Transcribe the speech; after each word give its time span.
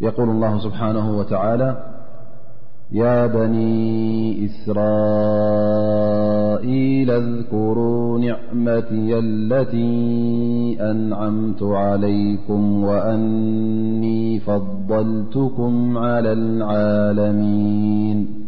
يقول 0.00 0.28
الله 0.30 0.58
سبحانه 0.58 1.18
وتعالى 1.18 1.76
يا 2.92 3.26
بني 3.26 4.44
إسرائيل 4.46 7.10
اذكروا 7.10 8.18
نعمتي 8.18 9.18
التي 9.18 9.96
أنعمت 10.80 11.62
عليكم 11.62 12.84
وأني 12.84 14.40
فضلتكم 14.40 15.98
على 15.98 16.32
العالمين 16.32 18.47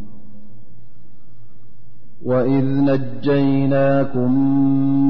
وإذ 2.25 2.65
نجيناكم 2.65 4.31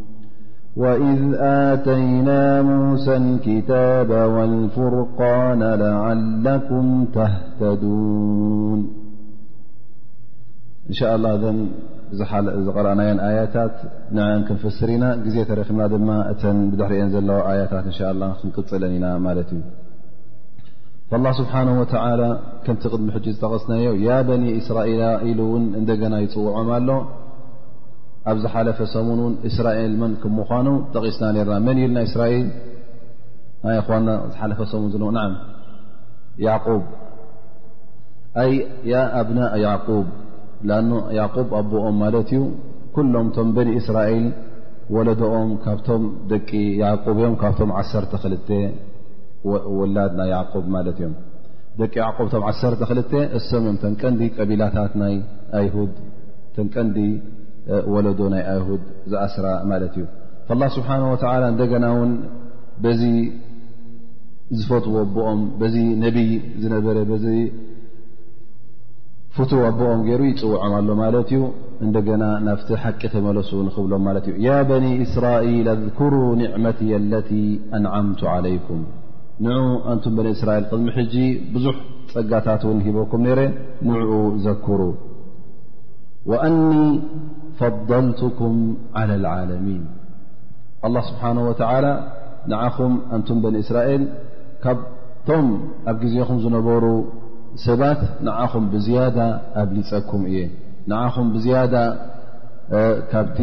وإذ 0.77 1.21
آتينا 1.73 2.61
موسى 2.61 3.17
الكتاب 3.17 4.09
والفرقان 4.09 5.63
لعلكم 5.63 7.05
تهتدون 7.05 8.79
إن 10.89 10.93
شاء 10.93 11.15
الله 11.15 11.33
ذ 12.33 12.69
قረأ 12.71 12.93
آيታت 13.31 13.75
نفسر 14.51 14.89
ና 15.03 15.05
ዜ 15.35 15.37
رክና 15.59 15.79
حሪአ 16.87 17.03
ዘ 17.13 17.17
آيታ 17.53 17.73
شاء 17.97 18.09
لله 18.15 18.29
قፅለ 18.57 18.83
ኢና 18.97 19.05
فالله 21.09 21.31
سبحنه 21.41 21.73
وتعلى 21.81 22.29
كنت 22.65 22.83
دሚ 22.93 23.07
حج 23.15 23.25
ጠغس 23.43 23.65
يا 24.07 24.17
بن 24.29 24.41
إسرئل 24.59 25.01
ل 25.37 25.41
እና 25.81 26.13
يፅوዖم 26.25 26.67
ኣሎ 26.79 26.89
ኣብዝሓለፈ 28.29 28.79
ሰሙን 28.95 29.19
ን 29.29 29.33
እስራኤል 29.49 29.93
መን 30.01 30.11
ምዃኑ 30.39 30.67
ጠቂስና 30.93 31.25
ርና 31.47 31.55
መን 31.67 31.77
ብልና 31.83 31.97
እስራኤል 32.07 32.45
ና 33.63 33.73
ይ 33.73 33.81
ዝሓፈ 33.87 34.67
ሰሙን 34.73 35.17
ኣብና 39.19 39.39
ኣ 40.77 41.25
ኣቦኦም 41.59 41.95
ማለት 42.03 42.29
እዩ 42.35 42.43
ኩሎም 42.95 43.27
ቶም 43.35 43.49
በን 43.55 43.69
እስራኤል 43.79 44.25
ወለኦም 44.95 45.49
ካብቶም 45.65 46.05
ደቂ 46.31 46.49
እዮም 47.15 47.35
ካብም 47.41 47.69
1ክ 47.81 48.47
ወላድና 49.79 50.21
ማ 50.75 50.81
እዮም 50.93 51.13
ደቂ 51.81 51.93
1 52.45 52.87
ክ 53.11 53.27
እሰምም 53.39 53.75
ተንቀንዲ 53.83 54.21
ቀቢላታት 54.37 54.95
ናይ 55.01 55.15
ኣይ 55.59 55.67
ተንቀንዲ 56.55 56.97
ወለዶ 57.93 58.19
ናይ 58.33 58.43
ኣይሁድ 58.55 58.83
ዝኣስራ 59.11 59.45
ማለት 59.71 59.95
እዩ 59.99 60.05
لላه 60.57 60.69
ስብሓነه 60.77 61.07
ወተላ 61.13 61.43
እንደገና 61.53 61.85
ውን 61.97 62.11
በዚ 62.83 63.01
ዝፈጥዎ 64.59 64.93
ኣቦኦም 65.01 65.41
በዚ 65.59 65.75
ነብይ 66.03 66.31
ዝነበረ 66.61 66.97
በዚ 67.11 67.25
ፍት 69.35 69.51
ኣቦኦም 69.67 70.01
ገይሩ 70.07 70.21
ይፅውዖም 70.31 70.73
ኣሎ 70.79 70.89
ማለት 71.03 71.29
እዩ 71.35 71.41
እንደገና 71.85 72.23
ናብቲ 72.47 72.69
ሓቂ 72.83 73.01
ተመለሱ 73.13 73.51
ንኽብሎም 73.67 74.03
ማለት 74.07 74.25
እዩ 74.31 74.35
ያ 74.47 74.57
በኒ 74.71 74.87
እስራኢል 75.05 75.69
ኣذኩሩ 75.75 76.13
ኒዕመቲ 76.41 76.81
ኣለቲ 76.99 77.31
ኣንዓምቱ 77.79 78.23
ዓለይኩም 78.33 78.81
ን 79.45 79.53
ኣንቱም 79.93 80.15
በን 80.17 80.27
እስራኤል 80.35 80.65
ቅድሚ 80.73 80.87
ሕጂ 80.97 81.15
ብዙሕ 81.55 81.77
ፀጋታት 82.15 82.63
እውን 82.69 82.81
ሂበኩም 82.87 83.21
ነረ 83.27 83.39
ንዕኡ 83.91 84.11
ዘክሩ 84.47 84.79
ዋእኒ 86.29 86.57
ፈضልትኩም 87.59 88.57
ዓላ 88.99 89.09
ልዓለሚን 89.25 89.81
አላ 90.87 90.95
ስብሓን 91.09 91.37
ወተላ 91.47 91.85
ንዓኹም 92.51 92.93
ኣንቶም 93.15 93.37
በኒ 93.43 93.55
እስራኤል 93.65 94.03
ካብቶም 94.63 95.47
ኣብ 95.91 95.97
ግዜኹም 96.03 96.37
ዝነበሩ 96.43 96.85
ሰባት 97.65 98.01
ንዓኹም 98.27 98.65
ብዝያዳ 98.73 99.17
ኣብሊፀኩም 99.61 100.23
እየ 100.31 100.37
ንዓኹም 100.91 101.27
ብዝያዳ 101.35 101.75
ካብቲ 103.11 103.39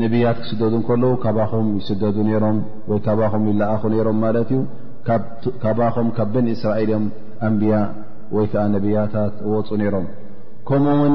ነቢያት 0.00 0.38
ክስደዱ 0.44 0.72
እንከለዉ 0.80 1.12
ካባኹም 1.24 1.68
ይስደዱ 1.80 2.16
ነይሮም 2.28 2.58
ወይ 2.90 3.00
ካባኹም 3.08 3.44
ይለኣኹ 3.50 3.82
ነይሮም 3.94 4.18
ማለት 4.24 4.50
እዩ 4.56 4.60
ካባኹም 5.64 6.08
ካብ 6.18 6.28
በኒ 6.36 6.48
እስራኤል 6.56 6.90
እዮም 6.92 7.06
ኣንብያ 7.50 7.74
ወይ 8.36 8.46
ከዓ 8.52 8.64
ነብያታት 8.74 9.34
እወፁ 9.46 9.68
ነይሮም 9.82 10.06
ከምኡእውን 10.72 11.14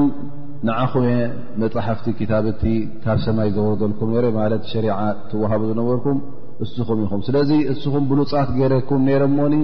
ንዓኹም 0.66 1.04
የ 1.08 1.14
መፅሓፍቲ 1.60 2.06
ክታብቲ 2.18 2.62
ካብ 3.04 3.18
ሰማይ 3.24 3.48
ዘወገልኩም 3.56 4.10
ነሮ 4.14 4.26
ማለት 4.38 4.62
ሸሪዓ 4.72 4.96
ትዋሃቡ 5.30 5.62
ዝነበርኩም 5.70 6.18
እስኹም 6.64 7.00
ኢኹም 7.06 7.20
ስለዚ 7.28 7.50
እስኹም 7.72 8.04
ብሉፃት 8.12 8.48
ገረኩም 8.58 9.00
ነረሞኒ 9.08 9.54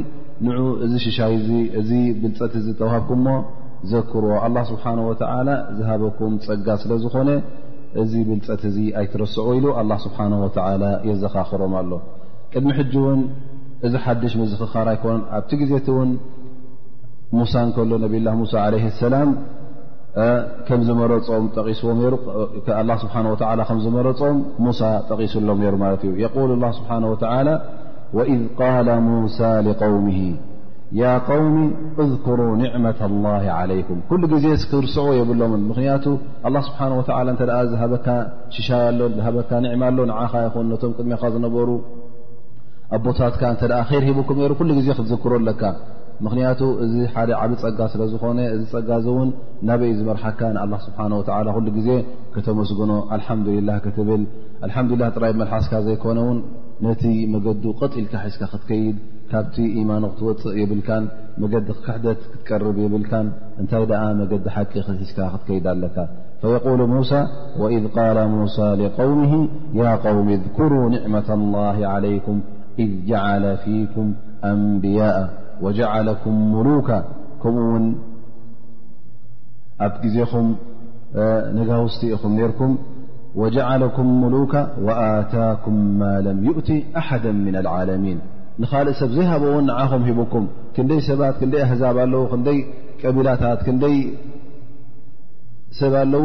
ንዑ 0.46 0.60
እዚ 0.86 0.92
ሽሻይ 1.06 1.32
እዚ 1.38 1.50
እዚ 1.82 1.90
ብልፀት 2.22 2.54
እዚ 2.62 2.66
ተውሃብኩምሞ 2.82 3.28
ዘክርዎ 3.94 4.32
ኣላ 4.46 4.56
ስብሓን 4.72 5.00
ወተላ 5.08 5.48
ዝሃበኩም 5.78 6.34
ፀጋ 6.48 6.66
ስለ 6.82 6.92
ዝኾነ 7.06 7.30
እዚ 8.02 8.12
ብልፀት 8.28 8.62
እዚ 8.72 8.78
ኣይትረስዕ 9.00 9.46
ኢሉ 9.60 9.66
ኣላ 9.82 9.90
ስብሓን 10.08 10.34
ወላ 10.44 10.84
የዘኻኽሮም 11.10 11.72
ኣሎ 11.82 11.92
ቅድሚ 12.54 12.70
ሕጂ 12.80 12.94
እውን 13.04 13.20
እዚ 13.86 13.94
ሓድሽ 14.06 14.34
መዝክ 14.42 14.62
ኻር 14.74 14.88
ኣይኮን 14.94 15.20
ኣብቲ 15.38 15.50
ግዜቲ 15.64 15.86
እውን 15.96 16.12
ሙሳ 17.40 17.52
እንከሎ 17.68 17.92
ነብላ 18.06 18.28
ሙሳ 18.42 18.54
ለ 18.74 18.86
ሰላም 19.04 19.30
ከም 20.66 20.80
ዝመረፆም 20.88 21.44
ስዎ 21.78 21.90
ስሓ 23.02 23.50
ከም 23.68 23.78
ዝመረፆም 23.84 24.36
ሙሳ 24.64 24.80
ጠቂሱሎ 25.10 25.48
ሩ 25.62 25.74
ማለት 25.84 26.02
እዩ 26.08 26.12
የሉ 26.24 26.62
ስብሓ 26.80 26.90
ወኢذ 28.16 28.42
ቃለ 28.58 28.88
ሙሳ 29.06 29.40
ውሚ 29.94 30.10
ያ 31.00 31.12
قውሚ 31.28 31.56
እذክሩ 32.02 32.40
ኒዕመة 32.60 33.00
ላ 33.24 33.54
ለይኩም 33.70 33.98
ኩሉ 34.08 34.20
ጊዜ 34.32 34.46
ስክርስዖ 34.62 35.06
የብሎምን 35.18 35.62
ምክንያቱ 35.70 36.04
ስብሓ 36.66 36.80
ወ 36.98 37.02
እተ 37.32 37.40
ዝሃበካ 37.70 38.06
ሽሻያ 38.56 38.82
ኣሎ 38.90 39.00
ዝሃበካ 39.16 39.50
ንዕማ 39.64 39.82
ኣሎ 39.92 39.98
ዓኻ 40.24 40.32
ይኹን 40.46 40.66
ነቶም 40.72 40.92
ቅድሚኻ 40.98 41.22
ዝነበሩ 41.36 41.68
ኣቦታትካ 42.98 43.42
እተ 43.56 43.62
ይር 43.94 44.04
ሂቡኩም 44.10 44.40
ሩ 44.50 44.54
ኩሉ 44.60 44.70
ጊዜ 44.78 44.88
ክትዝክሮ 44.98 45.32
ኣለካ 45.40 45.62
ምኽንያቱ 46.24 46.60
እዚ 46.84 46.94
ሓደ 47.14 47.30
ዓብ 47.42 47.52
ፀጋ 47.62 47.78
ስለ 47.92 48.02
ዝኾነ 48.12 48.38
እዚ 48.54 48.62
ፀጋ 48.74 48.88
እውን 49.12 49.30
ናበይ 49.68 49.92
ዝመርሓካን 49.98 50.56
ኣላ 50.64 50.74
ስብሓه 50.84 51.12
ወ 51.18 51.54
ኩሉ 51.56 51.66
ጊዜ 51.78 51.88
ከተመስግኖ 52.34 52.92
አልሓምዱላህ 53.14 53.76
ክትብል 53.86 54.22
አልሓምዱላ 54.66 55.02
ጥራይ 55.16 55.32
መልሓስካ 55.40 55.72
ዘይኮነ 55.86 56.18
ውን 56.28 56.38
ነቲ 56.84 57.02
መገዱ 57.34 57.64
ቐጢኢልካ 57.80 58.14
ሒዝካ 58.28 58.42
ክትከይድ 58.52 58.96
ካብቲ 59.32 59.56
ኢማኑ 59.80 60.04
ክትወፅእ 60.12 60.56
የብልካን 60.60 61.04
መገዲ 61.42 61.68
ክክሕደት 61.76 62.20
ክትቀርብ 62.32 62.76
የብልካን 62.84 63.26
እንታይ 63.62 63.84
ደኣ 63.90 64.02
መገዲ 64.22 64.46
ሓቂ 64.54 64.72
ክሒዝካ 64.86 65.18
ክትከይድ 65.34 65.66
ኣለካ 65.74 65.96
ፈየقሉ 66.42 66.80
ሙሳ 66.94 67.10
ወኢذ 67.62 67.84
ቃለ 67.96 68.18
ሙሳ 68.36 68.56
لقውም 68.80 69.30
ያ 69.80 69.94
ውሚ 70.18 70.28
እذክሩ 70.38 70.72
ኒዕመة 70.96 71.28
ላه 71.54 71.76
ለይኩም 72.06 72.38
እዝ 72.82 72.92
ጀለ 73.12 73.44
ፊኩም 73.62 74.06
ኣንብያء 74.52 75.18
وجኩም 75.64 76.36
ሙሉካ 76.54 76.88
ከምኡ 77.42 77.64
ውን 77.72 77.84
ኣብ 79.86 79.94
ግዜኹም 80.04 80.48
ነጋ 81.58 81.70
ውስቲ 81.86 82.02
ኢኹም 82.16 82.32
ነርኩም 82.40 82.72
وجለኩም 83.40 84.08
ሙሉካ 84.24 84.54
وኣታኩም 84.86 85.78
ማ 86.00 86.10
ለም 86.26 86.38
ይእቲ 86.48 86.68
አሓዳ 87.00 87.24
ምن 87.46 87.54
اልዓለሚን 87.62 88.18
ንኻልእ 88.62 88.94
ሰብ 89.00 89.10
ዘይሃበውን 89.16 89.64
ንዓኹም 89.70 90.02
ሂቡኩም 90.08 90.44
ክንደይ 90.74 91.00
ሰባት 91.08 91.34
ክንደይ 91.40 91.62
ኣህዛብ 91.66 91.96
ኣለው 92.04 92.22
ክንደይ 92.32 92.58
ቀቢላታት 93.00 93.60
ክንደይ 93.66 93.96
ሰብ 95.78 95.94
ኣለዉ 96.02 96.24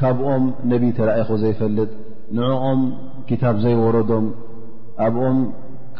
ካብኦም 0.00 0.44
ነቢ 0.72 0.82
ተራእኹ 0.98 1.28
ዘይፈልጥ 1.42 1.90
ንዕኦም 2.38 2.80
ክታብ 3.28 3.56
ዘይወረዶም 3.64 4.26
ኣብም 5.06 5.38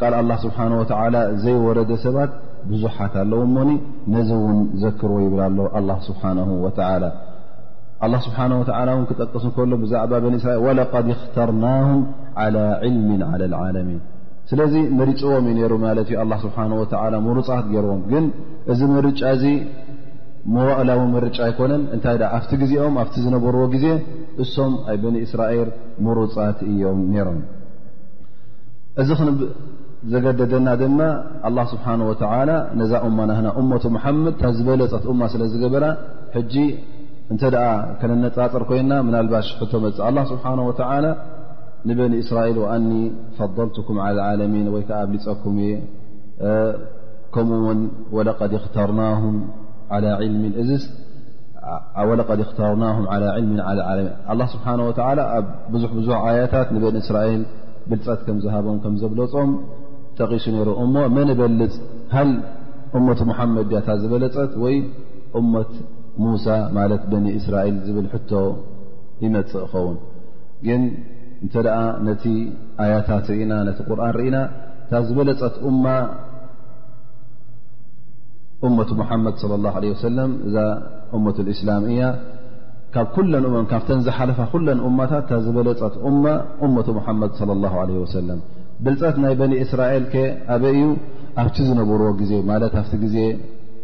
ካል 0.01 0.13
አላ 0.21 0.31
ስብሓ 0.43 0.57
ወተላ 0.81 1.15
ዘይወረደ 1.43 1.91
ሰባት 2.03 2.31
ብዙሓት 2.69 3.13
ኣለዎ 3.21 3.39
እሞኒ 3.47 3.69
ነዚ 4.13 4.29
ውን 4.43 4.59
ዘክርዎ 4.83 5.17
ይብል 5.23 5.41
ኣሎ 5.47 5.57
አላ 5.79 5.89
ስብሓና 6.07 6.39
ወላ 6.65 7.05
ኣ 8.07 8.09
ስብሓ 8.27 8.37
ወ 8.59 8.63
ን 8.99 9.03
ክጠቅስ 9.09 9.43
እከሉ 9.49 9.71
ብዛዕባ 9.83 10.11
ኒ 10.31 10.35
እስራኤል 10.41 10.61
ወለቀድ 10.65 11.07
እኽተርናሁም 11.15 12.01
ዓላ 12.43 12.57
ዕልሚ 12.89 13.09
ላ 13.21 13.27
ልዓለሚን 13.53 13.99
ስለዚ 14.51 14.73
መሪፅዎም 14.99 15.47
እዩ 15.51 15.57
ነሩ 15.63 15.73
ማለት 15.87 16.11
ኣ 16.21 16.25
ስብሓ 16.45 16.57
ወ 16.81 17.19
ሙሩፃት 17.27 17.65
ገይርዎም 17.73 18.01
ግን 18.13 18.25
እዚ 18.73 18.79
ምርጫ 18.95 19.21
እዚ 19.37 19.45
መዋእላዊ 20.55 20.99
ምርጫ 21.15 21.37
ኣይኮነን 21.47 21.81
እንታይ 21.95 22.17
ኣብቲ 22.37 22.51
ግዜኦም 22.61 22.95
ኣብቲ 23.01 23.15
ዝነበርዎ 23.25 23.63
ግዜ 23.73 23.85
እሶም 24.43 24.73
ኣ 24.91 24.95
በኒ 25.03 25.15
እስራኤል 25.27 25.69
ምሩፃት 26.05 26.59
እዮም 26.71 27.01
ነይሮምእዚ 27.15 27.57
ዘገደደና 30.11 30.67
ድማ 30.81 31.01
ስብሓ 31.71 31.85
ወ 32.09 32.11
ነዛ 32.79 32.91
እማ 33.07 33.17
ናና 33.29 33.47
መቱ 33.71 33.83
መመድ 33.95 34.35
ታ 34.41 34.51
ዝበለፅ 34.57 34.93
ት 35.03 35.15
ማ 35.21 35.27
ስለ 35.33 35.41
ዝገበና 35.53 35.85
ጂ 36.51 36.63
እንተ 37.33 37.43
ከነነፃፅር 38.01 38.63
ኮይና 38.69 38.91
ናልባሽ 39.15 39.49
ቶ 39.71 39.81
መፅ 39.85 39.97
ስብ 40.29 40.45
ንበን 41.89 42.13
እስራኤል 42.21 42.57
ፈضልኩም 43.35 43.97
ዓለሚን 44.05 44.67
ወይከዓ 44.75 44.97
ኣብሊፀኩም 45.03 45.57
እየ 45.65 45.73
ከምኡ 47.33 47.59
ውን 47.67 47.81
ርና 48.29 48.59
ተርና 48.75 49.01
ሚ 50.41 50.53
ስ 50.83 50.89
ኣብ 51.99 52.09
ብዙ 55.73 55.83
ብዙ 55.99 56.09
ኣያታት 56.27 56.67
ንን 56.75 56.97
እስራኤል 57.03 57.43
ብልፀት 57.91 58.19
ከም 58.25 58.37
ዝሃቦም 58.43 58.77
ከም 58.83 58.95
ዘብለፆም 59.01 59.51
ጠቂሱ 60.21 60.45
ሩ 60.67 60.69
እሞ 60.83 60.95
መን 61.15 61.29
በልፅ 61.39 61.75
ሃል 62.15 62.31
እመት 62.99 63.19
ሙሓመድ 63.29 63.71
ታ 63.87 63.95
ዝበለፀት 64.01 64.53
ወይ 64.63 64.75
እመት 65.39 65.73
ሙሳ 66.25 66.45
ማለት 66.77 67.03
በኒ 67.11 67.25
እስራኤል 67.39 67.75
ዝብል 67.87 68.07
ቶ 68.31 68.41
ይመፅእ 69.23 69.63
ኸውን 69.73 69.97
ግን 70.65 70.81
እንተ 71.43 71.53
ኣ 71.77 71.83
ነቲ 72.07 72.23
ኣያታት 72.83 73.27
ኢና 73.43 73.53
ነቲ 73.67 73.79
ቁርን 73.89 74.09
ርኢና 74.17 74.37
ታ 74.91 75.01
ዝበለፀት 75.09 75.55
ሙሓመድ 79.01 79.35
ሰለ 79.43 80.19
እዛ 80.47 80.57
መት 81.27 81.37
እስላም 81.55 81.83
እያ 81.93 82.03
ካብ 82.95 83.07
ኩለን 83.15 83.45
ካብተን 83.71 83.99
ዝሓለፋ 84.07 84.39
ኩለን 84.53 84.79
ማታት 84.99 85.25
ታ 85.31 85.43
ዝበለፀት 85.47 85.95
ሓመድ 87.07 87.43
ለ 87.65 87.89
ወሰለም 88.05 88.39
ብልፀት 88.85 89.15
ናይ 89.23 89.33
በኒ 89.39 89.53
እስራኤል 89.65 90.03
ከ 90.11 90.15
ኣበይ 90.55 90.73
እዩ 90.75 90.83
ኣብቲ 91.41 91.55
ዝነበርዎ 91.69 92.09
ግዜ 92.21 92.31
ማለት 92.51 92.73
ኣብቲ 92.81 92.93
ግዜ 93.03 93.15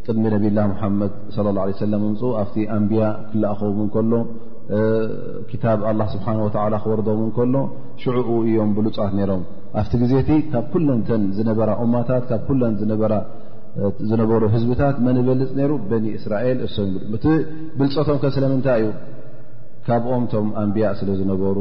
ቅድሚ 0.05 0.23
ነቢላ 0.33 0.59
መሓመድ 0.71 1.13
ለ 1.45 1.47
ላه 1.57 1.65
ሰለ 1.81 1.93
እምፁ 2.09 2.21
ኣብቲ 2.41 2.55
ኣንብያ 2.75 3.01
ክላእኸም 3.31 3.77
እንከሎ 3.85 4.11
ክታብ 5.49 5.79
ላ 6.01 6.05
ስብሓን 6.13 6.39
ወ 6.45 6.49
ክወርዶም 6.83 7.19
እንከሎ 7.25 7.55
ሽዑኡ 8.03 8.29
እዮም 8.49 8.71
ብሉፃት 8.77 9.13
ነይሮም 9.19 9.43
ኣብቲ 9.79 9.93
ግዜእቲ 10.03 10.29
ካብ 10.53 10.65
ኩለንተን 10.75 11.23
ዝነበራ 11.39 11.69
እማታት 11.87 12.23
ካብ 12.31 12.47
ለን 12.61 12.75
ዝነበሩ 14.09 14.41
ህዝብታት 14.53 14.97
መንበልፅ 15.05 15.49
ይሩ 15.61 15.71
በኒ 15.91 16.05
እስራኤል 16.19 16.59
እሰ 16.67 16.75
ቲ 17.23 17.25
ብልፀቶም 17.79 18.17
ከ 18.21 18.25
ስለምንታይ 18.35 18.77
እዩ 18.83 18.89
ካብኦምቶም 19.87 20.45
ኣንብያእ 20.61 20.93
ስለ 20.99 21.09
ዝነበሩ 21.19 21.57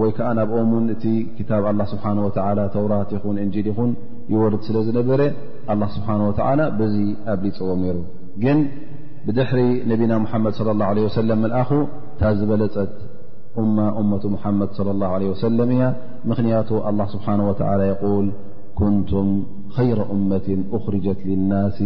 ወይ 0.00 0.10
ከዓ 0.18 0.28
ናብኦም 0.38 0.70
ውን 0.76 0.86
እቲ 0.94 1.04
ክታብ 1.38 1.64
ላ 1.80 1.84
ስብሓ 1.92 2.04
ወ 2.24 2.28
ተውራት 2.76 3.10
ይኹን 3.16 3.36
እንጂል 3.44 3.66
ይኹን 3.70 3.90
ይወርድ 4.32 4.62
ስለ 4.68 4.76
ዝነበረ 4.86 5.20
ኣላ 5.72 5.82
ስብሓንه 5.96 6.24
ወላ 6.30 6.60
ብዙ 6.80 6.94
ኣብሊፅዎም 7.34 7.80
ነሩ 7.86 7.98
ግን 8.44 8.58
ብድሕሪ 9.26 9.60
ነብና 9.90 10.12
ሙሓመድ 10.24 10.52
صለ 10.58 10.68
ላه 10.82 10.88
ለ 10.96 11.14
ሰለም 11.20 11.40
መልኣኹ 11.44 11.70
ታ 12.20 12.32
ዝበለፀት 12.38 12.94
ማ 13.76 13.88
እመቱ 14.00 14.22
መሓመድ 14.36 14.70
ص 14.76 14.80
ላه 15.02 15.12
ወሰለም 15.32 15.70
እያ 15.76 15.82
ምኽንያቱ 16.30 16.70
ኣላ 16.90 17.00
ስብሓ 17.14 17.26
ወ 17.48 17.52
የል 17.90 18.28
ኩንቱም 18.80 19.28
ኸይረ 19.76 20.00
እመት 20.16 20.46
أኽርጀት 20.78 21.20
ልናሲ 21.28 21.78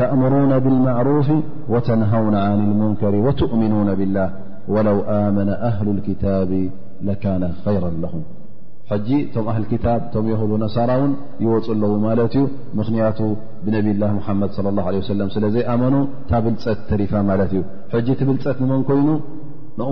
تأمرون 0.00 0.52
بالمعروፍ 0.64 1.28
وتنهون 1.72 2.34
عن 2.46 2.58
المንكر 2.70 3.12
وتؤمنون 3.26 3.88
بالله 3.98 4.28
ولو 4.68 4.98
آمن 5.26 5.48
أهل 5.48 5.86
الكتاب 5.96 6.50
لكان 7.02 7.42
خيرا 7.64 7.90
له 8.04 8.14
ጂ 9.06 9.08
ቶ 9.34 9.36
هل 9.56 9.64
ك 9.70 9.72
የه 10.32 10.42
نሳራ 10.64 10.90
ን 11.10 11.12
ይወፅ 11.44 11.66
ለዎ 11.82 11.92
ማለት 12.06 12.34
እዩ 12.40 12.44
ምኽንያቱ 12.78 13.18
ብነب 13.64 13.86
الله 13.94 14.10
محمድ 14.20 14.50
صى 14.56 14.60
الله 14.72 14.86
ليه 14.92 15.00
وس 15.06 15.32
ስለዘይመኑ 15.36 15.94
ታብልፀት 16.30 16.88
ሪፋ 17.00 17.12
ማ 17.28 17.32
እዩ 17.46 17.60
ج 18.06 18.08
ብልፀት 18.28 18.58
መ 18.70 18.72
ኮይኑ 18.88 19.08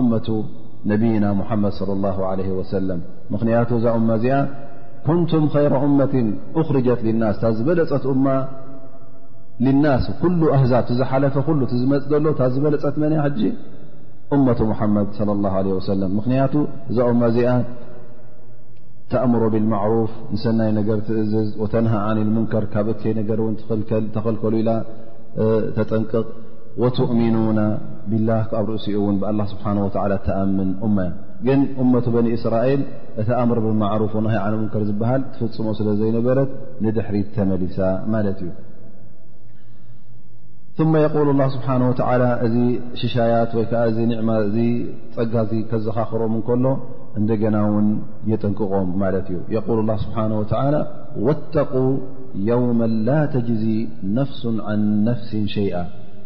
أمة 0.01 0.27
ነبيና 0.91 1.25
محمድ 1.41 1.73
صلى 1.79 1.93
الله 1.97 2.17
عليه 2.31 2.49
وسلم 2.59 2.99
ኽንያቱ 3.41 3.69
ዛ 3.83 3.85
እዚኣ 4.17 4.33
كንቱም 5.07 5.43
ير 5.63 5.73
أمة 5.85 6.13
أخርجት 6.59 6.99
للናስ 7.07 7.35
ታ 7.41 7.45
ዝበለፀት 7.57 8.03
ናስ 9.63 10.05
ኩሉ 10.21 10.41
ኣህዛብ 10.55 10.87
ዝሓለፈ 10.99 11.35
ኩሉ 11.47 11.59
ዝመፅ 11.81 12.01
ዘሎ 12.11 12.25
ታ 12.39 12.47
ዝበለፀት 12.53 12.95
መንያ 13.03 13.19
ሕጂ 13.25 13.41
እመቱ 14.35 14.59
መሓመድ 14.71 15.07
صለ 15.17 15.31
ه 15.53 15.57
ለ 15.65 15.75
ወሰለም 15.77 16.11
ምክንያቱ 16.19 16.53
እዛ 16.91 16.97
እማ 17.11 17.21
እዚኣ 17.31 17.51
ተእምሮ 19.11 19.41
ብልማዕሩፍ 19.53 20.11
ንሰናይ 20.33 20.71
ነገር 20.79 20.99
ትእዝዝ 21.07 21.49
ወተነሃ 21.63 21.93
ዓኒ 22.07 22.19
ሙንከር 22.37 22.65
ካብ 22.73 22.87
እይ 22.93 23.13
ነገር 23.19 23.39
እን 23.45 23.55
ተኸልከሉ 24.15 24.53
ኢላ 24.63 24.71
ተጠንቅቕ 25.77 26.25
ወትእሚኑና 26.83 27.59
ብላ 28.11 28.29
ብ 28.57 28.65
ርእሲኡ 28.71 28.95
እውን 29.01 29.15
ብ 29.21 29.49
ስብሓ 29.53 29.65
ወ 29.85 29.89
ተኣምን 30.27 30.71
እ 30.87 31.07
ግን 31.47 31.61
እመቱ 31.83 32.05
በን 32.17 32.27
እስራኤል 32.37 32.81
እቲ 33.21 33.29
ኣእምር 33.39 33.59
ብማሩፍ 33.67 34.13
ነሃ 34.25 34.35
ዓ 34.45 34.51
ሙንከር 34.59 34.83
ዝበሃል 34.91 35.21
ትፍፅሞ 35.35 35.67
ስለ 35.79 35.87
ዘይነበረት 36.01 36.51
ንድሕሪት 36.87 37.27
ተመሊሳ 37.39 37.79
ማለት 38.13 38.39
እዩ 38.45 38.51
ثم 40.77 40.95
يقول 41.03 41.29
الله 41.29 41.47
سبحنه 41.55 41.85
وتعل 41.89 42.21
እዚ 42.45 42.55
ሽሻيት 43.01 43.51
ዓ 43.59 43.83
ዚ 43.95 43.97
نዕم 44.11 44.29
ፀጋ 45.15 45.35
ከዘኻኽሮم 45.71 46.33
ሎ 46.63 46.65
እنና 47.19 47.55
وን 47.75 47.87
يጠንቅቖم 48.31 48.89
ት 49.25 49.27
እዩ 49.29 49.37
يقول 49.57 49.77
الله 49.83 49.97
سبحنه 50.05 50.35
وتعلى 50.41 50.81
واتقا 51.25 51.85
يوما 52.51 52.87
لا 53.07 53.19
تجزي 53.35 53.77
نفس 54.19 54.41
عن 54.67 54.79
نفس 55.09 55.29
شيئ 55.57 55.75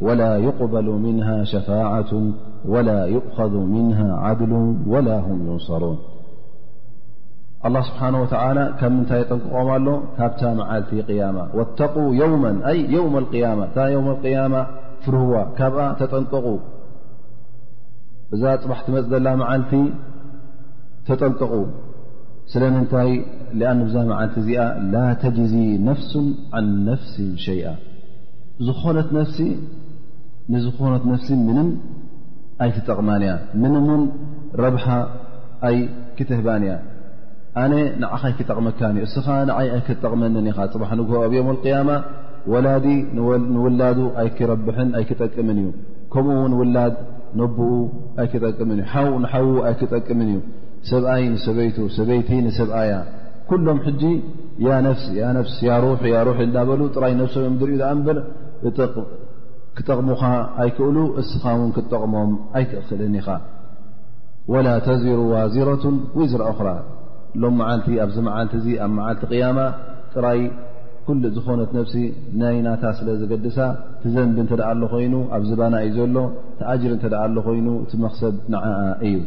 ولا 0.05 0.31
يقبل 0.47 0.87
منها 1.05 1.37
شفاعة 1.53 2.11
ولا 2.73 2.99
يؤخذ 3.15 3.53
منها 3.75 4.07
عድل 4.25 4.51
ولا 4.93 5.15
هم 5.27 5.37
ينصرون 5.49 5.97
ኣላه 7.67 7.83
ስብሓነ 7.87 8.13
ወላ 8.23 8.59
ካብ 8.79 8.91
ምንታይ 8.97 9.19
የጠንቅቖም 9.21 9.65
ኣሎ 9.77 9.87
ካብታ 10.17 10.41
መዓልቲ 10.59 10.91
ያማ 11.21 11.37
ወተق 11.59 11.93
ው 12.03 12.05
ው 13.03 13.07
ማ 13.15 13.23
ታ 13.75 13.79
ው 14.05 14.13
ያማ 14.35 14.53
ፍርህዋ 15.03 15.33
ካብኣ 15.57 15.81
ተጠንቀቁ 15.99 16.47
እዛ 18.35 18.43
ፅባሕ 18.63 18.79
ትመፅ 18.85 19.05
ዘላ 19.13 19.27
መዓልቲ 19.41 19.71
ተጠንቀቁ 21.07 21.53
ስለምንታይ 22.53 23.11
ኣ 23.71 23.73
ብዛ 23.87 23.95
መዓልቲ 24.11 24.35
እዚኣ 24.43 24.63
ላ 24.93 25.01
ተጅዚ 25.23 25.55
ነፍሱ 25.89 26.13
ን 26.27 26.65
ነፍሲ 26.89 27.15
ሸይኣ 27.45 27.67
ዝኾነት 28.67 29.09
ንዝኾነት 30.53 31.03
ነፍሲ 31.11 31.27
ምንም 31.47 31.67
ኣይትጠቕማን 32.63 33.23
እያ 33.27 33.33
ምንምን 33.63 34.01
ረብሓ 34.63 34.85
ኣይ 35.67 35.77
ክትህባን 36.17 36.63
እያ 36.67 36.73
ኣነ 37.61 37.73
ንዓኻ 38.01 38.21
ይክጠቕመካን 38.31 38.95
እዩ 38.99 39.03
እስኻ 39.07 39.27
ንዓይ 39.49 39.67
ኣይክጠቕመንን 39.75 40.45
ኢኻ 40.51 40.57
ፅባሕ 40.73 40.91
ንግሆ 40.99 41.13
ኣብ 41.27 41.31
ዮም 41.37 41.47
اያማ 41.63 41.89
ወላዲ 42.51 42.87
ንውላዱ 43.55 43.99
ኣይክረብሕን 44.21 44.89
ኣይክጠቅምን 44.97 45.57
እዩ 45.61 45.69
ከምኡውን 46.13 46.53
ውላድ 46.59 46.93
ነቦኡ 47.39 47.71
ኣይክጠቅምን 48.23 48.79
እ 48.83 48.87
ሓው 49.33 49.49
ኣይክጠቅምን 49.69 50.27
እዩ 50.33 50.39
ሰብኣይ 50.91 51.23
ንሰበይቱ 51.33 51.77
ሰበይቲ 51.97 52.29
ንሰብኣያ 52.47 52.93
ኩሎም 53.49 53.79
ሕጂ 53.87 54.03
ነፍሲ 54.87 55.07
ፍሲ 55.47 55.59
ሩ 56.27 56.29
እዳበሉ 56.45 56.81
ጥራይ 56.95 57.13
ነፍሶም 57.21 57.43
እዮም 57.45 57.55
ድርኢ 57.61 57.75
ኣ 57.89 57.91
እንበር 57.97 58.17
ክጠቕሙኻ 59.77 60.21
ኣይክእሉ 60.61 60.97
እስኻ 61.21 61.43
ውን 61.59 61.71
ክጠቕሞም 61.77 62.31
ኣይክፍልን 62.57 63.13
ኢኻ 63.21 63.27
ወላ 64.53 64.67
ተዚሩ 64.87 65.17
ዋዚረቱ 65.33 65.83
ውዝራ 66.19 66.43
እራ 66.61 66.67
ሎም 67.41 67.53
መዓልቲ 67.61 67.87
ኣብዚ 68.03 68.17
መዓልቲ 68.27 68.53
እዙ 68.61 68.67
ኣብ 68.85 68.91
መዓልቲ 68.97 69.21
ቅያማ 69.31 69.59
ጥራይ 70.13 70.39
ኩሉ 71.07 71.23
ዝኾነት 71.35 71.69
ነፍሲ 71.77 71.95
ናይ 72.39 72.57
ናታ 72.65 72.83
ስለ 72.99 73.07
ዝገድሳ 73.19 73.57
ቲ 74.01 74.11
ዘንብ 74.15 74.37
እንተደዓ 74.43 74.69
ሎ 74.81 74.87
ኮይኑ 74.93 75.13
ኣብ 75.35 75.43
ዝባና 75.49 75.75
እዩ 75.87 75.93
ዘሎ 76.07 76.17
ቲኣጅር 76.59 76.91
እንተደዓ 76.95 77.21
ሎ 77.35 77.41
ኮይኑ 77.47 77.67
እቲ 77.83 77.91
መኽሰብ 78.05 78.33
ንዓ 78.53 78.63
እዩ 79.09 79.17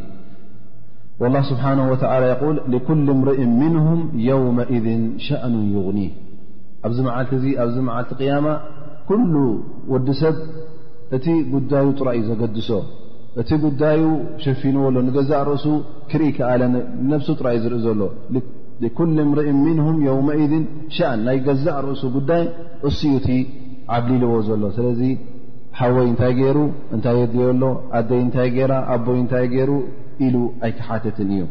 ላ 1.33 1.39
ስብሓነه 1.49 1.83
ወ 1.91 1.95
ይል 2.27 2.57
ልኩሊ 2.73 3.07
እምርኢ 3.15 3.39
ምንهም 3.59 4.01
የውመኢذ 4.27 4.87
ሸእኑ 5.25 5.53
ይغኒ 5.75 5.99
ኣብዚ 6.87 6.97
መዓልቲ 7.07 7.31
እዚ 7.41 7.45
ኣብዚ 7.63 7.75
መዓልቲ 7.89 8.09
ቅያማ 8.21 8.45
ኩሉ 9.09 9.33
ወዲ 9.93 10.07
ሰብ 10.21 10.35
እቲ 11.15 11.25
ጉዳዩ 11.53 11.85
ጥራይ 11.99 12.17
እዩ 12.21 12.25
ዘገድሶ 12.31 12.69
እቲ 13.41 13.49
ጉዳዩ 13.65 14.01
ሸፊዎ 14.43 14.81
ሎ 14.95 15.05
ገዛእ 15.15 15.41
ርእሱ 15.47 15.65
ክርኢ 16.09 16.31
ዓለ 16.49 16.61
ነሱ 17.11 17.25
ጥራእዩ 17.39 17.61
ዝርኢ 17.63 17.79
ዘሎ 17.85 18.01
لكل 18.83 19.15
እምርኢ 19.27 19.47
منهም 19.67 19.95
يومئذ 20.09 20.53
شأ 20.95 21.11
ናይ 21.27 21.37
ገዛእ 21.47 21.77
ርእሱ 21.85 22.03
ጉዳይ 22.17 22.43
እዩ 22.87 23.01
እቲ 23.19 23.27
ዓብሊልዎ 23.97 24.33
ዘሎ 24.47 24.63
ስ 24.77 24.81
ሓወይ 25.77 26.07
እታይ 26.13 26.33
ይሩ 26.41 26.57
እታይ 26.95 27.19
ሎ 27.61 27.67
ኣይ 27.97 28.21
ታይ 28.35 28.57
ራ 28.71 28.73
ኣይ 28.95 29.21
ታይ 29.31 29.45
ይሩ 29.59 29.69
ኢሉ 30.25 30.35
ኣይكሓትት 30.65 31.17
እዩ 31.25 31.41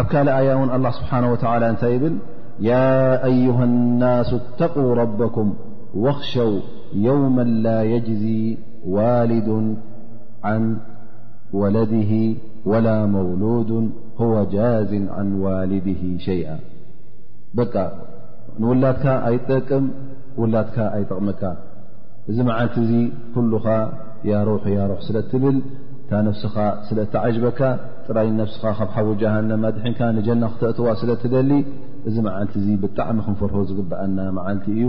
ኣብ 0.00 0.06
ካ 0.10 0.14
ي 0.44 0.48
الله 0.76 0.90
ስبحنه 0.98 1.28
و 1.32 1.34
እታይ 1.72 1.94
ብ 2.02 2.04
ي 2.70 2.72
أيه 3.30 3.58
النس 3.70 4.30
اتقا 4.42 4.84
ربكም 5.02 5.48
واخሸው 6.04 6.52
يوما 7.08 7.44
لا 7.64 7.78
يجزي 7.94 8.42
ዋالد 8.94 9.48
ን 10.62 10.66
ወለድህ 11.60 12.10
ወላ 12.70 12.88
መውሉድ 13.14 13.70
ወ 14.32 14.36
ጃዝን 14.52 15.04
عን 15.16 15.28
ዋልድ 15.44 15.86
ሸይአ 16.26 16.50
ንውላድካ 18.60 19.04
ኣይጠቅም 19.28 19.84
ውላካ 20.40 20.76
ኣይጠቕመካ 20.96 21.42
እዚ 22.30 22.38
መዓልቲ 22.48 22.76
እዚ 22.84 22.92
ኩሉኻ 23.34 23.66
ያ 24.30 24.32
ያ 24.32 24.46
ሩሕ 24.48 24.64
ስለትብል 25.08 25.56
እታ 26.02 26.12
ነፍስኻ 26.28 26.54
ስለእትዓዥበካ 26.88 27.60
ጥራይ 28.06 28.28
ነፍስኻ 28.40 28.72
ካብ 28.78 28.88
ሓቡ 28.94 29.08
ጀሃን 29.22 29.50
ኣድሒንካ 29.70 30.00
ንጀና 30.16 30.42
ክተእትዋ 30.54 30.86
ስለ 31.02 31.10
ትደሊ 31.22 31.50
እዚ 32.08 32.16
መዓልቲ 32.26 32.54
እዚ 32.62 32.68
ብጣዕሚ 32.84 33.18
ክንፈርሆ 33.26 33.60
ዝግብአና 33.70 34.18
መዓልቲ 34.38 34.66
እዩ 34.76 34.84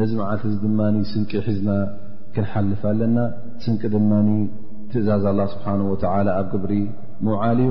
ነዚ 0.00 0.10
መዓልቲ 0.22 0.44
ዚ 0.54 0.58
ድማ 0.66 0.80
ስንቂ 1.12 1.30
ሒዝና 1.48 1.70
ክንሓልፍ 2.36 2.82
ኣለና 2.92 3.18
ስንቂ 3.64 3.82
ድማ 3.94 4.10
ትእዛዝ 4.92 5.24
ስብሓን 5.52 5.80
ወ 5.90 5.94
ኣብ 6.38 6.46
ግብሪ 6.52 6.72
ምውዓል 7.26 7.60
እዩ 7.64 7.70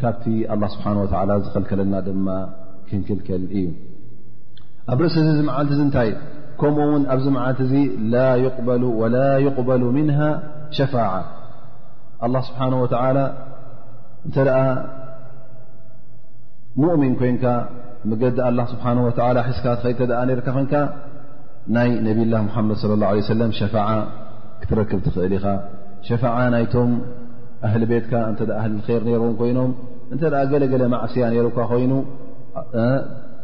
ካብቲ 0.00 0.24
ኣላ 0.52 0.62
ስብሓን 0.74 0.96
ወላ 1.02 1.30
ዝኸልከለና 1.44 1.94
ድማ 2.06 2.28
ክንክልከል 2.88 3.42
እዩ 3.60 3.66
ኣብ 4.94 4.98
ርእሲ 5.04 5.16
እዚ 5.22 5.28
ዚ 5.38 5.40
መዓልቲ 5.48 5.72
እ 5.78 5.82
እንታይ 5.86 6.10
ከምኡ 6.60 6.84
ውን 6.92 7.02
ኣብዚ 7.14 7.26
መዓልቲ 7.36 7.60
እዚ 7.66 7.72
ወላ 9.02 9.16
ይقበሉ 9.46 9.82
ምን 9.96 10.08
ሸፋع 10.78 11.08
ኣه 12.24 12.40
ስብሓነه 12.48 12.78
ወተ 12.84 12.94
እንተ 14.26 14.36
ደኣ 14.48 14.58
ሙእሚን 16.80 17.14
ኮንካ 17.20 17.44
ምገዲ 18.10 18.38
ኣ 18.48 18.50
ስብሓ 18.72 18.84
ወ 19.06 19.10
ሒስካትኸ 19.48 19.96
ተ 20.10 20.14
ርካ 20.38 20.48
ኮይንካ 20.56 20.74
ናይ 21.74 21.90
ነብይላ 22.06 22.34
መሓመድ 22.46 22.76
صለ 22.82 22.92
ላه 23.02 23.10
ለه 23.18 23.24
ሰለም 23.34 23.50
ሸፋ 23.58 23.74
ክትረክብ 24.62 25.00
ትኽእል 25.06 25.32
ኢኻ 25.38 25.44
ሸፋዓ 26.06 26.38
ናይቶም 26.54 26.90
ኣህሊ 27.66 27.82
ቤትካ 27.90 28.12
እንተ 28.30 28.40
ኣህሊ 28.60 28.72
ር 29.00 29.02
ነይረዎም 29.08 29.34
ኮይኖም 29.40 29.70
እንተ 30.14 30.22
ገለገለ 30.52 30.82
ማዕስያ 30.94 31.26
ነሩካ 31.34 31.58
ኮይኑ 31.72 31.92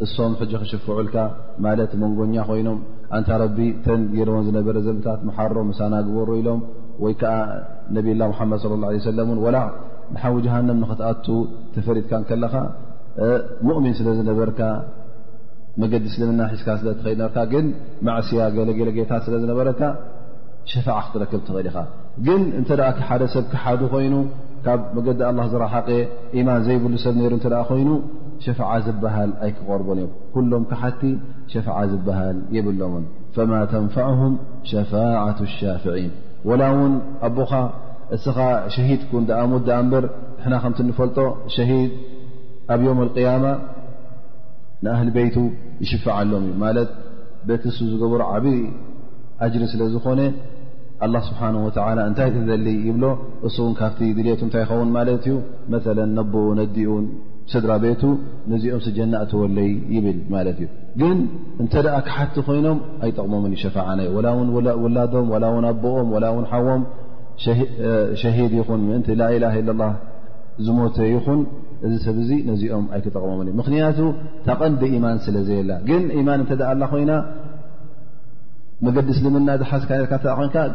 እሶም 0.05 0.33
ሕጀ 0.41 0.53
ክሽፍዑልካ 0.63 1.17
ማለት 1.65 1.93
መንጎኛ 2.03 2.35
ኮይኖም 2.49 2.79
ኣንታ 3.17 3.31
ረቢ 3.43 3.59
ተን 3.85 4.01
ገይርዎን 4.15 4.43
ዝነበረ 4.49 4.77
ዘብታት 4.87 5.21
መሓሮ 5.29 5.57
ምሳና 5.71 5.95
ግበሩ 6.07 6.31
ኢሎም 6.41 6.61
ወይ 7.05 7.15
ከዓ 7.21 7.37
ነብላ 7.97 8.23
ሙሓመድ 8.33 8.63
ለ 8.73 8.81
ላ 8.83 8.87
ሰለምእን 9.07 9.41
ወላዕ 9.45 9.65
ንሓዊጀሃንም 10.15 10.79
ንክትኣቱ 10.85 11.27
ተፈሪድካ 11.77 12.13
ከለኻ 12.31 12.55
ሙእሚን 13.69 13.95
ስለ 14.01 14.09
ዝነበርካ 14.19 14.61
መገዲ 15.83 16.05
እስልምና 16.13 16.43
ሒዝካ 16.53 16.69
ስለ 16.81 16.89
ትኸድ 16.99 17.19
ነርካ 17.23 17.37
ግን 17.53 17.67
ማዕስያ 18.09 18.45
ገለገለ 18.59 18.91
ጌታት 18.99 19.23
ስለ 19.29 19.35
ዝነበረካ 19.45 19.81
ሸፋዓ 20.73 20.99
ክትረክብ 21.07 21.43
ትኽእል 21.49 21.67
ኢኻ 21.71 21.77
ግን 22.27 22.41
እንተ 22.59 22.71
ደኣ 22.79 22.91
ሓደ 23.09 23.23
ሰብ 23.35 23.45
ክሓዱ 23.53 23.81
ኮይኑ 23.93 24.15
ካብ 24.65 24.81
መገዲ 24.97 25.21
ኣላ 25.29 25.41
ዝረሓቀ 25.53 25.89
ኢማን 26.39 26.61
ዘይብሉ 26.67 26.95
ሰብ 27.05 27.15
ነይሩ 27.19 27.33
እንተ 27.39 27.47
ኮይኑ 27.69 27.91
ሸፍዓ 28.45 28.71
ዝበሃል 28.87 29.31
ኣይክቆርቦን 29.45 29.99
እዮም 30.03 30.11
ኩሎም 30.35 30.65
ካሓቲ 30.71 31.01
ሸፍዓ 31.53 31.77
ዝበሃል 31.93 32.39
የብሎምን 32.57 33.05
ፈማ 33.37 33.53
ተንፋዕهም 33.73 34.35
ሸፋعة 34.71 35.39
لሻፍዒን 35.47 36.13
ወላ 36.49 36.63
እውን 36.75 36.93
ኣቦኻ 37.29 37.53
እስኻ 38.17 38.39
ሸሂድ 38.75 39.03
ኩን 39.11 39.25
ኣሙ 39.43 39.53
ዳኣ 39.69 39.79
እንበር 39.85 40.05
ንሕና 40.39 40.55
ከምቲ 40.63 40.79
ንፈልጦ 40.91 41.19
ሸሂድ 41.57 41.91
ኣብ 42.75 42.81
ዮም 42.87 42.99
اቅያማ 43.07 43.45
ንኣህሊ 44.85 45.09
በይቱ 45.17 45.37
ይሽፈዓሎም 45.85 46.43
እዩ 46.49 46.55
ማለት 46.65 46.91
ቤትሱ 47.49 47.79
ዝገብሩ 47.93 48.21
ዓብዪ 48.37 48.57
ኣጅሪ 49.45 49.63
ስለ 49.73 49.83
ዝኾነ 49.95 50.21
ላ 51.13 51.17
ስብሓን 51.27 51.57
ወላ 51.65 51.99
እንታይ 52.11 52.29
ዘሊ 52.51 52.67
ይብሎ 52.87 53.05
እሱውን 53.49 53.75
ካብቲ 53.81 53.99
ድልቱ 54.17 54.41
እንታይ 54.47 54.63
ይኸውን 54.65 54.89
ማለት 54.97 55.25
ዩ 55.31 55.35
መ 55.73 55.79
ነብኡ 56.17 56.45
ነዲኡን 56.61 57.05
ስድራ 57.53 57.73
ቤቱ 57.85 58.03
ነዚኦም 58.53 58.81
ስጀናእ 58.87 59.23
ተወለይ 59.33 59.71
ይብል 59.95 60.19
ማለት 60.35 60.59
እዩ 60.65 60.69
ግን 61.01 61.19
እንተ 61.63 61.73
ደኣ 61.87 61.95
ክሓቲ 62.09 62.35
ኮይኖም 62.49 62.79
ኣይጠቕሞምን 63.05 63.53
እዩሸፋዓናዩ 63.57 64.13
ላ 64.27 64.35
ውን 64.39 64.49
ውላዶም 64.85 65.31
ላን 65.45 65.65
ኣቦኦም 65.71 66.11
ላ 66.25 66.33
ን 66.43 66.47
ሓዎም 66.53 66.83
ሸሂድ 68.23 68.53
ይኹን 68.61 68.83
ምእን 68.89 69.03
ላኢላ 69.21 69.47
ለ 69.69 69.79
ላ 69.83 69.89
ዝሞተ 70.67 70.97
ይኹን 71.15 71.41
እዚ 71.87 71.95
ሰብ 72.07 72.17
እዙ 72.25 72.31
ነዚኦም 72.51 72.87
ኣይክጠቅሞምን 72.97 73.49
እ 73.51 73.55
ምክንያቱ 73.61 73.99
ታቐንዲ 74.49 74.83
ኢማን 74.99 75.19
ስለዘየላ 75.29 75.73
ግን 75.89 76.03
ማን 76.29 76.41
እተኣ 76.47 76.67
ኣላ 76.75 76.85
ኮይና 76.95 77.11
መገዲ 78.87 79.09
እስልምና 79.15 79.49
ሓስካ 79.71 79.91
ይንካ 80.01 80.13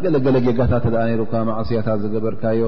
ገለገለ 0.03 0.38
ጌጋታት 0.45 0.86
ተ 0.93 1.03
ሩ 1.19 1.24
ማእስያታት 1.50 2.00
ዝገበርካዮ 2.03 2.63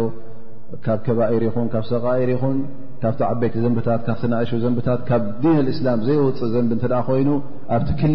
ካብ 0.86 1.00
ከባይር 1.06 1.44
ይኹን 1.48 1.68
ካብ 1.74 1.84
ሰቃይር 1.90 2.30
ይኹን 2.34 2.56
ካብቲ 3.02 3.20
ዓበይቲ 3.32 3.56
ዘንብታት 3.66 4.02
ካብናእሽ 4.08 4.52
ዘንብታት 4.66 5.02
ካብ 5.10 5.24
ዲን 5.44 5.68
እስላም 5.74 6.00
ዘይወፅእ 6.08 6.50
ዘንብ 6.54 6.72
እተ 6.76 6.88
ኮይኑ 7.10 7.30
ኣብቲ 7.76 7.90
ክ 8.02 8.06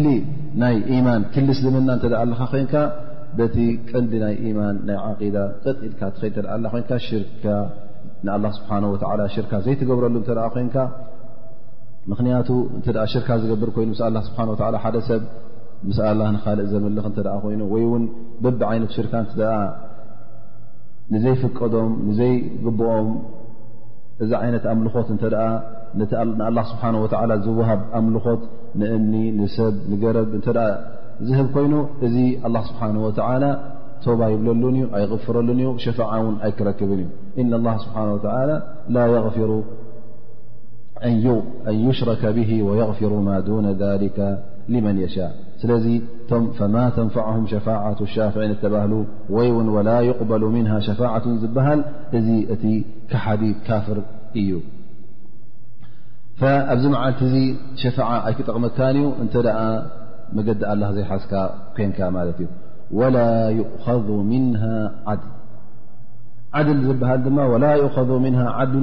ናይ 0.63 0.75
ማን 1.07 1.21
ክሊ 1.35 1.47
እስልምና 1.57 1.89
እተኣለካ 1.99 2.41
ኮንካ 2.53 2.73
በቲ 3.37 3.57
ቀንዲ 3.91 4.13
ናይ 4.23 4.35
ማን 4.57 4.77
ናይ 4.89 4.97
ዓዳ 5.09 5.37
ቅጥኢድካትኣ 5.65 6.65
ኮይ 6.73 6.83
ሽርካ 7.09 7.45
ንኣላ 8.25 8.45
ስብሓወ 8.57 8.95
ሽርካ 9.35 9.53
ዘይትገብረሉ 9.67 10.15
እተ 10.23 10.29
ኮይንካ 10.55 10.75
ምክንያቱ 12.13 12.49
ሽርካ 13.13 13.29
ዝገብር 13.43 13.71
ኮይኑ 13.77 13.89
ምስ 13.95 14.03
ስሓ 14.29 14.39
ሓደ 14.85 14.97
ሰብ 15.11 15.23
ምስላ 15.89 16.21
ካልእ 16.45 16.67
ዘመልኽ 16.71 17.05
እተ 17.11 17.17
ኮይኑ 17.43 17.61
ወይ 17.73 17.83
እውን 17.89 18.03
በብ 18.43 18.59
ዓይነት 18.71 18.91
ሽርካ 18.97 19.13
ንዘይፍቀዶም 21.13 21.93
ንዘይግብኦም 22.09 23.09
እዚ 24.23 24.31
ዓይነት 24.41 24.65
ኣምልኾት 24.73 25.07
እተ 25.15 25.23
ን 25.99 26.01
ስብሓه 26.71 27.33
ዝወሃብ 27.45 27.81
ኣምልኾት 27.99 28.41
ንእምኒ 28.81 29.13
ንሰብ 29.39 29.75
ንገረብ 29.91 30.29
እ 30.39 30.43
ዝህብ 31.27 31.47
ኮይኑ 31.57 31.73
እዚ 32.05 32.15
الله 32.47 32.61
ስብሓه 32.69 32.89
و 33.05 33.09
ቶባ 34.05 34.19
ይብለሉን 34.33 34.75
እ 34.77 34.85
ኣይغፍረሉን 34.97 35.59
እዩ 35.63 35.69
ሸፋዓ 35.83 36.11
ውን 36.25 36.35
ኣይክረክብን 36.45 37.01
እዩ 37.03 37.05
እና 37.41 37.51
الله 37.59 37.75
ስብሓه 37.83 38.05
ላ 38.95 38.97
يغፊሩ 39.15 39.51
ን 41.69 41.73
يሽረከ 41.89 42.23
ብه 42.37 42.51
ويغፊሩ 42.67 43.11
ማ 43.27 43.29
دون 43.47 43.65
ذلከ 43.83 44.17
لመን 44.73 44.95
يሻاء 45.05 45.31
ስለ 45.61 45.71
ማ 46.75 46.77
ተنفعه 46.97 47.35
ሸفاعة 47.53 47.99
الሻፍع 48.07 48.41
ባሉ 48.73 48.91
ወይውን 49.35 49.67
ول 49.75 49.87
يقبل 50.09 50.43
منه 50.57 50.73
شفاعة 50.87 51.25
ዝበሃል 51.41 51.79
እዚ 52.17 52.29
ሓዲ 53.23 53.43
ካፍር 53.67 53.97
እዩ 54.41 54.51
ኣብዚ 56.71 56.85
ዓ 57.03 57.05
ሸع 57.81 58.09
ኣይክጠቕመካ 58.27 58.77
እዩ 58.93 59.01
እ 59.23 59.25
መዲ 60.37 60.47
ዘيሓዝ 60.95 61.23
ን 61.77 61.93
እ 62.39 62.49
ولا 62.99 63.31
يؤذ 63.59 64.07
نه 64.29 64.63
ድ 66.67 66.79
ዝሃ 66.87 67.09
و 67.53 67.55
ؤذ 67.95 68.15
نه 68.35 68.39
ድ 68.71 68.77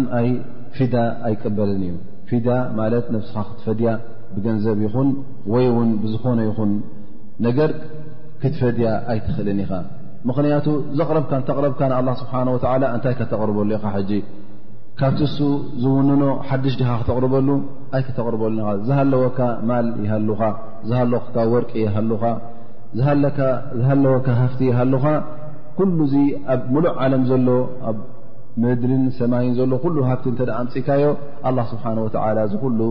ፊ 0.76 0.80
ኣይቅበል 1.28 1.70
እዩ 1.86 1.92
فስ 2.28 3.34
ክትፈያ 3.48 3.92
ገንዘብ 4.46 4.78
ይኹን 4.86 5.08
ወይ 5.52 5.64
እውን 5.72 5.90
ብዝኾነ 6.02 6.38
ይኹን 6.48 6.72
ነገር 7.46 7.70
ክትፈድያ 8.42 8.88
ኣይትክእልን 9.12 9.60
ኢኻ 9.64 9.72
ምክንያቱ 10.28 10.66
ዘቕረብካ 10.98 11.32
ተረብካ 11.48 11.80
ንኣ 11.90 12.12
ስብሓ 12.20 12.32
ወ 12.54 12.58
እንታይ 12.96 13.14
ከተቕርበሉ 13.20 13.70
ኢኻ 13.78 13.86
ሕጂ 13.96 14.10
ካብቲ 15.00 15.20
እሱ 15.28 15.38
ዝውንኖ 15.82 16.22
ሓድሽ 16.46 16.74
ድኻ 16.80 16.90
ክተቕርበሉ 17.00 17.48
ኣይ 17.96 18.02
ተርበሉ 18.16 18.56
ዝሃለወካ 18.86 19.38
ማል 19.68 19.88
ይሃሉኻ 20.04 20.40
ዝሃለወካ 20.88 21.34
ወርቂ 21.54 21.72
ይሃሉኻ 21.86 22.22
ዝሃለወካ 23.78 24.28
ሃፍቲ 24.40 24.60
ይሃሉኻ 24.70 25.04
ኩሉ 25.78 25.98
ዚ 26.12 26.16
ኣብ 26.54 26.62
ሙሉዕ 26.74 26.92
ዓለም 27.04 27.22
ዘሎ 27.30 27.48
ኣብ 27.90 27.96
ምድርን 28.62 29.04
ሰማይን 29.18 29.52
ዘሎ 29.58 29.72
ኩሉ 29.84 29.96
ሃፍቲ 30.10 30.26
እተ 30.34 30.40
ኣምፅእካዮ 30.60 31.04
ስብሓወላ 31.72 32.40
እ 32.56 32.70
ሉ 32.78 32.82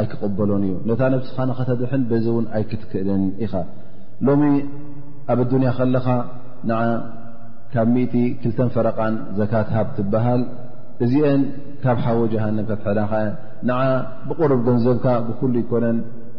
ኣይክቕበሎን 0.00 0.62
እዩ 0.68 0.74
ነታ 0.90 1.02
ነብስኻነኸተድሕን 1.14 2.02
በዚ 2.10 2.26
እውን 2.34 2.46
ኣይክትክእልን 2.56 3.22
ኢኻ 3.44 3.52
ሎሚ 4.28 4.42
ኣብ 5.32 5.40
ኣዱንያ 5.44 5.70
ከለኻ 5.78 6.06
ን 6.68 6.78
ካብ 7.74 7.88
1 8.04 8.14
2ተ 8.46 8.68
ፈረቓን 8.74 9.14
ዘካት 9.40 9.68
ሃብ 9.76 9.88
ትብሃል 9.96 10.40
እዚአን 11.04 11.40
ካብ 11.82 11.98
ሓወ 12.04 12.22
ጀሃንም 12.32 12.66
ከትሕዳኸ 12.70 13.12
ን 13.68 13.78
ብቕርብ 14.28 14.60
ገንዘብካ 14.68 15.04
ብኩሉ 15.28 15.54
ይኮነን 15.64 15.98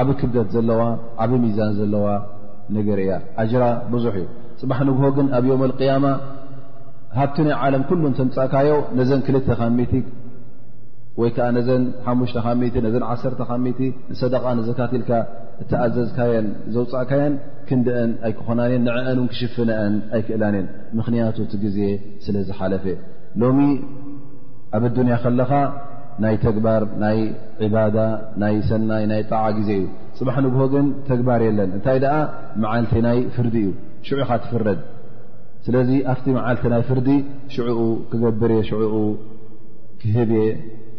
ዓብ 0.01 0.09
ክብደት 0.19 0.49
ዘለዋ 0.55 0.81
ዓብ 1.23 1.31
ሚዛን 1.43 1.73
ዘለዋ 1.79 2.05
ነገር 2.77 2.97
እያ 3.03 3.11
ኣጅራ 3.41 3.63
ብዙሕ 3.93 4.13
እዩ 4.21 4.27
ፅባሕ 4.63 4.79
ንግሆ 4.87 5.05
ግን 5.15 5.27
ኣብ 5.37 5.45
ዮም 5.49 5.61
ኣልቅያማ 5.65 6.05
ሃብቲ 7.19 7.35
ናይ 7.47 7.55
ዓለም 7.63 7.81
ኩሉእ 7.89 8.05
ተምፃእካዮ 8.19 8.69
ነዘን 8.97 9.21
ክልተ 9.27 9.47
ካሚት 9.59 9.91
ወይ 11.21 11.29
ከዓ 11.35 11.47
ነዘን 11.57 11.83
ሓሙሽተ 12.05 12.75
ነዘን 12.85 13.03
ዓተ 13.09 13.49
ሚ 13.65 13.73
ንሰደቃ 14.11 14.45
ንዘካትልካ 14.59 15.09
እተኣዘዝካየን 15.63 16.47
ዘውፃእካየን 16.75 17.33
ክንደአን 17.67 18.11
ኣይክኾናን 18.27 18.69
የን 18.75 18.83
ንዕአን 18.87 19.17
ን 19.23 19.27
ክሽፍነአን 19.33 19.95
ኣይክእላን 20.15 20.55
እየን 20.57 20.67
ምክንያቱ 20.99 21.37
እቲ 21.45 21.53
ግዜ 21.65 21.79
ስለ 22.25 22.35
ዝሓለፈ 22.47 22.85
ሎሚ 23.43 23.59
ኣብ 24.77 24.83
ኣዱንያ 24.91 25.15
ከለኻ 25.25 25.51
ናይ 26.23 26.35
ተግባር 26.45 26.81
ናይ 27.03 27.17
ዕባዳ 27.65 27.97
ናይ 28.43 28.55
ሰናይ 28.71 29.05
ናይ 29.11 29.21
ጣዓ 29.33 29.45
ግዜ 29.59 29.69
እዩ 29.81 29.85
ፅባሕ 30.19 30.37
ንግሆ 30.47 30.63
ግን 30.73 30.87
ተግባር 31.11 31.41
የለን 31.47 31.69
እንታይ 31.77 31.99
ደኣ 32.05 32.15
መዓልቲ 32.63 32.95
ናይ 33.09 33.19
ፍርዲ 33.35 33.55
እዩ 33.65 33.69
ሽዑ 34.07 34.19
ካ 34.29 34.35
ትፍረድ 34.43 34.79
ስለዚ 35.65 35.89
ኣፍቲ 36.11 36.25
መዓልተ 36.37 36.63
ናይ 36.71 36.81
ፍርዲ 36.87 37.09
ሽዑኡ 37.53 37.79
ክገብር 38.11 38.51
ሽኡ 38.69 38.81
ክህብ 40.01 40.31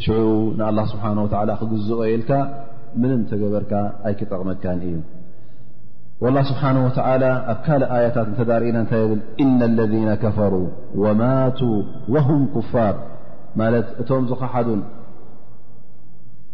ሽዑኡ 0.05 0.29
ንኣه 0.59 0.85
ስብሓه 0.93 1.11
ላ 1.49 1.57
ክግዝኦ 1.61 1.99
ኢልካ 2.15 2.31
ምንም 3.01 3.21
ተገበርካ 3.31 3.73
ኣይክጠቕመካን 4.09 4.79
እዩ 4.89 4.97
والላه 6.23 6.45
ስብሓንه 6.51 6.81
ወ 6.87 6.91
ኣብ 7.53 7.59
ካ 7.67 7.69
ኣያታት 7.97 8.27
እተዳርእና 8.33 8.79
እታይ 8.85 9.05
ብል 9.11 9.21
እና 9.45 9.61
ለذነ 9.79 10.09
ከፈሩ 10.23 10.55
ወማቱ 11.03 11.61
ወهም 12.15 12.43
ኩፋር 12.55 12.95
ማለት 13.61 13.87
እቶም 14.03 14.25
ዝ 14.31 14.41
ኸሓዱን 14.43 14.81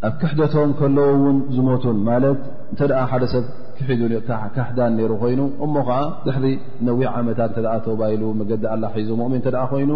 ኣብ 0.09 0.15
ክሕደቶም 0.21 0.71
ከለ 0.79 0.99
ውን 1.23 1.37
ዝሞቱን 1.55 1.97
ማለት 2.09 2.41
እተ 2.73 2.81
ሓደ 3.11 3.25
ሰብ 3.33 3.45
ክካሕዳን 3.79 4.93
ሩ 5.11 5.13
ኮይኑ 5.23 5.41
እሞ 5.65 5.75
ዓ 5.97 5.99
ድሕሪ 6.27 6.47
ነዊዕ 6.87 7.09
ዓመታት 7.19 7.57
ባ 8.01 8.09
ኢሉ 8.15 8.23
መገዲ 8.41 8.65
ኣላ 8.75 8.85
ሒዙ 8.97 9.11
ؤሚን 9.27 9.43
ተ 9.47 9.67
ኮይኑ 9.73 9.91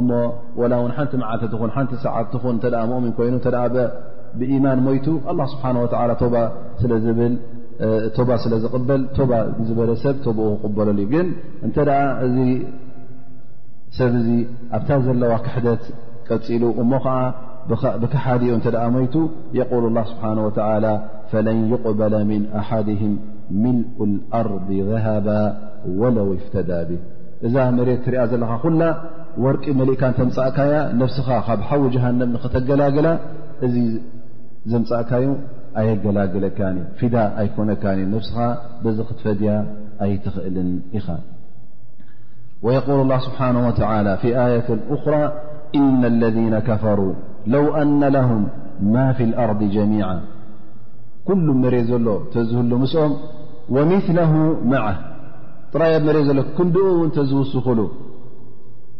እ 0.00 0.70
ላ 0.72 0.78
ውን 0.82 0.92
ሓንቲ 0.98 1.12
መዓተ 1.22 1.42
ን 1.66 1.70
ሓንቲ 1.76 1.92
ሰዓት 2.06 2.30
ትን 2.64 2.76
ؤሚን 2.98 3.12
ኮይኑ 3.18 3.34
ብኢማን 4.38 4.80
ሞይቱ 4.86 5.06
ه 5.26 5.46
ስብሓ 5.52 5.68
ባ 8.28 8.32
ስለ 8.44 8.52
ዝበል 8.62 9.02
ዝበለ 9.68 9.90
ሰብ 10.04 10.16
ተቦኡ 10.24 10.50
ክቕበለሉ 10.62 10.98
እዩ 11.02 11.06
ግን 11.12 11.28
እተ 11.66 11.76
እዚ 12.26 12.36
ሰብ 13.98 14.14
ዚ 14.26 14.32
ኣብታ 14.78 14.90
ዘለዋ 15.06 15.32
ክሕደት 15.46 15.84
ቀፂሉ 16.28 16.62
ሞ 16.90 16.94
ብካሓዲኡ 18.02 18.52
እተ 18.58 18.66
ደ 18.74 18.80
ሞይቱ 18.96 19.14
የقل 19.58 19.82
الله 19.90 20.04
ስብሓه 20.10 20.32
وى 20.36 20.94
فለን 21.30 21.58
يقበለ 21.72 22.14
ምن 22.30 22.42
ኣሓድهም 22.60 23.12
ምልء 23.62 23.96
الኣርض 24.10 24.68
ذهባ 24.90 25.28
ወለው 26.00 26.28
اፍተዳ 26.38 26.70
ብ 26.88 26.90
እዛ 27.46 27.54
መሬት 27.76 28.00
ትሪኣ 28.06 28.20
ዘለኻ 28.30 28.50
ኩላ 28.64 28.82
ወርቂ 29.44 29.64
መሊእካ 29.80 30.02
እተምጻእካያ 30.12 30.74
ነفስኻ 31.00 31.28
ካብ 31.46 31.60
ሓዊ 31.68 31.82
ጀሃንም 31.94 32.30
ንክተገላግላ 32.34 33.08
እዚ 33.66 33.76
ዘምጻእካዩ 34.72 35.26
ኣይገላግለካ 35.80 36.58
እ 36.76 36.80
ፊዳ 36.98 37.16
ኣይኮነካ 37.42 37.82
እዩ 37.96 38.04
ነفስኻ 38.14 38.36
ዚ 38.96 38.98
ክትፈድያ 39.10 39.50
ኣይትኽእልን 40.04 40.70
ኢኻ 40.98 41.08
ق 42.86 42.88
الله 43.04 43.18
ስብሓه 43.26 43.48
ى 43.52 43.56
ية 44.30 44.66
أራى 45.06 45.26
ኢና 45.78 46.02
اለذ 46.12 46.36
كፈሩ 46.68 47.00
ለو 47.52 47.64
أن 47.82 48.00
لهم 48.16 48.42
ማ 48.92 48.96
في 49.16 49.24
الأርض 49.30 49.60
ጀميع 49.76 50.06
ኩሉ 51.28 51.46
መሬ 51.62 51.74
ዘሎ 51.90 52.06
ተዝህሉ 52.34 52.70
ምስኦም 52.82 53.12
وምثله 53.74 54.32
መعه 54.72 54.94
ጥራይ 55.72 55.92
ኣ 55.96 56.00
መሬ 56.06 56.16
ዘሎ 56.28 56.38
ክንድኡ 56.56 56.86
ን 57.06 57.10
ተዝውስኽሉ 57.16 57.80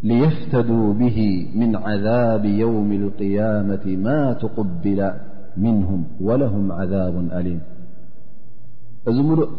ليፍተዱا 0.08 0.82
به 1.00 1.18
من 1.60 1.70
عذب 1.84 2.42
يوም 2.62 2.88
القيامة 3.00 3.84
ማا 4.04 4.22
ተقبل 4.42 5.00
منهم 5.64 6.00
ولهم 6.26 6.64
عذب 6.78 7.14
أليም 7.38 7.60
እዚ 9.08 9.16
ሙሉእ 9.28 9.50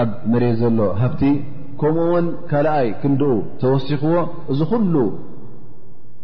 ኣብ 0.00 0.08
መሬ 0.32 0.44
ዘሎ 0.60 0.78
ሃብቲ 1.00 1.22
ከምኡ 1.80 2.02
ውን 2.12 2.26
ካልኣይ 2.50 2.88
ክንድኡ 3.00 3.30
ተወሲኽዎ 3.60 4.14
ዝሉ 4.58 4.94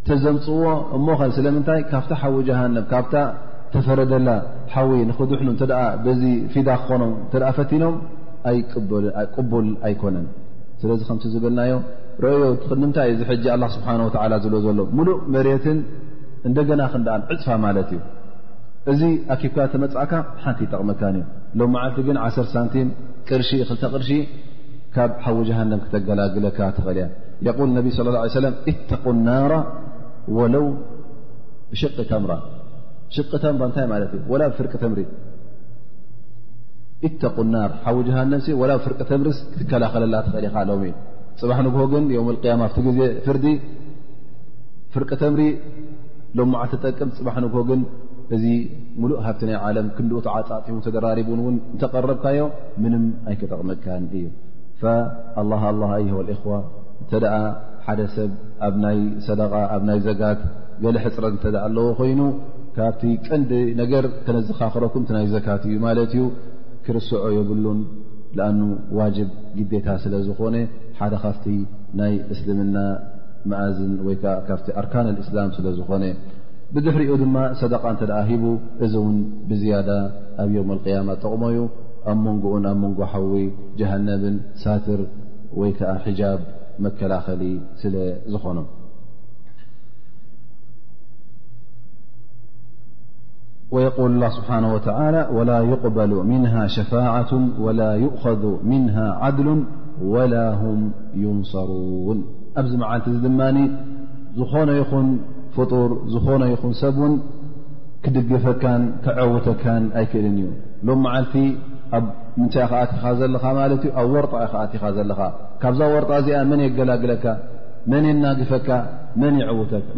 ተዘምፅዎ 0.08 0.66
እሞኸ 0.96 1.20
ስለምንታይ 1.36 1.80
ካብታ 1.90 2.12
ሓዊ 2.20 2.36
ጀሃንም 2.48 2.84
ካብታ 2.92 3.14
ተፈረደላ 3.72 4.28
ሓዊ 4.74 4.92
ንክዱሕኑ 5.08 5.48
ተ 5.60 5.66
ዚ 6.20 6.22
ፊዳ 6.52 6.68
ክኾኖም 6.84 7.12
እተ 7.24 7.34
ፈቲኖም 7.58 7.96
ኣቅቡል 9.20 9.68
ኣይኮነን 9.88 10.26
ስለዚ 10.82 11.00
ከም 11.08 11.18
ዝብልናዮ 11.34 11.72
ረዮ 12.24 12.40
ምታይ 12.84 13.10
ዝሕጂ 13.20 13.44
ኣ 13.54 13.66
ስብሓ 13.76 13.88
ወ 14.06 14.38
ዝ 14.44 14.54
ዘሎ 14.66 14.78
ሙሉእ 14.98 15.18
መሬትን 15.34 15.78
እንደገና 16.48 16.82
ክንደኣን 16.92 17.22
ዕፅፋ 17.34 17.46
ማለት 17.66 17.90
እዩ 17.96 18.00
እዚ 18.90 19.02
ኣኪብካ 19.34 19.58
ተመፅእካ 19.72 20.12
ሓንቲ 20.44 20.60
ጠቕመካን 20.72 21.16
እዮ 21.20 21.26
ሎ 21.60 21.66
መዓልቲ 21.74 21.98
ግን 22.08 22.18
10 22.28 22.48
ሳንቲም 22.54 22.88
ቅርሺ 23.28 23.50
ክልተቅርሺ 23.68 24.10
ካብ 24.94 25.10
ሓዊ 25.24 25.36
ጀሃንም 25.48 25.80
ክተገላግለካ 25.84 26.60
ተክእልእያ 26.78 27.06
ል 27.66 27.68
ነብ 27.76 27.86
ሰለ 27.96 29.12
ናራ 29.26 29.52
ለው 30.54 30.64
ብሽ 31.70 31.82
ተም 32.10 32.24
ሽ 33.14 33.24
ተም 33.42 33.56
እታይ 33.68 33.86
ማለት 33.92 34.10
እዩ 34.18 34.28
ላ 34.40 34.48
ፍርቂ 34.58 34.72
ተምሪ 34.82 35.00
እተቁ 37.08 37.36
ናር 37.52 37.70
ሓዊ 37.84 37.96
ጀሃንም 38.08 38.40
ላ 38.70 38.74
ብፍርቂ 38.78 39.00
ተምሪ 39.10 39.28
ክትከላኸለላ 39.52 40.14
ትኽእልኻ 40.26 40.54
ኣለ 40.62 40.70
እ 40.88 40.90
ፅባሕ 41.40 41.58
ንግሆ 41.66 41.82
ግን 41.92 42.04
ዮም 42.16 42.28
ያማ 42.50 42.62
ቲ 42.74 42.86
ዜ 42.98 43.08
ፍርዲ 43.26 43.46
ፍርቀ 44.94 45.10
ተምሪ 45.22 45.42
ሎ 46.38 46.46
መዓተ 46.52 46.72
ተጠቅም 46.84 47.10
ፅባሕ 47.18 47.36
ንግሆ 47.44 47.60
ግን 47.70 47.80
እዚ 48.36 48.44
ሙሉእ 49.00 49.20
ሃብቲ 49.26 49.42
ናይ 49.48 49.72
ለም 49.76 49.86
ክንኡተዓ 49.96 50.34
ፃሙ 50.50 50.76
ተደራሪቡን 50.86 51.40
እን 51.52 51.56
እተቀረብካዮ 51.74 52.44
ምንም 52.82 53.04
ኣይክጠቕመካ 53.30 53.86
እዩ 54.20 54.28
ኣ 57.34 57.38
ሓደ 57.90 58.02
ሰብ 58.16 58.32
ኣብ 58.66 58.74
ናይ 58.82 58.98
ሰደቃ 59.26 59.52
ኣብ 59.76 59.82
ናይ 59.88 59.98
ዘጋት 60.06 60.40
ገለ 60.82 60.96
ሕፅረት 61.04 61.32
እንተኣ 61.36 61.54
ኣለዎ 61.68 61.84
ኮይኑ 62.00 62.20
ካብቲ 62.76 63.02
ቀንዲ 63.26 63.52
ነገር 63.80 64.04
ከነዝካክረኩም 64.26 65.02
ቲ 65.06 65.10
ናይ 65.16 65.26
ዘካት 65.32 65.62
እዩ 65.68 65.76
ማለት 65.86 66.12
እዩ 66.16 66.24
ክርስዖ 66.86 67.22
የብሉን 67.36 67.80
ንኣኑ 68.38 68.60
ዋጅብ 68.98 69.30
ግዴታ 69.56 69.88
ስለ 70.02 70.14
ዝኾነ 70.26 70.56
ሓደ 71.00 71.14
ካፍቲ 71.24 71.46
ናይ 72.00 72.14
እስልምና 72.34 72.76
ማእዝን 73.52 73.92
ወይከዓ 74.06 74.34
ካፍቲ 74.50 74.68
ኣርካን 74.82 75.08
እስላም 75.24 75.50
ስለ 75.56 75.66
ዝኾነ 75.80 76.04
ብድሕሪኡ 76.74 77.12
ድማ 77.24 77.36
ሰደቃ 77.62 77.84
እንተ 77.94 78.02
ደኣ 78.12 78.20
ሂቡ 78.30 78.44
እዚ 78.84 78.94
ውን 79.06 79.18
ብዝያዳ 79.50 79.90
ኣብ 80.44 80.50
የም 80.58 80.70
اቅያማ 80.76 81.08
ጠቕሞዩ 81.24 81.58
ኣብ 82.12 82.18
መንጎኡን 82.28 82.66
ኣብ 82.72 82.78
መንጎ 82.84 83.00
ሓዊ 83.14 83.32
ጀሃነብን 83.80 84.36
ሳትር 84.64 85.02
ወይከዓ 85.60 85.92
ሒጃብ 86.06 86.40
መከላኸሊ 86.84 87.44
ስለ 87.82 87.94
ዝኾኑ 88.34 88.58
ል 94.12 94.22
ه 94.24 94.30
ስብሓه 94.36 94.64
ወى 94.72 94.94
وላ 95.36 95.50
يقበل 95.72 96.12
ምنه 96.30 96.54
ሸፋعة 96.76 97.30
وላ 97.64 97.80
ይؤኸذ 98.04 98.42
ምنه 98.70 98.96
ዓድሉ 99.24 99.48
وላ 100.14 100.34
هም 100.60 100.80
ዩንصሩوን 101.24 102.18
ኣብዚ 102.60 102.72
መዓልቲ 102.82 103.06
ዚ 103.14 103.18
ድማ 103.26 103.40
ዝኾነ 104.38 104.68
ይኹን 104.80 105.08
ፍጡር 105.56 105.90
ዝኾነ 106.14 106.42
ይኹን 106.54 106.72
ሰቡን 106.82 107.12
ክድግፈካን 108.04 108.82
ክዓውተካን 109.04 109.84
ኣይክእልን 110.00 110.36
እዩ 110.42 110.48
ሎም 110.86 111.00
መዓልቲ 111.06 111.34
ኣብ 111.96 112.04
ምን 112.38 112.48
ክኣትኻ 112.54 113.02
ዘለኻ 113.20 113.44
ማለት 113.60 113.82
ኣብ 114.00 114.08
ወርጣ 114.16 114.32
ክኣትኻ 114.50 114.82
ዘለኻ 114.96 115.18
ካብዛ 115.62 115.80
ወርጣ 115.94 116.10
እዚኣ 116.22 116.38
መን 116.50 116.60
የገላግለካ 116.66 117.24
መን 117.92 118.04
የናግፈካ 118.10 118.68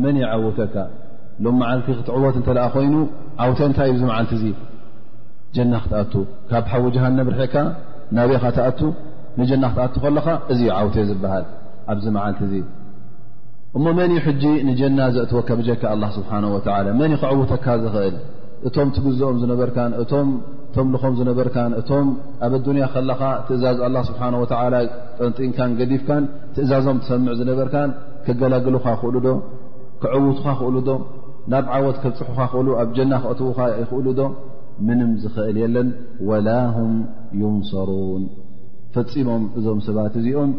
መን 0.04 0.16
ይዓውተካ 0.22 0.74
ሎም 1.44 1.56
መዓልቲ 1.60 1.86
ክትዕወት 1.98 2.34
እንተኣ 2.40 2.64
ኮይኑ 2.74 2.94
ዓውተ 3.44 3.60
እንታይ 3.68 3.88
እዩ 3.90 3.94
ብዚ 3.96 4.04
መዓልቲ 4.10 4.32
እዙ 4.38 4.44
ጀና 5.56 5.74
ክትኣቱ 5.84 6.12
ካብ 6.50 6.64
ሓዊ 6.72 6.84
ጅሃነብ 6.96 7.28
ርሕካ 7.34 7.54
ናብእኻ 8.16 8.44
ትኣቱ 8.56 8.80
ንጀና 9.40 9.64
ክትኣቱ 9.74 9.94
ከለኻ 10.04 10.26
እዙ 10.52 10.60
ዓውተ 10.78 10.96
ዝበሃል 11.10 11.44
ኣብዚ 11.92 12.04
መዓልቲ 12.16 12.40
እዙ 12.48 12.54
እሞ 13.78 13.84
መን 13.98 14.10
እዩ 14.14 14.18
ሕጂ 14.26 14.44
ንጀና 14.68 15.00
ዘእትወካ 15.14 15.48
ብጀካ 15.60 15.82
ኣላ 15.94 16.04
ስብሓን 16.16 16.44
ወ 16.54 16.58
መን 17.00 17.12
ክዕውተካ 17.22 17.66
ዝኽእል 17.84 18.16
እቶም 18.68 18.88
ትግዝኦም 18.96 19.36
ዝነበርካን 19.42 19.92
እቶም 20.02 20.28
እቶም 20.72 20.90
ልኾም 20.94 21.14
ዝነበርካን 21.16 21.72
እቶም 21.78 22.06
ኣብ 22.46 22.52
ኣዱንያ 22.58 22.84
ከለኻ 22.92 23.20
ትእዛዝ 23.46 23.78
ኣላ 23.86 23.96
ስብሓን 24.08 24.34
ወታዓላ 24.42 24.76
ጠንጢንካን 25.16 25.72
ገዲፍካን 25.80 26.24
ትእዛዞም 26.56 26.98
ትሰምዕ 27.02 27.32
ዝነበርካን 27.40 27.90
ከገላግልካ 28.26 28.86
ኽእሉ 29.00 29.16
ዶ 29.26 29.30
ክዕውቱካ 30.02 30.46
ክእሉ 30.60 30.76
ዶ 30.88 30.92
ናብ 31.54 31.66
ዓወት 31.78 31.98
ከብፅሑካ 32.04 32.38
ኽእሉ 32.52 32.68
ኣብ 32.82 32.88
ጀና 32.98 33.12
ክእትዉካ 33.24 33.60
ይኽእሉ 33.82 34.06
ዶ 34.20 34.28
ምንም 34.88 35.10
ዝኽእል 35.24 35.58
የለን 35.62 35.90
ወላ 36.30 36.48
ሁም 36.76 36.94
ዩንሰሩን 37.42 38.22
ፈፂሞም 38.94 39.44
እዞም 39.58 39.80
ሰባት 39.88 40.16
እዚኦም 40.22 40.52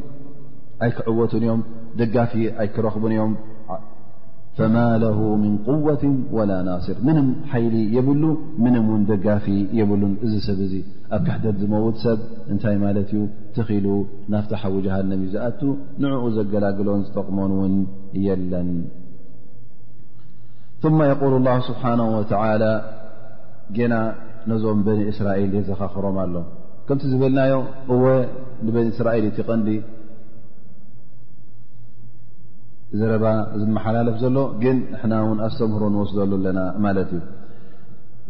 ኣይክዕወቱን 0.88 1.44
እዮም 1.46 1.64
ደጋፊ 2.02 2.36
ኣይክረኽቡን 2.62 3.14
እዮም 3.18 3.34
ፈማ 4.58 4.76
ለሁ 5.04 5.20
ምን 5.44 5.54
ቁወት 5.68 6.02
ወላ 6.38 6.52
ናስር 6.68 6.98
ምንም 7.08 7.28
ሓይሊ 7.52 7.76
የብሉ 7.96 8.24
ምንም 8.64 8.84
እውን 8.90 9.04
ደጋፊ 9.12 9.46
የብሉን 9.80 10.12
እዚ 10.26 10.34
ሰብ 10.48 10.60
እዙ 10.66 10.74
ኣብ 11.18 11.22
ካሕደ 11.28 11.46
ዝመውድ 11.62 11.96
ሰብ 12.04 12.20
እንታይ 12.54 12.76
ማለት 12.84 13.10
እዩ 13.14 13.22
ትኺሉ 13.56 13.86
ናፍታሓዊ 14.34 14.76
ጃሃንም 14.88 15.18
እዩ 15.24 15.30
ዝኣቱ 15.36 15.62
ንዕኡ 16.04 16.26
ዘገላግሎን 16.38 17.02
ዝጠቕሞን 17.08 17.54
ውን 17.62 17.74
የለን 18.28 18.70
ማ 21.00 21.04
የቁል 21.12 21.34
ላሁ 21.48 21.60
ስብሓናሁ 21.70 22.08
ወተዓላ 22.20 22.64
ጌና 23.76 23.96
ነዞም 24.52 24.80
በኒ 24.86 25.02
እስራኤል 25.14 25.52
የዘኻኽሮም 25.58 26.18
ኣሎ 26.26 26.36
ከምቲ 26.88 27.04
ዝበልናዮ 27.12 27.54
እወ 27.96 28.06
ንበኒ 28.68 28.88
እስራኤል 28.94 29.26
እት 29.28 29.38
ቐንዲ 29.50 29.70
زر 33.00 33.12
ዝመሓላለف 33.62 34.16
ዘሎ 34.24 34.38
ግን 34.64 34.78
نحና 34.94 35.14
وን 35.28 35.40
ኣمهሮ 35.48 35.84
وስሉ 36.02 36.32
ኣና 36.50 36.60
ማለት 36.86 37.10
እዩ 37.18 37.22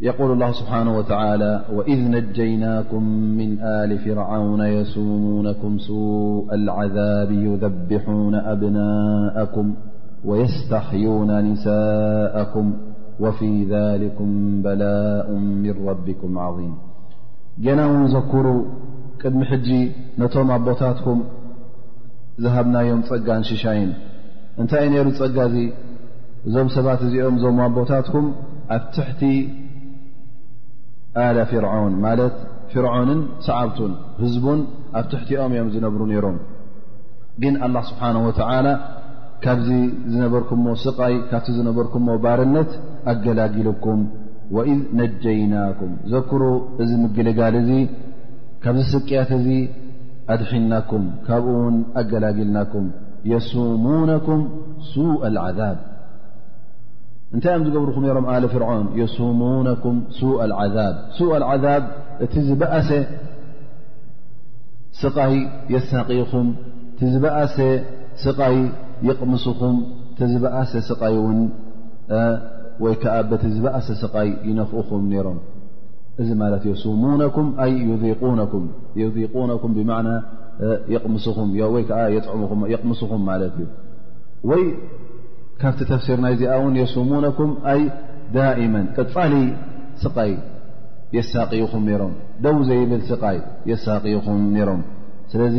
يقول 0.09 0.29
الله 0.35 0.51
سبحنه 0.61 0.93
وتعالى 0.99 1.51
وإذ 1.77 1.99
نجيناكم 2.15 3.03
من 3.39 3.49
آل 3.81 3.91
فرعون 4.05 4.61
يسومونكم 4.77 5.71
سوء 5.89 6.47
العذاب 6.61 7.29
يذبحون 7.49 8.35
أبناءكم 8.53 9.65
ويستحيون 10.29 11.29
نساءكم 11.49 12.65
وفي 13.23 13.51
ذلكم 13.75 14.29
بلاء 14.65 15.27
من 15.63 15.73
ربكم 15.89 16.31
عظيم 16.45 16.73
جና 17.63 17.79
وን 17.91 18.03
ዘكሩ 18.15 18.45
ቅድሚ 19.21 19.41
ሕج 19.51 19.67
ነቶም 20.21 20.47
ኣቦታትኩም 20.57 21.19
ዝهبናዮም 22.43 23.01
ፀጋን 23.11 23.41
ሽሻين 23.51 23.89
እንታይ 24.61 24.81
ይ 24.85 24.89
ነሩ 24.93 25.07
ዝጸጋ 25.17 25.35
እዚ 25.49 25.57
እዞም 26.47 26.67
ሰባት 26.75 26.99
እዚኦም 27.05 27.35
እዞም 27.39 27.55
ዋንቦታትኩም 27.61 28.25
ኣብ 28.75 28.83
ትሕቲ 28.95 29.21
ኣለ 31.27 31.37
ፊርዖውን 31.51 31.93
ማለት 32.05 32.35
ፍርዖንን 32.71 33.21
ሰዓብቱን 33.47 33.93
ህዝቡን 34.23 34.59
ኣብ 34.99 35.05
ትሕቲኦም 35.11 35.51
እዮም 35.55 35.69
ዝነብሩ 35.75 36.01
ነይሮም 36.11 36.37
ግን 37.43 37.55
ኣላ 37.67 37.75
ስብሓነ 37.89 38.15
ወትዓላ 38.27 38.67
ካብዚ 39.43 39.69
ዝነበርኩምሞ 40.11 40.67
ስቓይ 40.85 41.15
ካብቲ 41.31 41.47
ዝነበርኩምሞ 41.57 42.09
ባርነት 42.25 42.71
ኣገላጊልኩም 43.13 44.01
ወኢዝ 44.55 44.81
ነጀይናኩም 44.99 45.93
ዘክሩ 46.13 46.41
እዚ 46.83 46.91
ምግልጋል 47.03 47.55
እዙ 47.61 47.69
ካብዚ 48.65 48.83
ስቅያት 48.95 49.31
እዚ 49.39 49.47
ኣድሒናኩም 50.33 51.05
ካብኡ 51.27 51.47
ውን 51.63 51.77
ኣገላጊልናኩም 52.01 52.85
የሱሙነኩም 53.31 54.39
ሱء 54.93 55.19
ዓذብ 55.47 55.79
እንታይ 57.35 57.53
ም 57.59 57.63
ዝገብርኹም 57.67 58.03
ሮም 58.17 58.25
ኣልፍርዖን 58.33 58.85
የስሙነኩም 59.01 59.95
ሱء 60.19 60.39
ዓذብ 60.63 60.95
ሱء 61.19 61.31
ዓذብ 61.51 61.83
እቲ 62.25 62.33
ዝበእሴ 62.47 62.89
ስቃይ 65.01 65.33
የሳቒኹም 65.73 66.49
ቲዝበእሴ 66.97 67.55
ስይ 68.23 68.57
የቕምስኹም 69.07 69.77
ቲዝበእሴ 70.17 70.73
ስይ 70.89 71.15
እውን 71.21 71.39
ወይ 72.83 72.93
ከዓ 73.01 73.15
በቲ 73.31 73.43
ዝበእሰ 73.55 73.87
ስይ 74.01 74.29
ይነኽእኹም 74.49 75.03
ነይሮም 75.13 75.39
እዚ 76.21 76.29
ማለት 76.41 76.63
የስሙነኩም 76.69 77.47
ኣይ 77.65 77.73
ነኩም 79.37 79.71
ብና 79.77 79.89
ቕምስኹም 80.95 81.51
ማት 83.27 83.43
እዩ 83.47 83.59
ወይ 84.49 84.63
ካብቲ 85.61 85.79
ተفሲርና 85.91 86.25
ዚኣ 86.39 86.53
ን 86.71 86.73
የስሙنኩም 86.81 87.51
ይ 87.77 87.81
ዳئማ 88.35 88.75
ቅፃሊ 88.97 89.33
ስይ 90.03 90.31
የሳقይኹም 91.15 91.83
ሮም 92.01 92.13
ደው 92.43 92.57
ዘይብል 92.69 93.01
ስይ 93.09 93.37
የሳقይኹም 93.71 94.41
ሮም 94.69 94.81
ስለዚ 95.33 95.57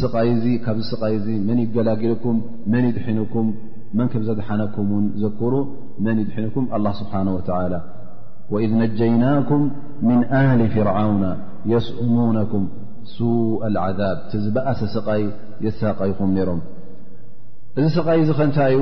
ስይ 0.00 0.54
ካይ 0.64 1.16
መን 1.48 1.58
ይገላግልኩም 1.64 2.36
መን 2.74 2.84
ይድኩ 2.90 3.34
መን 3.98 4.06
ም 4.20 4.22
ዘድሓነኩም 4.28 4.88
ን 5.04 5.06
ዘክሩ 5.24 5.52
መን 6.04 6.16
ይድኩም 6.24 6.64
لله 6.78 6.92
ስሓه 7.00 7.20
و 7.32 7.34
وإذ 8.52 8.70
ነጀይናكም 8.82 9.62
من 10.08 10.18
አህሊ 10.38 10.60
ፍርعውና 10.74 11.24
የስؤሙنኩም 11.72 12.62
ሱ 13.12 13.18
ልዓዛብ 13.74 14.10
እቲ 14.24 14.32
ዝበእሰ 14.44 14.80
ስቓይ 14.94 15.22
የሳቀ 15.64 15.98
ይኹም 16.10 16.30
ነይሮም 16.36 16.60
እዚ 17.80 17.84
ስቓይ 17.96 18.18
እዚ 18.24 18.30
ኸ 18.38 18.46
እንታይ 18.48 18.74
እዩ 18.76 18.80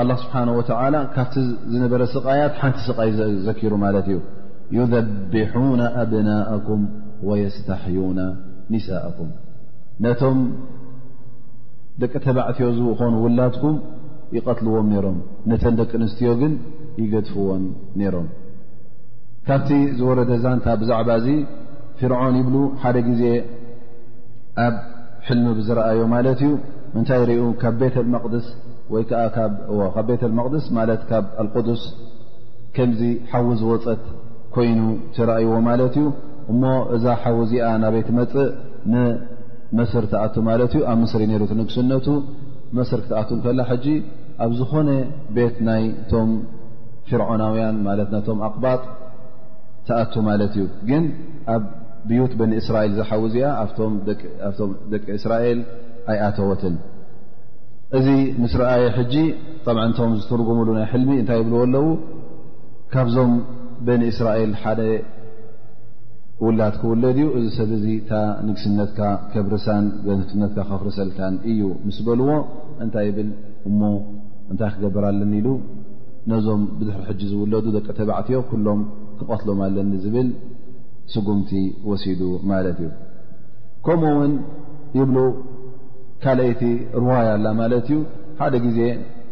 ኣላ 0.00 0.10
ስብሓን 0.22 0.48
ወተዓላ 0.58 0.96
ካብቲ 1.16 1.34
ዝነበረ 1.72 2.02
ስቃያት 2.14 2.54
ሓንቲ 2.60 2.78
ስቓይ 2.88 3.10
ዘኪሩ 3.48 3.72
ማለት 3.84 4.06
እዩ 4.12 4.18
ዩደቢሑና 4.78 5.82
ኣብናኩም 6.02 6.82
ወየስተሕዩና 7.28 8.20
ንሳእኩም 8.72 9.30
ነቶም 10.04 10.40
ደቂ 12.02 12.12
ተባዕትዮ 12.26 12.66
ዝኾኑ 12.78 13.14
ውላድኩም 13.26 13.76
ይቐትልዎም 14.36 14.88
ነይሮም 14.92 15.18
ነተን 15.50 15.74
ደቂ 15.80 15.90
ኣንስትዮ 16.00 16.32
ግን 16.42 16.52
ይገድፍዎም 17.02 17.64
ነይሮም 18.00 18.28
ካብቲ 19.48 19.68
ዝወረደ 19.98 20.30
ዛንታ 20.44 20.66
ብዛዕባ 20.80 21.10
እዚ 21.20 21.28
ፍርዖን 22.00 22.34
ይብሉ 22.40 22.56
ሓደ 22.82 22.96
ግዜ 23.08 23.22
ኣብ 24.66 24.74
ሕልሚ 25.26 25.46
ብዝረአዮ 25.58 26.00
ማለት 26.14 26.40
እዩ 26.46 26.52
ምንታይ 26.94 27.22
ሪኡ 27.30 27.42
ካብ 27.62 27.74
ቤተ 27.80 27.96
መቅድስ 28.14 28.46
ወይዓ 28.94 29.22
ካብ 29.36 29.52
ቤተ 30.08 30.22
ልመቅድስ 30.32 30.66
ማለት 30.78 31.00
ካብ 31.10 31.24
አልቅዱስ 31.42 31.82
ከምዚ 32.76 33.00
ሓዊዝወፀት 33.30 34.04
ኮይኑ 34.56 34.80
ትረኣይዎ 35.16 35.52
ማለት 35.68 35.94
እዩ 36.02 36.06
እሞ 36.52 36.62
እዛ 36.96 37.04
ሓዉእዚኣ 37.22 37.66
ናበይቲ 37.82 38.08
መፅእ 38.20 38.48
ንመስር 38.92 40.04
ተኣቱ 40.12 40.34
ማለት 40.50 40.72
እዩ 40.76 40.82
ኣብ 40.92 40.98
ምስሪ 41.04 41.22
ነሩ 41.32 41.42
ንግስነቱ 41.60 42.06
መስር 42.78 43.00
ክትኣቱ 43.04 43.30
ከላ 43.44 43.60
ሕጂ 43.70 43.86
ኣብ 44.44 44.50
ዝኾነ 44.60 44.88
ቤት 45.36 45.58
ናይቶም 45.68 46.30
ፍርዖናውያን 47.10 47.76
ማለት 47.88 48.10
ቶም 48.28 48.40
ኣቕባጥ 48.48 48.80
ተኣቱ 49.88 50.14
ማለት 50.30 50.54
እዩ 50.58 50.64
ግን 50.88 51.04
ብዩት 52.08 52.32
በን 52.38 52.52
እስራኤል 52.60 52.92
ዝሓው 52.98 53.22
እዚኣ 53.28 53.46
ኣብቶም 53.64 53.92
ደቂ 54.92 55.04
እስራኤል 55.18 55.60
ኣይኣተወትን 56.12 56.76
እዚ 57.98 58.06
ምስ 58.42 58.54
ረኣየ 58.60 58.84
ሕጂ 58.96 59.14
ጠብዓንቶም 59.66 60.12
ዝትርጉምሉ 60.20 60.68
ናይ 60.78 60.86
ሕልሚ 60.92 61.10
እንታይ 61.20 61.38
ይብልዎ 61.42 61.58
ኣለዉ 61.66 61.86
ካብዞም 62.94 63.32
በን 63.86 64.02
እስራኤል 64.12 64.52
ሓደ 64.62 64.80
ውላድ 66.44 66.74
ክውለድ 66.82 67.16
እዩ 67.20 67.28
እዚ 67.38 67.46
ሰብ 67.58 67.70
እዚ 67.78 67.84
ታ 68.10 68.18
ንግስነትካ 68.48 69.00
ከብርሳን 69.32 69.86
ስነትካ 70.32 70.60
ከፍርሰልታን 70.72 71.34
እዩ 71.52 71.62
ምስ 71.86 71.98
በልዎ 72.06 72.28
እንታይ 72.84 73.08
ብል 73.16 73.30
እሞ 73.68 73.80
እንታይ 74.50 74.70
ክገብር 74.74 75.04
ኣለኒ 75.10 75.32
ኢሉ 75.40 75.48
ነዞም 76.32 76.62
ብድሕሪ 76.78 77.02
ሕጂ 77.10 77.20
ዝውለዱ 77.32 77.66
ደቂ 77.78 77.86
ተባዕትዮ 77.98 78.38
ኩሎም 78.50 78.80
ክቐትሎም 79.18 79.60
ኣለኒ 79.66 79.92
ዝብል 80.04 80.28
ስጉምቲ 81.14 81.50
ወሲዱ 81.90 82.22
ማለት 82.50 82.78
እዩ 82.84 82.88
ከምኡእውን 83.84 84.32
ይብሉ 84.98 85.18
ካልአይቲ 86.22 86.62
ርውሃያ 87.02 87.28
ኣላ 87.36 87.46
ማለት 87.60 87.86
እዩ 87.92 87.98
ሓደ 88.40 88.54
ግዜ 88.66 88.78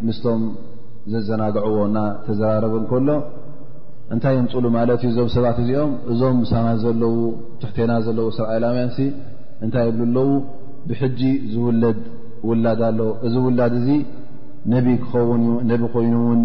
ምስቶም 0.06 0.42
ዘዘናግዕዎ 1.12 1.76
እና 1.90 1.98
ተዘራረብ 2.26 2.74
ንከሎ 2.84 3.08
እንታይ 4.14 4.34
እየንፅሉ 4.36 4.64
ማለት 4.78 5.00
እዩ 5.06 5.12
እዞም 5.12 5.30
ሰባት 5.36 5.56
እዚኦም 5.62 5.92
እዞም 6.12 6.38
ሳና 6.50 6.66
ዘለው 6.84 7.14
ትሕቴና 7.62 7.92
ዘለዎ 8.06 8.26
እስራኤላውያን 8.34 8.90
ሲ 8.96 9.06
እንታይ 9.64 9.86
ይብሉ 9.90 10.06
ኣለዉ 10.08 10.32
ብሕጂ 10.88 11.20
ዝውለድ 11.52 12.00
ውላድ 12.48 12.80
ኣሎ 12.88 13.00
እዚ 13.26 13.34
ውላድ 13.46 13.74
እዚ 13.80 13.88
ነቢ 14.74 14.86
ኮይኑ 15.92 16.14
እውን 16.24 16.42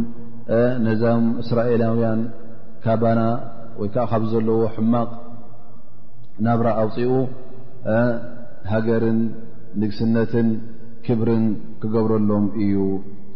ነዚም 0.86 1.24
እስራኤላውያን 1.44 2.22
ካባና 2.86 3.20
ወይከዓ 3.82 4.06
ካብ 4.12 4.24
ዘለዎ 4.32 4.60
ሕማቕ 4.76 5.10
ናብራ 6.46 6.68
ኣውፂኡ 6.84 7.12
ሃገርን 8.72 9.20
ንግስነትን 9.82 10.48
ክብርን 11.06 11.46
ክገብረሎም 11.82 12.46
እዩ 12.64 12.76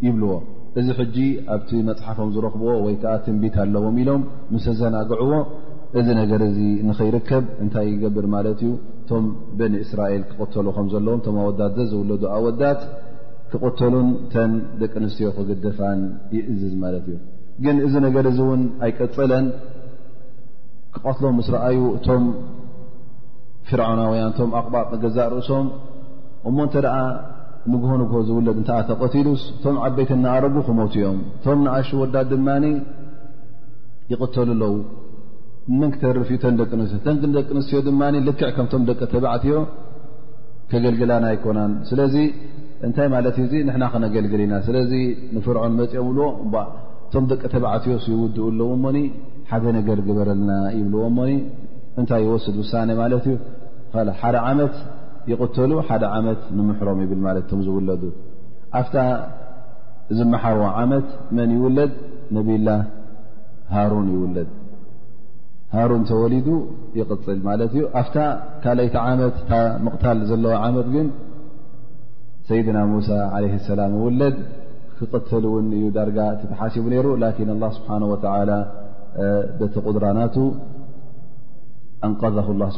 ይብልዎ 0.06 0.34
እዚ 0.80 0.88
ሕጂ 1.00 1.18
ኣብቲ 1.56 1.70
መፅሓፎም 1.90 2.30
ዝረኽብዎ 2.36 2.70
ወይ 2.86 2.96
ከዓ 3.02 3.14
ትንቢት 3.26 3.56
ኣለዎም 3.64 3.96
ኢሎም 4.04 4.22
ምስ 4.54 4.66
ዘናግዕዎ 4.80 5.34
እዚ 6.00 6.08
ነገር 6.22 6.42
እዚ 6.48 6.58
ንኸይርከብ 6.88 7.44
እንታይ 7.64 7.88
ይገብር 7.94 8.26
ማለት 8.36 8.60
እዩ 8.66 8.72
እቶም 9.02 9.26
በኒ 9.60 9.74
እስራኤል 9.86 10.24
ክቆተሉ 10.32 10.68
ከም 10.78 10.88
ዘለዎም 10.94 11.20
እቶም 11.22 11.36
ኣወዳት 11.44 11.74
ዘ 11.78 11.86
ዝውለዱ 11.92 12.24
ኣወዳት 12.38 12.82
ክቆተሉን 13.52 14.10
ተን 14.34 14.52
ደቂ 14.82 14.94
ኣንስትዮ 15.02 15.30
ክገደፋን 15.38 16.00
ይእዝዝ 16.38 16.74
ማለት 16.84 17.06
እዩ 17.12 17.18
ግን 17.64 17.78
እዚ 17.88 17.94
ነገር 18.08 18.26
እዚ 18.32 18.40
እውን 18.48 18.64
ኣይቀፀለን 18.88 19.46
ክቐትሎም 20.96 21.36
ምስ 21.42 21.50
ረኣዩ 21.56 21.78
እቶም 21.98 22.24
ፍርዖና 23.70 24.02
ውያ 24.12 24.24
ቶም 24.38 24.50
ኣቕባቕ 24.60 24.90
ገዛእ 25.04 25.28
ርእሶም 25.34 25.68
እሞ 26.50 26.58
እንተ 26.68 26.76
ደኣ 26.86 26.98
ንግሆ 27.74 27.92
ንግሆ 28.02 28.18
ዝውለድ 28.28 28.58
እተ 28.64 28.70
ተቀቲሉስ 28.90 29.44
ቶም 29.64 29.78
ዓበይትናኣረጉ 29.86 30.56
ክመት 30.68 30.94
ዮም 31.04 31.18
እቶም 31.38 31.60
ንኣሽ 31.66 31.90
ወዳድ 32.02 32.28
ድማ 32.34 32.48
ይቕተሉ 34.12 34.52
ኣለዉ 34.56 34.76
መን 35.80 35.92
ክተርፍ 35.94 36.28
ተደ 36.44 36.60
ትዮተን 36.72 37.18
ደቂ 37.38 37.48
ኣንስትዮ 37.56 37.80
ድማ 37.88 38.02
ልክዕ 38.28 38.50
ከምቶም 38.58 38.84
ደቂ 38.90 39.00
ተባዕትዮ 39.14 39.56
ከገልግላና 40.72 41.26
ይኮናን 41.36 41.72
ስለዚ 41.90 42.16
እንታይ 42.86 43.08
ማለት 43.16 43.36
እዩ 43.44 43.54
ንሕና 43.68 43.86
ክነገልግልኢና 43.94 44.56
ስለዚ 44.68 44.92
ንፍርዖን 45.38 45.74
መፅኦ 45.80 46.06
ብዎቶም 46.18 47.26
ደቂ 47.32 47.42
ተባዕትዮ 47.56 47.96
ይውድኡ 48.14 48.46
ኣለዎ 48.54 48.70
ሞኒ 48.86 49.00
ሓደ 49.52 49.66
ነገር 49.80 50.00
ግበረልና 50.08 50.52
ይብልዎ 50.78 51.04
ሞኒ 51.18 51.32
እንታይ 52.02 52.22
ይወስድ 52.28 52.56
ውሳነ 52.62 52.90
ማለት 53.02 53.26
እዩ 53.32 53.36
ሓደ 54.22 54.36
ዓመት 54.50 54.76
ይቕተሉ 55.32 55.72
ሓደ 55.88 56.04
ዓመት 56.18 56.42
ንምሕሮም 56.58 57.00
ይብል 57.04 57.20
ማለት 57.28 57.46
ቶም 57.52 57.60
ዝውለዱ 57.68 58.02
ኣፍታ 58.80 58.96
ዝመሓርዎ 60.18 60.64
ዓመት 60.82 61.08
መን 61.36 61.52
ይውለድ 61.58 61.94
ነብላ 62.36 62.68
ሃሩን 63.76 64.08
ይውለድ 64.16 64.50
ሃሩን 65.76 66.02
ተወሊዱ 66.10 66.48
ይቕፅል 67.00 67.40
ማለት 67.48 67.72
እዩ 67.78 67.86
ኣፍታ 68.02 68.18
ካልይቲ 68.66 68.96
ዓመት 69.06 69.38
እ 69.58 69.62
ምቕታል 69.86 70.20
ዘለዎ 70.32 70.54
ዓመት 70.68 70.88
ግን 70.98 71.08
ሰይድና 72.50 72.80
ሙሳ 72.94 73.10
ዓለ 73.36 73.44
ሰላም 73.72 73.94
እውለድ 74.02 74.36
ክቐተል 74.98 75.46
እውን 75.50 75.66
እዩ 75.78 75.86
ዳርጋ 75.96 76.18
እቲተሓሲቡ 76.36 76.84
ነይሩ 76.92 77.08
ላኪን 77.22 77.50
ኣላ 77.56 77.64
ስብሓን 77.78 78.04
ወላ 78.12 78.42
በተ 79.60 79.74
ቁድራ 79.86 80.06
ናቱ 80.18 80.36
ንقذه 82.12 82.48
الله 82.54 82.70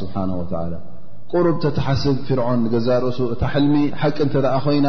ስብሓه 0.00 0.76
ቁሩብ 1.32 1.56
ተተሓስብ 1.62 2.16
ፍርዖን 2.26 2.60
ገዛርእሱ 2.72 3.18
እታ 3.34 3.42
ልሚ 3.62 3.74
ሓቂ 4.00 4.16
እተ 4.26 4.34
ኮይና 4.64 4.88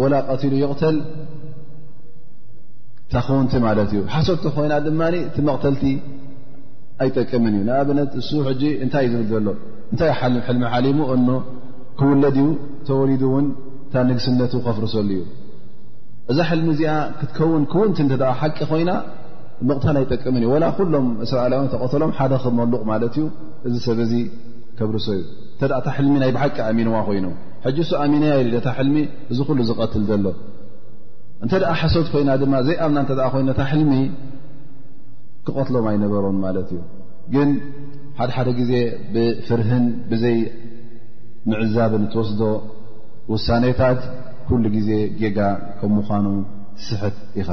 وላ 0.00 0.12
ቀቲሉ 0.28 0.52
ይቕተል 0.60 0.96
ታክውንቲ 3.12 3.52
ማለት 3.64 3.88
እዩ 3.96 4.00
ሓሰቲ 4.12 4.44
ኮይና 4.56 4.74
ድ 4.84 4.92
ቲ 5.34 5.44
መቕተልቲ 5.48 5.82
ኣይጠቅም 7.04 7.44
እዩ 7.50 7.56
ንኣብነት 7.68 8.10
እሱ 8.20 8.30
እታይ 8.84 9.04
እዩ 9.08 9.14
ብል 9.18 9.26
ዘሎ 9.32 9.48
እታይ 9.94 10.10
ሚ 10.60 10.62
ሓሊሙ 10.74 10.98
ክውለድዩ 12.00 12.46
ተወሊዱውን 12.90 13.48
ታ 13.94 14.06
ንግስነቱ 14.10 14.54
ከፍር 14.68 14.86
ሰሉ 14.94 15.10
እዩ 15.18 15.24
እዛ 16.30 16.38
ሕልሚ 16.50 16.68
እዚኣ 16.76 16.94
ክትውን 17.20 17.64
ክውንቲ 17.74 17.98
ቂ 18.40 18.46
ኮይና 18.72 18.90
መቕታ 19.68 19.86
ናይ 19.96 20.04
ጠቅምን 20.12 20.42
እዩ 20.44 20.48
ዋላ 20.54 20.64
ኩሎም 20.78 21.06
እስራላዊ 21.24 21.62
ተቀተሎም 21.74 22.10
ሓደ 22.18 22.32
ክመልቕ 22.42 22.82
ማለት 22.90 23.14
እዩ 23.18 23.24
እዚ 23.68 23.74
ሰብ 23.86 23.98
እዚ 24.06 24.12
ከብርሶ 24.78 25.06
እዩ 25.18 25.22
እንተ 25.54 25.62
ታ 25.84 25.90
ሕልሚ 25.96 26.14
ናይ 26.22 26.30
ብሓቂ 26.36 26.56
ኣሚንዋ 26.70 26.96
ኮይኑ 27.06 27.26
ሕጂ 27.66 27.78
ሱ 27.88 27.92
ኣሚንያ 28.04 28.32
ነታ 28.54 28.68
ሕልሚ 28.78 28.96
እዚ 29.32 29.38
ኩሉ 29.48 29.58
ዝቀትል 29.70 30.02
ዘሎ 30.10 30.26
እንተ 31.44 31.52
ደኣ 31.62 31.70
ሓሶት 31.82 32.08
ኮይና 32.12 32.30
ድማ 32.42 32.54
ዘይኣምና 32.66 32.98
እተ 33.10 33.20
ኮይኑ 33.34 33.48
ታ 33.60 33.64
ሕልሚ 33.70 33.92
ክቐትሎም 35.46 35.86
ኣይነበሮን 35.92 36.38
ማለት 36.46 36.68
እዩ 36.76 36.82
ግን 37.36 37.50
ሓደ 38.18 38.30
ሓደ 38.36 38.48
ግዜ 38.60 38.72
ብፍርህን 39.14 39.86
ብዘይ 40.10 40.38
ምዕዛብን 41.50 42.04
እትወስዶ 42.08 42.40
ውሳኔታት 43.32 44.00
ኩሉ 44.48 44.64
ግዜ 44.76 44.90
ጌጋ 45.22 45.38
ከም 45.78 45.90
ምዃኑ 45.98 46.26
ስሕት 46.86 47.16
ኢኻ 47.40 47.48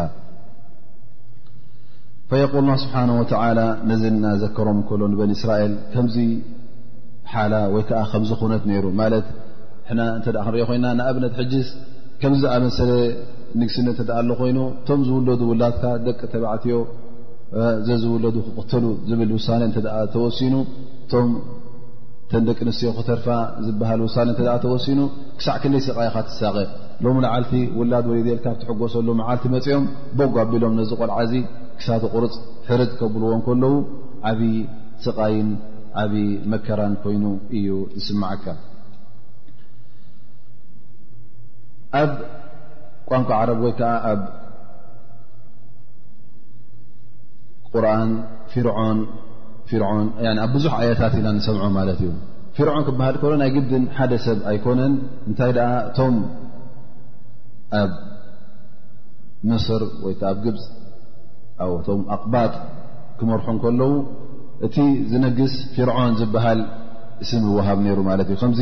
ፈየቁል 2.33 2.63
ላ 2.67 2.73
ስብሓና 2.81 3.11
ወላ 3.17 3.59
ነዚ 3.89 4.03
ናዘከሮም 4.23 4.77
እከሎ 4.83 5.01
ንበንእስራኤል 5.13 5.73
ከምዚ 5.93 6.15
ሓላ 7.33 7.53
ወይከዓ 7.73 7.99
ከምዚኩነት 8.11 8.63
ነይሩ 8.69 8.85
ማለት 9.01 9.25
ና 9.97 10.01
እንተ 10.17 10.27
ክንሪኦ 10.37 10.63
ኮይና 10.69 10.85
ንኣብነት 10.99 11.33
ሕጅዝ 11.39 11.67
ከምዝኣመሰለ 12.21 12.91
ንግስነት 13.61 13.97
ተ 14.07 14.11
ኣሎኮይኑ 14.21 14.59
እቶም 14.79 15.01
ዝውለዱ 15.07 15.41
ውላድካ 15.51 15.83
ደቂ 16.07 16.19
ተባዕትዮ 16.33 16.77
ዘዝውለዱ 17.89 18.37
ክተሉ 18.59 18.85
ዝብል 19.09 19.31
ውሳ 19.37 19.47
እተ 19.69 19.77
ተወሲኑ 20.15 20.55
እቶም 21.05 21.29
ተን 22.31 22.43
ደቂ 22.49 22.59
ኣንስትዮ 22.67 22.91
ክተርፋ 22.99 23.27
ዝበሃል 23.67 24.01
ውሳ 24.07 24.17
እ 24.55 24.59
ተወሲኑ 24.65 25.01
ክሳዕ 25.39 25.57
ክደይ 25.65 25.83
ስቃይካ 25.89 26.17
ትሳቀ 26.29 26.55
ሎሚ 27.05 27.19
ላዓልቲ 27.25 27.53
ውላድ 27.81 28.07
ወለ 28.13 28.25
ልካ 28.37 28.45
ብትሕጎሰሉ 28.55 29.07
መዓልቲ 29.21 29.45
መፅኦም 29.55 29.85
ቦጎ 30.21 30.35
ኣቢሎም 30.45 30.73
ነዚ 30.79 30.91
ቆልዓዚ 31.01 31.33
ክሳ 31.77 31.87
ቁርፅ 32.13 32.33
ሕርድ 32.69 32.91
ከብልዎን 32.99 33.41
ከለዉ 33.47 33.75
ዓብዪ 34.29 34.53
ስቃይን 35.05 35.49
ዓብዪ 36.01 36.25
መከራን 36.51 36.93
ኮይኑ 37.03 37.23
እዩ 37.57 37.67
ዝስማዓካ 38.03 38.45
ኣብ 42.01 42.11
ቋንቋ 43.09 43.29
ዓረብ 43.39 43.59
ወይ 43.65 43.73
ከዓ 43.79 43.91
ኣብ 44.11 44.21
ቁርኣን 47.73 48.09
ፊርን 48.53 48.99
ፊን 49.69 49.83
ኣብ 50.43 50.49
ብዙሕ 50.55 50.73
ኣያታት 50.81 51.13
ኢና 51.19 51.27
ንሰምዖ 51.39 51.63
ማለት 51.79 51.99
እዩ 52.05 52.11
ፊርዖን 52.57 52.83
ክበሃል 52.87 53.15
ከሎ 53.21 53.31
ናይ 53.41 53.49
ግድን 53.55 53.83
ሓደ 53.97 54.11
ሰብ 54.25 54.39
ኣይኮነን 54.51 54.93
እንታይ 55.29 55.51
ደኣ 55.57 55.69
እቶም 55.87 56.17
ኣብ 57.81 57.91
ምስር 59.51 59.81
ወይኣብ 60.05 60.37
ግብፅ 60.43 60.61
ኣዎቶም 61.63 61.99
ኣቕባጥ 62.15 62.51
ክመርሑ 63.19 63.45
ከለዉ 63.63 63.91
እቲ 64.65 64.75
ዝነግስ 65.11 65.53
ፍርዖን 65.75 66.11
ዝበሃል 66.19 66.59
ስም 67.29 67.41
ዋሃብ 67.57 67.77
ነይሩ 67.85 67.99
ማለት 68.09 68.27
እዩ 68.33 68.37
ከምዚ 68.43 68.61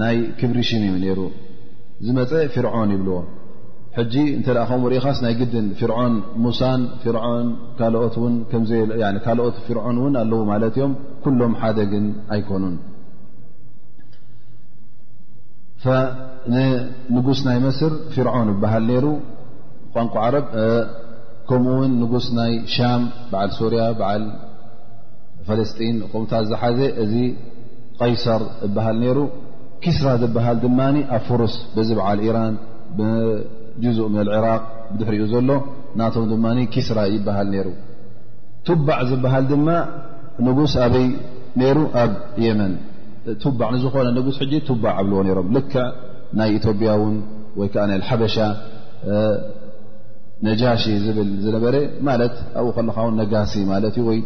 ናይ 0.00 0.16
ክብሪ 0.40 0.58
ሽሚም 0.70 0.94
ነሩ 1.04 1.18
ዝመፀ 2.06 2.30
ፍርዖን 2.54 2.88
ይብልዎ 2.94 3.16
ሕጂ 3.96 4.14
እንተደ 4.36 4.56
ከምኡ 4.68 4.84
ሪኢኻስ 4.92 5.18
ናይ 5.24 5.32
ግድን 5.40 5.66
ፍርዖን 5.80 6.14
ሙሳን 6.44 6.80
ትካልኦት 7.02 9.56
ፍርዖን 9.66 9.96
እውን 10.02 10.14
ኣለዉ 10.22 10.40
ማለት 10.52 10.74
እዮም 10.78 10.92
ኩሎም 11.24 11.52
ሓደግን 11.62 12.06
ኣይኮኑን 12.36 12.74
ንንጉስ 16.54 17.38
ናይ 17.48 17.58
መስር 17.66 17.92
ፍርዖን 18.14 18.46
ይበሃል 18.54 18.82
ነይሩ 18.90 19.06
ቋንቋ 19.94 20.14
ዓረብ 20.26 20.46
ن 21.60 22.00
ያ 23.80 23.86
ፈለስن 25.46 25.96
ዝ 27.12 27.12
ዚ 27.12 27.24
ي 28.10 28.14
ስራ 28.24 30.10
فرስ 31.28 31.54
ر 31.76 32.00
ء 32.16 32.36
لعرق 34.30 34.62
ሪኡ 35.08 35.24
ዘሎ 35.32 35.50
ስራ 36.88 36.98
ي 37.16 37.18
بع 38.88 38.98
ዝ 39.08 39.12
ر 41.76 41.78
ኣብ 42.02 42.12
يመن 42.46 42.72
ب 43.60 43.62
ዝነ 43.82 44.20
ب 44.82 44.84
قلዎ 47.58 47.64
ኢያ 47.66 48.38
ነጃሽ 50.46 50.84
ዝብል 51.04 51.28
ዝነበረ 51.44 51.74
ማለት 52.08 52.34
ኣብኡ 52.60 52.68
ከለካ 52.76 52.98
ነጋሲ 53.20 53.52
ማት 53.70 53.84
እዩ 53.88 53.96
ወይ 54.08 54.18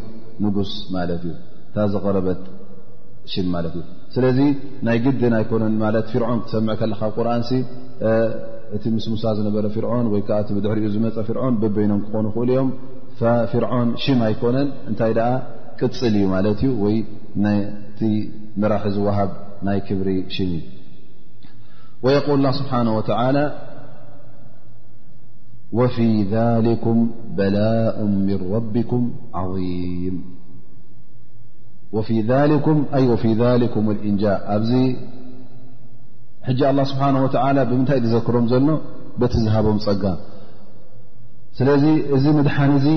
ንጉስ 0.45 0.71
ማለት 0.95 1.23
እዩ 1.29 1.33
ታ 1.75 1.87
ዘቀረበት 1.95 2.41
ሽ 3.33 3.45
ማለት 3.55 3.75
እዩ 3.79 3.85
ስለዚ 4.15 4.39
ናይ 4.87 4.99
ግድን 5.05 5.35
ኣይኮነ 5.39 5.63
ፍርዖን 6.13 6.39
ክትሰምዕ 6.43 6.75
ከለካ 6.81 7.03
ብቁርን 7.13 7.43
እቲ 8.77 8.85
ምስ 8.95 9.07
ሙሳ 9.13 9.25
ዝነበረ 9.39 9.65
ፍርዖን 9.77 10.07
ወይ 10.13 10.23
ከዓ 10.29 10.39
እ 10.59 10.61
ድሕሪኡ 10.65 10.89
ዝመፀ 10.95 11.17
ፍርዖን 11.29 11.55
ብበይኖም 11.63 12.01
ክኾኑ 12.07 12.27
ክእሉ 12.37 12.49
እዮም 12.55 12.71
ፍርዖን 13.53 13.91
ሽም 14.05 14.21
ኣይኮነን 14.29 14.71
እንታይ 14.91 15.13
ቅፅል 15.81 16.15
እዩ 16.21 16.25
ማለት 16.35 16.61
ዩ 16.67 16.69
ወይ 16.85 16.97
ቲ 17.99 18.09
ምራሒ 18.63 18.85
ዝወሃብ 18.97 19.31
ናይ 19.69 19.79
ክብሪ 19.89 20.09
ሽ 20.37 20.47
ዩ 20.53 20.61
قል 22.27 22.45
ስብሓ 22.61 22.73
ወፊ 25.79 25.97
ذኩም 26.67 26.99
በላء 27.37 27.97
ምን 28.13 28.29
ረቢኩም 28.53 29.03
ዓظም 29.41 30.17
ወፊ 31.97 32.09
ኩም 33.75 33.85
ልእንጃ 33.99 34.25
ኣብዚ 34.55 34.73
ሕ 36.49 36.55
ስብሓ 36.91 37.05
ብምንታይ 37.71 38.01
ዝዘክሮም 38.05 38.47
ዘሎ 38.53 38.69
በቲ 39.21 39.35
ዝሃቦም 39.45 39.79
ፀጋ 39.87 40.03
ስለዚ 41.59 41.85
እዚ 42.17 42.25
ምድሓን 42.39 42.71
እዚ 42.79 42.89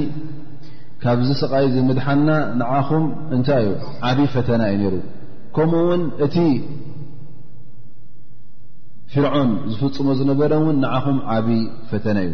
ካብዚ 1.04 1.30
ስቃይ 1.42 1.66
ዚ 1.74 1.78
ምድሓንና 1.90 2.30
ንዓኹም 2.60 3.06
እንታይ 3.36 3.62
ዩ 3.68 3.72
ዓብይ 4.08 4.28
ፈተና 4.34 4.62
እዩ 4.74 4.80
ነይሩ 4.86 4.96
ከምኡ 5.56 5.80
ውን 5.90 6.02
እቲ 6.26 6.36
ፍርዖን 9.14 9.52
ዝፍፅሞ 9.74 10.08
ዝነበረ 10.22 10.52
እውን 10.62 10.78
ንዓኹም 10.86 11.20
ዓብይ 11.36 11.62
ፈተና 11.92 12.18
እዩ 12.28 12.34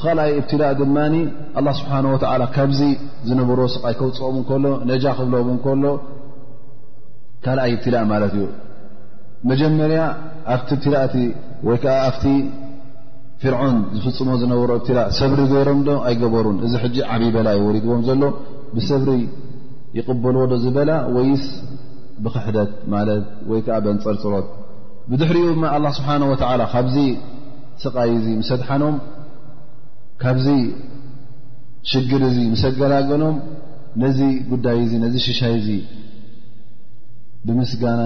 ካልኣይ 0.00 0.30
እብትላእ 0.40 0.72
ድማ 0.80 0.96
ኣ 1.58 1.72
ስብሓ 1.78 1.92
ወላ 2.14 2.42
ካብዚ 2.56 2.80
ዝነበር 3.28 3.60
ስቃይ 3.74 3.94
ከውፅኦም 4.00 4.34
እንከሎ 4.40 4.64
ነጃ 4.90 5.04
ክብለም 5.18 5.58
ከሎ 5.64 5.84
ካልኣይ 7.44 7.72
እብትላእ 7.76 8.04
ማለት 8.12 8.34
እዩ 8.38 8.44
መጀመርያ 9.50 10.02
ኣብቲ 10.54 10.70
እብትላእቲ 10.76 11.14
ወይ 11.68 11.78
ከዓ 11.84 11.96
ኣብቲ 12.08 12.24
ፍርዖን 13.42 13.76
ዝፍፅሞ 14.02 14.28
ዝነበሮ 14.42 14.70
እብትላእ 14.80 15.08
ሰብሪ 15.20 15.40
ገይሮም 15.54 15.80
ዶ 15.88 15.96
ኣይገበሩን 16.10 16.58
እዚ 16.66 16.72
ጂ 16.96 17.04
ዓብይ 17.14 17.30
በላ 17.36 17.48
ይወሪድዎም 17.58 18.02
ዘሎ 18.08 18.22
ብሰብሪ 18.76 19.10
ይቕበልዎ 19.98 20.42
ዶ 20.52 20.54
ዝበላ 20.64 20.90
ወይስ 21.16 21.44
ብክሕደት 22.24 22.70
ማለት 22.94 23.24
ወይ 23.50 23.60
ከዓ 23.66 23.76
በንፀርፅሮት 23.86 24.46
ብድሕሪኡ 25.10 25.46
ስብሓ 25.98 26.08
ወ 26.32 26.36
ካብዚ 26.74 26.96
ስቃይ 27.82 28.10
እዚ 28.18 28.26
ምስድሓኖም 28.40 28.94
ካብዚ 30.22 30.46
ሽግር 31.90 32.22
እዚ 32.28 32.36
مሰገላገሎም 32.54 33.36
ነዚ 34.02 34.18
ጉዳይ 34.50 34.78
ዚ 34.90 35.16
ሽሻይ 35.26 35.54
እዚ 35.60 35.68
ብምስጋና 37.46 38.02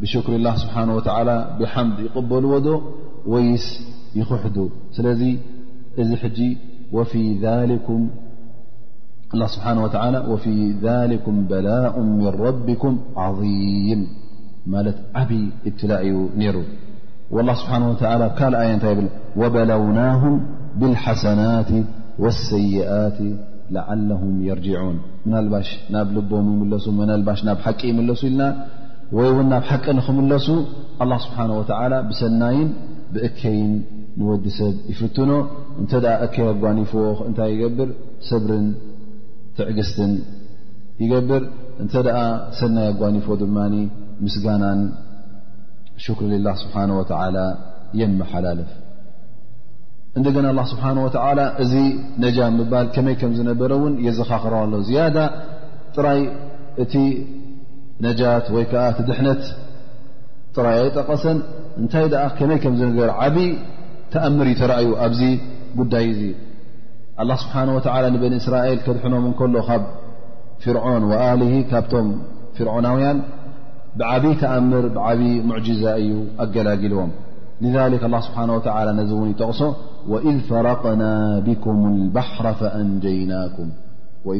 ብሽكሪ 0.00 0.32
الله 0.40 0.54
سبሓنه 0.62 0.92
ول 0.98 1.30
ብሓምድ 1.58 1.96
ይقበልዎ 2.06 2.52
ዶ 2.66 2.68
ወይስ 3.32 3.66
ይخሕዱ 4.20 4.56
ስለዚ 4.96 5.22
እዚ 6.00 6.10
ሕج 6.22 6.38
ه 6.48 6.50
ه 6.92 6.94
وفي 10.32 10.56
ذلك 10.86 11.26
በላء 11.50 11.94
من 12.20 12.26
ربكም 12.46 12.92
عظيም 13.24 14.02
ማለት 14.72 14.98
ዓብይ 15.20 15.42
اትላ 15.68 15.90
እዩ 16.06 16.14
ነይሩ 16.40 16.56
والله 17.34 17.56
ሓه 17.68 17.82
و 18.22 18.26
ካ 18.38 18.40
ኣየ 18.62 18.72
ይ 18.98 19.02
وበውናه 19.40 20.22
ብالሓሰናት 20.80 21.70
والሰይአት 22.22 23.18
ላዓلهም 23.76 24.34
የርጅعን 24.48 24.96
ምናልባሽ 25.24 25.68
ናብ 25.94 26.08
ልቦም 26.16 26.46
ይምለሱ 26.54 26.84
ናልባሽ 27.10 27.40
ናብ 27.48 27.58
ሓቂ 27.66 27.80
ይምለሱ 27.92 28.20
ኢልና 28.30 28.42
ወይ 29.16 29.28
ውን 29.36 29.46
ናብ 29.52 29.64
ሓቂ 29.70 29.84
ንክምለሱ 29.98 30.46
አلله 31.02 31.18
ስብሓه 31.26 31.46
وላ 31.60 31.94
ብሰናይን 32.08 32.68
ብእከይን 33.12 33.72
ንወዲ 34.20 34.44
ሰብ 34.58 34.74
ይፍትኖ 34.92 35.30
እንተ 35.80 35.92
እከይ 36.26 36.46
ኣጓኒፎዎእንታይ 36.52 37.50
ይገብር 37.56 37.90
ሰብርን 38.28 38.66
ትዕግስትን 39.58 40.12
ይገብር 41.02 41.42
እንተ 41.82 41.92
ሰናይ 42.60 42.88
ኣጓኒፎ 42.92 43.26
ድማ 43.42 43.56
ምስጋናን 44.24 44.80
ሽክሪ 46.06 46.32
ላه 46.46 46.54
ስብሓنه 46.62 46.94
وላ 47.00 47.38
የመሓላልፍ 48.00 48.70
እንደ 50.18 50.28
ገና 50.36 50.46
ه 50.56 50.64
ስብሓه 50.70 50.90
ወ 51.06 51.44
እዚ 51.62 51.72
ነጃ 52.22 52.38
ባል 52.72 52.86
ከመይ 52.94 53.14
ከም 53.20 53.32
ዝነበረ 53.38 53.70
እውን 53.78 53.92
የዘኻኽሮ 54.06 54.54
ኣለ 54.64 54.72
ዝያዳ 54.88 55.16
ጥራይ 55.96 56.20
እቲ 56.82 56.92
ነጃት 58.04 58.46
ወይ 58.54 58.64
ከዓ 58.70 58.84
ቲ 58.96 59.04
ድሕነት 59.08 59.42
ጥራይ 60.56 60.76
ኣይጠቐሰን 60.82 61.38
እንታይ 61.80 62.06
ኣ 62.24 62.26
ከመይ 62.38 62.58
ከም 62.64 62.74
ዝነበረ 62.80 63.08
ዓብይ 63.26 63.48
ተኣምር 64.12 64.46
እዩ 64.50 64.54
ተረእዩ 64.62 64.90
ኣብዚ 65.06 65.20
ጉዳይ 65.80 66.04
እዙ 66.14 66.22
ስብሓه 67.42 67.62
ንበኒ 68.14 68.32
እስራኤል 68.42 68.78
ከድሕኖም 68.86 69.24
እንከሎ 69.30 69.54
ካብ 69.68 69.82
ፍርዖን 70.62 71.02
ወኣልሂ 71.10 71.52
ካብቶም 71.70 72.08
ፍርዖናውያን 72.56 73.18
ብዓብዪ 73.98 74.26
ተኣምር 74.42 74.84
ብዓብይ 74.98 75.34
ሙዕጅዛ 75.48 75.82
እዩ 76.02 76.12
ኣገላጊልዎም 76.42 77.10
ذ 77.74 78.18
ስብሓ 78.28 78.38
ነዚ 79.00 79.10
ውን 79.20 79.28
ይጠቕሶ 79.34 79.60
وإذ 80.08 80.38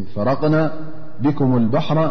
فرقنا 0.09 0.73
بكم 1.21 1.57
البحر 1.57 2.05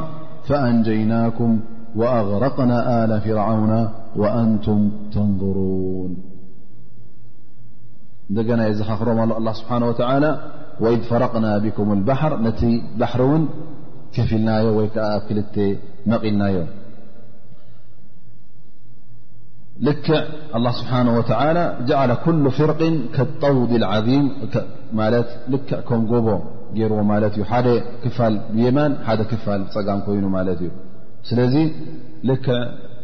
فأنجيناكم 0.48 1.60
وأغرقنا 1.96 3.04
آل 3.06 3.22
فرعون 3.22 3.90
وأنتم 4.16 4.92
تنظرون 5.14 6.18
نار 8.30 9.38
الله 9.38 9.54
سبحانه 9.54 9.88
وتعالى 9.88 10.40
وإذ 10.80 11.02
فرقنا 11.02 11.58
بكم 11.58 11.94
البحر 11.94 12.42
نت 12.42 12.60
بحرون 13.00 13.50
كفلنا 14.16 14.56
ملناي 16.08 16.68
ልክ 19.86 20.08
الله 20.58 20.72
ስبحنه 20.82 21.12
وعلى 21.20 21.64
جعل 21.90 22.10
كل 22.26 22.44
ፍرق 22.58 22.82
ከلطውዲ 23.16 23.72
العظيم 23.82 24.24
ል 25.52 25.56
ከም 25.88 26.02
ጎቦ 26.12 26.28
ገይርዎ 26.78 27.00
ደ 27.24 27.26
ክፋል 28.04 28.34
يማን 28.66 28.92
ሓደ 29.08 29.20
ክፋል 29.32 29.62
ፀጋም 29.74 30.00
ኮይኑ 30.06 30.26
እዩ 30.56 30.62
ስለዚ 31.30 31.56
ልክ 32.30 32.46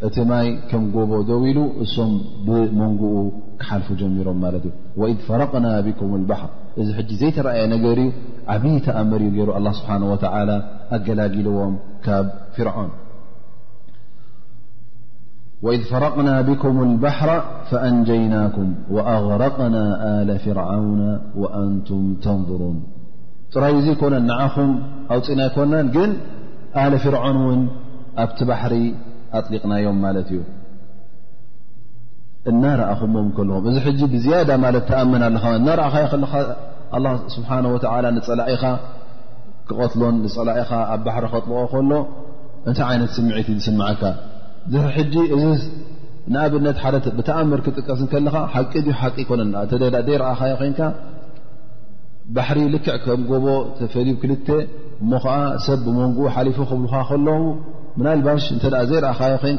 እቲ 0.08 0.16
ማይ 0.32 0.48
ከም 0.70 0.84
ጎቦ 0.96 1.12
ደው 1.30 1.42
ኢሉ 1.50 1.60
እሶም 1.84 2.12
ብመንኡ 2.48 3.02
ክሓልፉ 3.62 3.88
ጀሚሮም 4.02 4.40
እዩ 4.58 4.66
وإذ 5.02 5.18
فረقናا 5.30 5.74
بكም 5.88 6.12
البحر 6.20 6.50
እዚ 6.82 6.90
ዘይተረአي 7.22 7.62
ነገር 7.74 7.98
እዩ 8.06 8.10
ዓብይ 8.54 8.76
ተኣመር 8.86 9.22
ይሩ 9.38 9.48
الله 9.58 9.74
ስبحنه 9.80 10.06
و 10.14 10.16
ኣገላጊልዎም 10.96 11.74
ካብ 12.06 12.26
ፍርعን 12.56 12.92
وإذ 15.66 15.82
ፈረቅና 15.92 16.30
ብኩም 16.48 16.78
الባحራ 16.88 17.30
فአንጀይናኩም 17.70 18.70
وأغረቅና 18.96 19.76
ኣለ 20.16 20.30
ፍርዓውና 20.46 21.04
وአንቱም 21.42 22.04
ተንظሩን 22.26 22.78
ጥራይ 23.54 23.76
ዘ 23.86 23.88
ይኮነን 23.94 24.24
ንዓኹም 24.30 24.72
ኣውፅና 25.16 25.40
ይኮናን 25.50 25.88
ግን 25.96 26.12
ኣል 26.82 26.94
ፍርዓን 27.04 27.38
እውን 27.44 27.62
ኣብቲ 28.24 28.40
ባሕሪ 28.50 28.74
ኣጥሊቕናዮም 29.40 30.00
ማለት 30.06 30.28
እዩ 30.34 30.40
እና 32.52 32.64
ርአኹዎም 32.82 33.28
ከልኹም 33.38 33.68
እዚ 33.72 33.78
ሕጂ 33.88 34.00
ብዝያዳ 34.14 34.50
ማለት 34.66 34.84
ተኣመን 34.92 35.24
ኣለኻ 35.30 35.46
እናአኻ 35.60 35.96
ስብሓه 37.36 37.66
ወ 37.74 37.78
ንፀላኢኻ 38.18 38.64
ክትሎን 39.70 40.18
ፀላኢኻ 40.36 40.72
ኣብ 40.96 41.02
ባሕሪ 41.08 41.26
ኸጥልኦ 41.36 41.62
ከሎ 41.74 41.92
እንታይ 42.68 42.86
ዓይነት 42.92 43.12
ስምዒት 43.18 43.48
ዝስምዓካ 43.60 44.02
ድ 44.72 44.82
ሕጂ 44.96 45.14
እዚ 45.36 45.54
ንኣብነት 46.34 46.78
ሓደ 46.84 46.96
ብተኣምር 47.18 47.62
ክጥቀስ 47.66 48.02
ከለኻ 48.12 48.36
ሓቂ 48.54 48.72
ድሁ 48.86 48.94
ሓቂ 49.02 49.18
ኮነ 49.30 49.42
ዘይረኣኻ 49.72 50.42
ኮይንካ 50.60 50.80
ባሕሪ 52.36 52.60
ልክዕ 52.74 52.96
ከም 53.06 53.22
ጎቦ 53.32 53.46
ተፈሊብ 53.80 54.16
ክልተ 54.22 54.48
እሞ 55.04 55.12
ከዓ 55.24 55.36
ሰብ 55.66 55.80
ብመንግኡ 55.88 56.28
ሓሊፎ 56.36 56.58
ክብልካ 56.70 56.96
ከለዉ 57.10 57.42
ምናልባሽ 57.98 58.46
እተ 58.58 58.66
ዘይረእኻ 58.92 59.22
ኮይን 59.44 59.58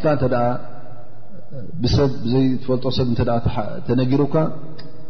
ብሰብ 1.83 2.11
ብዘይትፈልጦ 2.23 2.85
ሰብ 2.99 3.09
ተነጊሩካ 3.89 4.37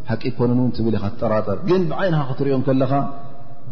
ሓቂ 0.08 0.22
ኮነን 0.38 0.58
እውን 0.62 0.72
ትብል 0.78 0.96
ካ 1.02 1.06
ትጠራጠር 1.14 1.58
ግን 1.68 1.82
ብዓይንኻ 1.92 2.18
ክትሪኦ 2.30 2.58
ከለኻ 2.68 2.92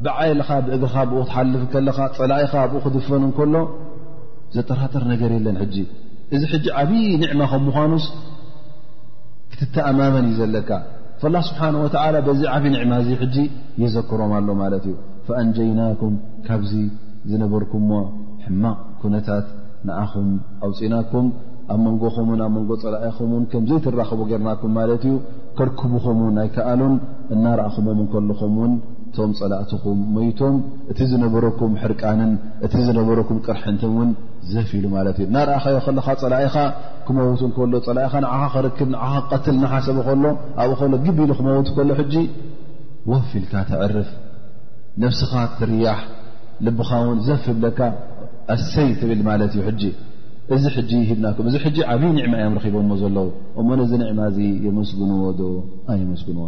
ብዓይልኻ 0.05 0.49
ብእግርኻ 0.67 0.97
ብኡ 1.11 1.19
ክትሓልፍ 1.25 1.65
ከለኻ 1.75 1.99
ፀላኢኻ 2.19 2.55
ብኡ 2.71 2.79
ክድፈን 2.87 3.25
እከሎ 3.31 3.55
ዘጠራጠር 4.59 5.03
ነገር 5.13 5.31
የለን 5.37 5.59
ሕጂ 5.63 5.77
እዚ 6.37 6.43
ሕጂ 6.53 6.67
ዓብዪ 6.81 7.01
ንዕማ 7.23 7.41
ከም 7.51 7.63
ምዃኑስ 7.69 8.05
ክትተኣማመን 9.53 10.25
እዩ 10.29 10.37
ዘለካ 10.41 10.71
ፈላ 11.23 11.35
ስብሓን 11.49 11.75
ወተዓላ 11.85 12.15
በዚ 12.27 12.41
ዓብዪ 12.53 12.71
ንዕማ 12.75 12.93
እዙ 13.03 13.09
ሕጂ 13.23 13.37
የዘክሮም 13.83 14.33
ኣሎ 14.39 14.49
ማለት 14.63 14.85
እዩ 14.91 14.95
ፈአንጀይናኩም 15.27 16.15
ካብዚ 16.47 16.73
ዝነበርኩምሞ 17.31 17.91
ሕማቕ 18.45 18.79
ኩነታት 19.03 19.47
ንኣኹም 19.87 20.31
ኣውፂናኩም 20.69 21.27
ኣብ 21.73 21.79
መንጎኸምውን 21.87 22.41
ኣብ 22.47 22.51
መንጎ 22.57 22.71
ፀላኣይኹምውን 22.85 23.45
ከምዘይ 23.53 23.81
ትራኽቡ 23.87 24.21
ጌርናኩም 24.31 24.73
ማለት 24.79 25.05
እዩ 25.11 25.15
ከርክቡኹምውን 25.59 26.35
ናይ 26.39 26.49
ከኣሉን 26.57 26.95
እናረእኹሞም 27.35 27.99
እንከልኹምውን 28.05 28.73
እቶም 29.13 29.33
ፀላእትኹ 29.39 29.83
ሞይቶም 30.13 30.55
እቲ 30.93 30.99
ዝነበረኩም 31.09 31.73
ሕርቃንን 31.81 32.31
እቲ 32.67 32.75
ዝነበረኩም 32.87 33.39
ቅርሕንትን 33.47 33.91
እውን 33.95 34.11
ዘፍ 34.53 34.69
ኢሉ 34.79 34.85
ማለት 34.95 35.17
እዩ 35.23 35.27
ናርእኸዮ 35.35 35.77
ከለካ 35.87 36.07
ፀላኢኻ 36.23 36.55
ክመውት 37.07 37.43
ከሎ 37.57 37.75
ፀላኢኻ 37.89 38.15
ንዓኻ 38.27 38.43
ክርክብ 38.55 38.89
ንኻ 38.95 39.11
ቀትል 39.31 39.57
ንሓሰብ 39.65 39.99
ከሎ 40.09 40.25
ኣብኡ 40.65 40.71
ከሎ 40.81 40.93
ግብ 41.07 41.19
ኢሉ 41.25 41.33
ክመውት 41.41 41.69
ከሎ 41.77 41.91
ሕጂ 42.01 42.15
ወፍ 43.13 43.29
ኢልካ 43.43 43.53
ትዕርፍ 43.73 44.09
ነብስኻ 45.05 45.33
ትርያሕ 45.61 46.01
ልብኻ 46.67 46.91
ውን 47.09 47.21
ዘፍ 47.29 47.45
ብለካ 47.57 47.81
ኣሰይ 48.57 48.91
ትብል 49.03 49.21
ማለት 49.31 49.53
እዩ 49.59 49.63
ሕጂ 49.71 49.83
እዚ 50.55 50.65
ሕጂ 50.79 50.91
ሂብናኩም 51.13 51.47
እዚ 51.53 51.57
ሕጂ 51.69 51.79
ዓብዪ 51.91 52.09
ንዕማ 52.19 52.35
እዮም 52.43 52.55
ረኪቦዎ 52.59 52.91
ዘለዉ 53.05 53.29
እሞንዚ 53.61 53.91
ንዕማ 54.05 54.21
እዚ 54.33 54.39
የመስግንዎ 54.67 55.27
ዶ 55.39 55.43
የመስግንዎ 56.03 56.47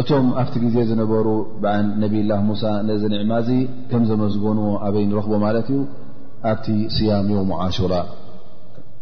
እቶም 0.00 0.24
ኣብቲ 0.40 0.52
ግዜ 0.62 0.76
ዝነበሩ 0.88 1.24
ብዓል 1.62 1.84
ነብላ 2.02 2.30
ሙሳ 2.46 2.62
ነዚ 2.86 3.02
ንዕማ 3.12 3.32
እዚ 3.42 3.50
ከም 3.90 4.02
ዘመዝጎንዎ 4.08 4.68
ኣበይ 4.86 5.04
ንረኽቦ 5.10 5.34
ማለት 5.44 5.68
እዩ 5.72 5.78
ኣብቲ 6.50 6.66
ስያም 6.94 7.28
ዮሞዓሽራ 7.34 7.92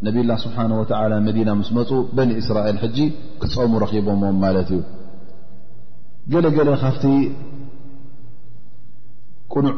ነብላ 0.06 0.30
ስብሓ 0.42 0.56
ወዓላ 0.80 1.14
መዲና 1.28 1.50
ምስ 1.60 1.70
መፁ 1.76 1.90
በኒ 2.18 2.30
እስራኤል 2.42 2.78
ሕጂ 2.84 2.98
ክፀሙ 3.42 3.72
ረኺቦሞም 3.84 4.36
ማለት 4.46 4.70
እዩ 4.78 4.82
ገለገለ 6.34 6.70
ካፍቲ 6.84 7.04
ቁኑዕ 9.54 9.74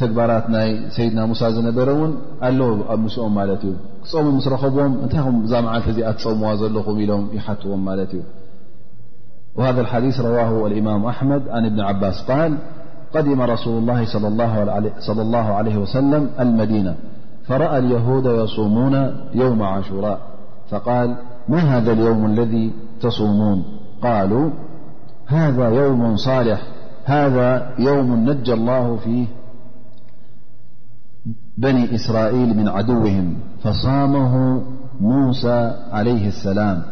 ተግባራት 0.00 0.46
ናይ 0.56 0.70
ሰይድና 0.94 1.20
ሙሳ 1.32 1.42
ዝነበረ 1.58 1.88
እውን 1.98 2.12
ኣለዎ 2.46 2.70
ኣብ 2.92 2.98
ምስኦም 3.08 3.34
ማለት 3.40 3.62
እዩ 3.68 3.74
ክፀሙ 4.06 4.26
ምስ 4.38 4.46
ረኽቦዎም 4.56 4.94
እንታይ 5.04 5.22
ኹም 5.26 5.36
እዛ 5.46 5.52
መዓልቲ 5.66 5.86
እዚኣትፀምዋ 5.96 6.48
ዘለኹም 6.62 6.98
ኢሎም 7.04 7.24
ይሓትዎም 7.38 7.82
ማለት 7.90 8.10
እዩ 8.18 8.22
وهذا 9.56 9.80
الحديث- 9.80 10.20
رواه 10.28 10.66
الإمام 10.66 11.04
أحمد 11.04 11.48
عن 11.48 11.66
ابن 11.66 11.80
عباس- 11.80 12.14
قال 12.30 12.58
قدم 13.14 13.42
رسول 13.42 13.78
الله- 13.82 14.04
صلى 15.08 15.22
الله 15.22 15.44
عليه 15.54 15.76
وسلم- 15.76 16.30
المدينة 16.40 16.94
فرأى 17.46 17.78
اليهود 17.78 18.26
يصومون 18.26 19.16
يوم 19.34 19.62
عاشراء 19.62 20.18
فقال 20.70 21.16
ما 21.48 21.58
هذا 21.58 21.92
اليوم 21.92 22.26
الذي 22.26 22.72
تصومون 23.00 23.64
قالوا 24.02 24.50
هذا 25.26 25.68
يوم 25.68 26.16
صالح 26.16 26.62
هذا 27.04 27.70
يوم 27.78 28.14
نجى 28.30 28.52
الله 28.54 28.96
فيه 28.96 29.26
بني 31.58 31.94
إسرائيل 31.94 32.56
من 32.56 32.68
عدوهم 32.68 33.36
فصامه 33.62 34.62
موسى 35.00 35.74
عليه 35.92 36.28
السلام 36.28 36.82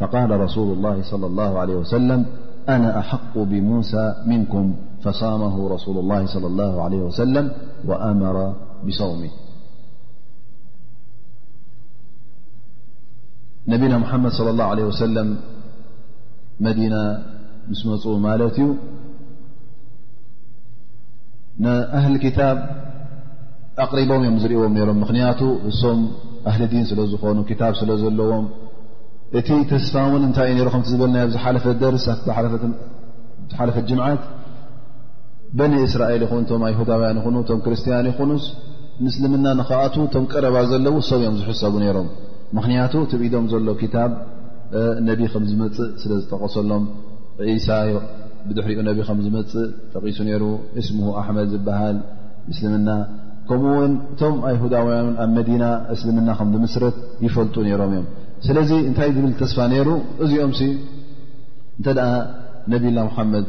فقال 0.00 0.40
رسول 0.40 0.68
الله 0.76 1.02
صلى 1.02 1.26
الله 1.26 1.58
عليه 1.58 1.74
وسلم 1.76 2.26
أنا 2.68 2.98
أحق 2.98 3.34
بموسى 3.38 4.14
منكم 4.26 4.74
فصامه 5.04 5.68
رسول 5.74 5.96
الله 5.98 6.26
صلى 6.26 6.46
الله 6.46 6.82
عليه 6.82 7.02
وسلم 7.02 7.50
وأمر 7.84 8.54
بصومه 8.86 9.30
نبينا 13.68 13.98
محمد 13.98 14.30
صلى 14.30 14.50
الله 14.50 14.64
عليه 14.64 14.84
وسلم 14.84 15.36
مدنة 16.60 17.22
سم 17.72 17.90
الت 18.26 18.58
أهل 21.98 22.12
الكتاب 22.16 22.56
أقربم 23.78 24.22
مزرو 24.36 24.68
منت 24.68 25.10
أهل 26.46 26.60
الدين 26.64 26.84
سل 26.84 27.00
ن 27.36 27.42
كتاب 27.44 27.72
سل 27.74 28.00
لوم 28.12 28.44
እቲ 29.38 29.48
ተስፋ 29.70 29.92
እውን 30.08 30.22
እንታይ 30.28 30.48
እዩ 30.52 30.60
ሩ 30.66 30.68
ከምቲ 30.74 30.86
ዝበልናዮ 30.92 31.26
ዝሓለፈ 31.34 31.64
ደርስ 31.80 32.04
ሓለፈ 33.58 33.76
ጅምዓት 33.88 34.22
በኒ 35.58 35.74
እስራኤል 35.88 36.22
ይኹን 36.24 36.42
ቶም 36.50 36.62
ኣይሁዳውያን 36.68 37.16
ይኹኑ 37.20 37.36
ቶም 37.48 37.60
ክርስቲያን 37.64 38.06
ይኹኑ 38.10 38.30
ምስልምና 39.04 39.46
ንኽኣት 39.60 39.94
ቶም 40.14 40.24
ቀረባ 40.32 40.56
ዘለዎ 40.70 40.96
ሰብ 41.10 41.20
እዮም 41.22 41.36
ዝሕሰቡ 41.40 41.74
ነይሮም 41.82 42.08
ምክንያቱ 42.56 42.92
ትብኢዶም 43.12 43.46
ዘሎ 43.52 43.68
ክታብ 43.82 44.10
ነቢ 45.08 45.20
ከም 45.32 45.44
ዝመፅእ 45.50 45.90
ስለ 46.02 46.12
ዝጠቐሰሎም 46.22 46.84
ዒሳ 47.54 47.68
ብድሕሪኡ 48.48 48.80
ነቢ 48.88 48.98
ከምዝመፅእ 49.08 49.66
ጠቂሱ 49.94 50.18
ነይሩ 50.28 50.44
እስሙ 50.80 50.98
ኣሕመድ 51.20 51.48
ዝበሃል 51.54 51.96
እስልምና 52.52 52.88
ከምኡውን 53.48 53.92
እቶም 54.12 54.36
ኣይሁዳውያንን 54.50 55.14
ኣብ 55.24 55.30
መዲና 55.38 55.64
እስልምና 55.96 56.28
ከምምስረት 56.40 56.98
ይፈልጡ 57.26 57.54
ነይሮም 57.68 57.90
እዮም 57.96 58.06
ስለዚ 58.46 58.70
እንታይ 58.88 59.08
ዝብል 59.16 59.32
ተስፋ 59.40 59.58
ነይሩ 59.72 59.88
እዚኦም 60.24 60.52
እንተደኣ 61.78 62.08
ነብና 62.72 62.98
ሙሓመድ 63.08 63.46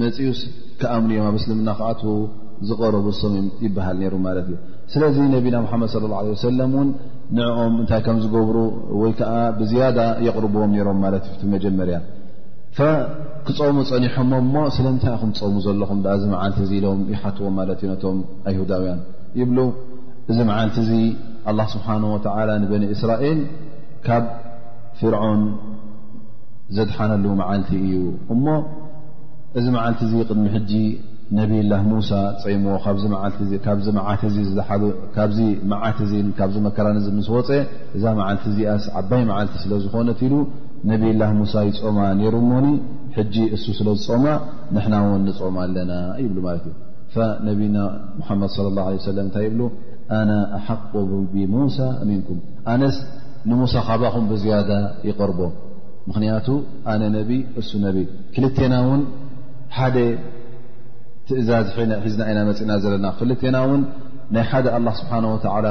መፅኡስ 0.00 0.40
ከኣምን 0.80 1.10
እዮም 1.14 1.24
ኣብ 1.30 1.36
ስልምና 1.44 1.68
ክኣት 1.78 2.00
ዝቀረቡዝሶም 2.68 3.34
ይበሃል 3.66 3.96
ነይሩ 4.02 4.14
ማለት 4.26 4.46
እዩ 4.50 4.56
ስለዚ 4.92 5.16
ነብና 5.34 5.56
ሓመድ 5.72 5.90
ስለ 5.94 6.04
ወሰለም 6.34 6.72
እውን 6.78 6.88
ንዕኦም 7.36 7.74
እንታይ 7.82 8.00
ከም 8.06 8.18
ዝገብሩ 8.24 8.56
ወይ 9.02 9.12
ከዓ 9.18 9.32
ብዝያዳ 9.58 9.98
የቕርብዎም 10.26 10.72
ነሮም 10.76 10.98
ማለት 11.04 11.26
መጀመርያ 11.54 11.98
ክፀሙ 13.46 13.76
ፀኒሖሞም 13.90 14.44
ሞ 14.54 14.60
ስለምታይ 14.76 15.16
ኹም 15.22 15.32
ፀሙ 15.38 15.56
ዘለኹም 15.66 15.98
ኣ 16.08 16.12
እዚ 16.18 16.24
መዓልቲ 16.34 16.58
እዚ 16.66 16.72
ኢሎም 16.80 17.00
ይሓትዎ 17.14 17.46
ማለት 17.58 17.78
እዩ 17.84 17.88
ነቶም 17.94 18.18
ኣይሁዳውያን 18.50 19.00
ይብሉ 19.40 19.58
እዚ 20.30 20.38
መዓልቲ 20.50 20.76
እዚ 20.84 20.90
ኣላ 21.50 21.60
ስብሓና 21.74 22.04
ወተላ 22.14 22.50
ንበኒ 22.62 22.84
እስራኤል 22.96 23.38
ካብ 24.06 24.24
ፍርዖን 25.00 25.42
ዘድሓነሉ 26.76 27.24
መዓልቲ 27.40 27.70
እዩ 27.86 27.94
እሞ 28.34 28.44
እዚ 29.58 29.64
መዓልቲ 29.76 29.98
እዚ 30.06 30.12
ቅድሚ 30.30 30.44
ሕጂ 30.56 30.72
ነብላ 31.38 31.72
ሙሳ 31.90 32.10
ፀይሞ 32.42 32.64
ካብዚ 32.84 33.04
መዓት 33.14 33.34
ካብዚ 35.16 35.42
መዓት 35.72 36.00
እ 36.06 36.22
ካብዚ 36.38 36.56
መከራን 36.66 36.98
ምስወፀ 37.18 37.48
እዛ 37.96 38.04
መዓልቲ 38.20 38.44
እዚኣስ 38.52 38.84
ዓባይ 39.00 39.22
መዓልቲ 39.30 39.54
ስለዝኮነት 39.64 40.20
ኢሉ 40.26 40.34
ነብላ 40.90 41.22
ሙሳ 41.40 41.54
ይፆማ 41.68 41.98
ነይሩ 42.20 42.34
ሞኒ 42.50 42.66
ሕጂ 43.16 43.34
እሱ 43.56 43.64
ስለዝፀማ 43.78 44.24
ንሕና 44.74 44.94
ውን 45.06 45.22
ንፆማ 45.28 45.56
ኣለና 45.66 45.92
ይብሉ 46.22 46.38
ማለት 46.48 46.64
እዩ 46.70 46.76
ነብና 47.48 47.76
ሙሓመድ 48.20 48.52
ለ 48.64 48.68
ላه 48.76 48.86
ሰለም 49.08 49.24
እንታይ 49.26 49.48
ብ 49.56 49.70
ኣና 50.18 50.30
ኣሓቆ 50.58 50.92
ብሙሳ 51.42 51.78
ሚንኩም 52.08 52.38
ንሙሳ 53.50 53.72
ካባኹም 53.88 54.24
ብዝያደ 54.30 54.70
ይቐርቦ 55.08 55.38
ምክንያቱ 56.08 56.46
ኣነ 56.92 57.02
ነቢ 57.16 57.30
እሱ 57.60 57.70
ነቢ 57.86 57.98
ክልተና 58.34 58.74
ውን 58.88 59.02
ሓደ 59.76 59.96
ትእዛዝ 61.28 61.66
ሒዝና 62.04 62.22
ኢና 62.30 62.38
መፅእና 62.48 62.72
ዘለና 62.84 63.06
ክልና 63.18 63.56
ውን 63.70 63.82
ናይ 64.34 64.44
ሓደ 64.50 64.66
ላ 64.86 64.92
ስብሓ 65.00 65.14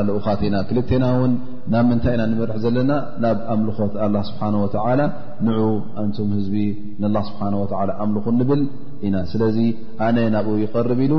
ዝኡካት 0.07 0.41
ኢና 0.47 0.55
ክልተና 0.69 1.05
ውን 1.19 1.33
ናብ 1.73 1.85
ምንታይ 1.91 2.13
ኢና 2.17 2.23
ንምርሕ 2.31 2.57
ዘለና 2.65 2.91
ናብ 3.25 3.37
ኣምልኮት 3.53 3.93
ስብሓ 4.29 4.41
ወ 4.57 4.95
ንዑ 5.47 5.61
እንቶም 6.03 6.31
ህዝቢ 6.37 6.55
ን 7.03 7.13
ስብሓ 7.29 7.41
ኣምልኹ 8.03 8.25
ንብል 8.39 8.61
ኢና 9.07 9.15
ስለዚ 9.33 9.57
ኣነ 10.07 10.17
ናብኡ 10.35 10.55
ይቀርብ 10.65 11.01
ኢሉ 11.07 11.13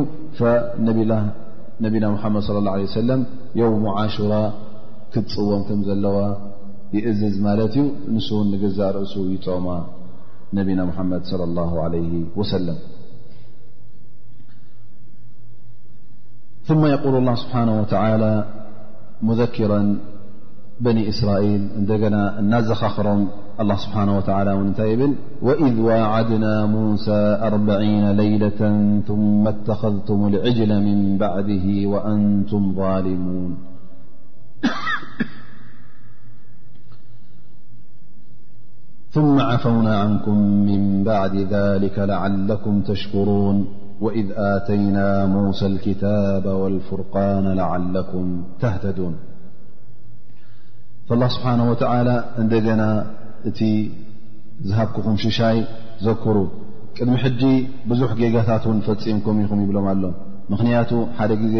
ነቢና 1.84 2.04
ሓመድ 2.24 2.44
ه 2.72 2.90
ሰለ 2.94 3.10
የው 3.60 3.70
ሽራ 4.14 4.32
ፅዎ 5.32 5.50
ك 5.68 5.78
ዘለዋ 5.86 6.16
يእዝ 6.96 7.20
ማت 7.46 7.74
ن 8.14 8.16
ن 8.50 8.54
رأ 8.96 8.98
يم 9.30 9.82
نبا 10.68 10.82
محمد 10.90 11.22
صلى 11.30 11.44
الله 11.48 11.72
عليه 11.84 12.12
وسلم 12.38 12.76
ثم 16.68 16.82
يقول 16.94 17.14
الله 17.20 17.34
سبحانه 17.44 17.74
وتعالى 17.82 18.32
مذكرا 19.28 19.80
بن 20.84 20.96
إسራئيل 21.12 21.62
እ 21.80 21.82
ናزخሮ 22.52 23.06
الله 23.62 23.76
سبحنه 23.84 24.12
وتعلى 24.18 24.50
ብل 25.00 25.12
وإذ 25.46 25.74
وعدنا 25.90 26.54
موسى 26.76 27.22
أربعين 27.50 28.04
ليلة 28.22 28.60
ثم 29.08 29.42
اتخذتم 29.54 30.18
العجل 30.30 30.70
من 30.88 30.98
بعده 31.24 31.66
وأنتم 31.92 32.62
ظالمون 32.80 33.52
ثم 39.14 39.40
عفونا 39.40 40.00
عنكم 40.00 40.38
من 40.66 41.04
بعد 41.04 41.36
ذلك 41.36 41.98
لعلكم 41.98 42.80
تشكرون 42.80 43.68
وإذ 44.00 44.32
آتينا 44.36 45.26
موسى 45.26 45.66
الكتاب 45.66 46.46
والفرقان 46.46 47.44
لعلكم 47.46 48.44
تهتدون 48.60 49.16
فالله 51.08 51.28
سبحانه 51.28 51.64
وتعالى 51.70 52.14
نن 52.38 52.48
ت 53.58 53.60
زهبكخم 54.68 55.16
ششي 55.24 55.56
زكر 56.08 56.36
قدم 57.00 57.16
حج 57.22 57.42
بዙح 57.88 58.10
جقታت 58.22 58.64
فمكم 58.68 59.60
يبلم 59.64 59.86
ال 59.94 60.02
مخني 60.52 60.72
حد 61.18 61.30
ዜ 61.54 61.58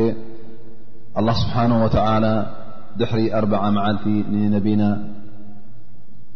الله 1.18 1.34
سبحانه 1.44 1.76
وتعلى 1.84 2.32
ድሕሪ 3.00 3.20
40 3.40 3.62
መዓልቲ 3.76 4.04
ንነቢና 4.32 4.82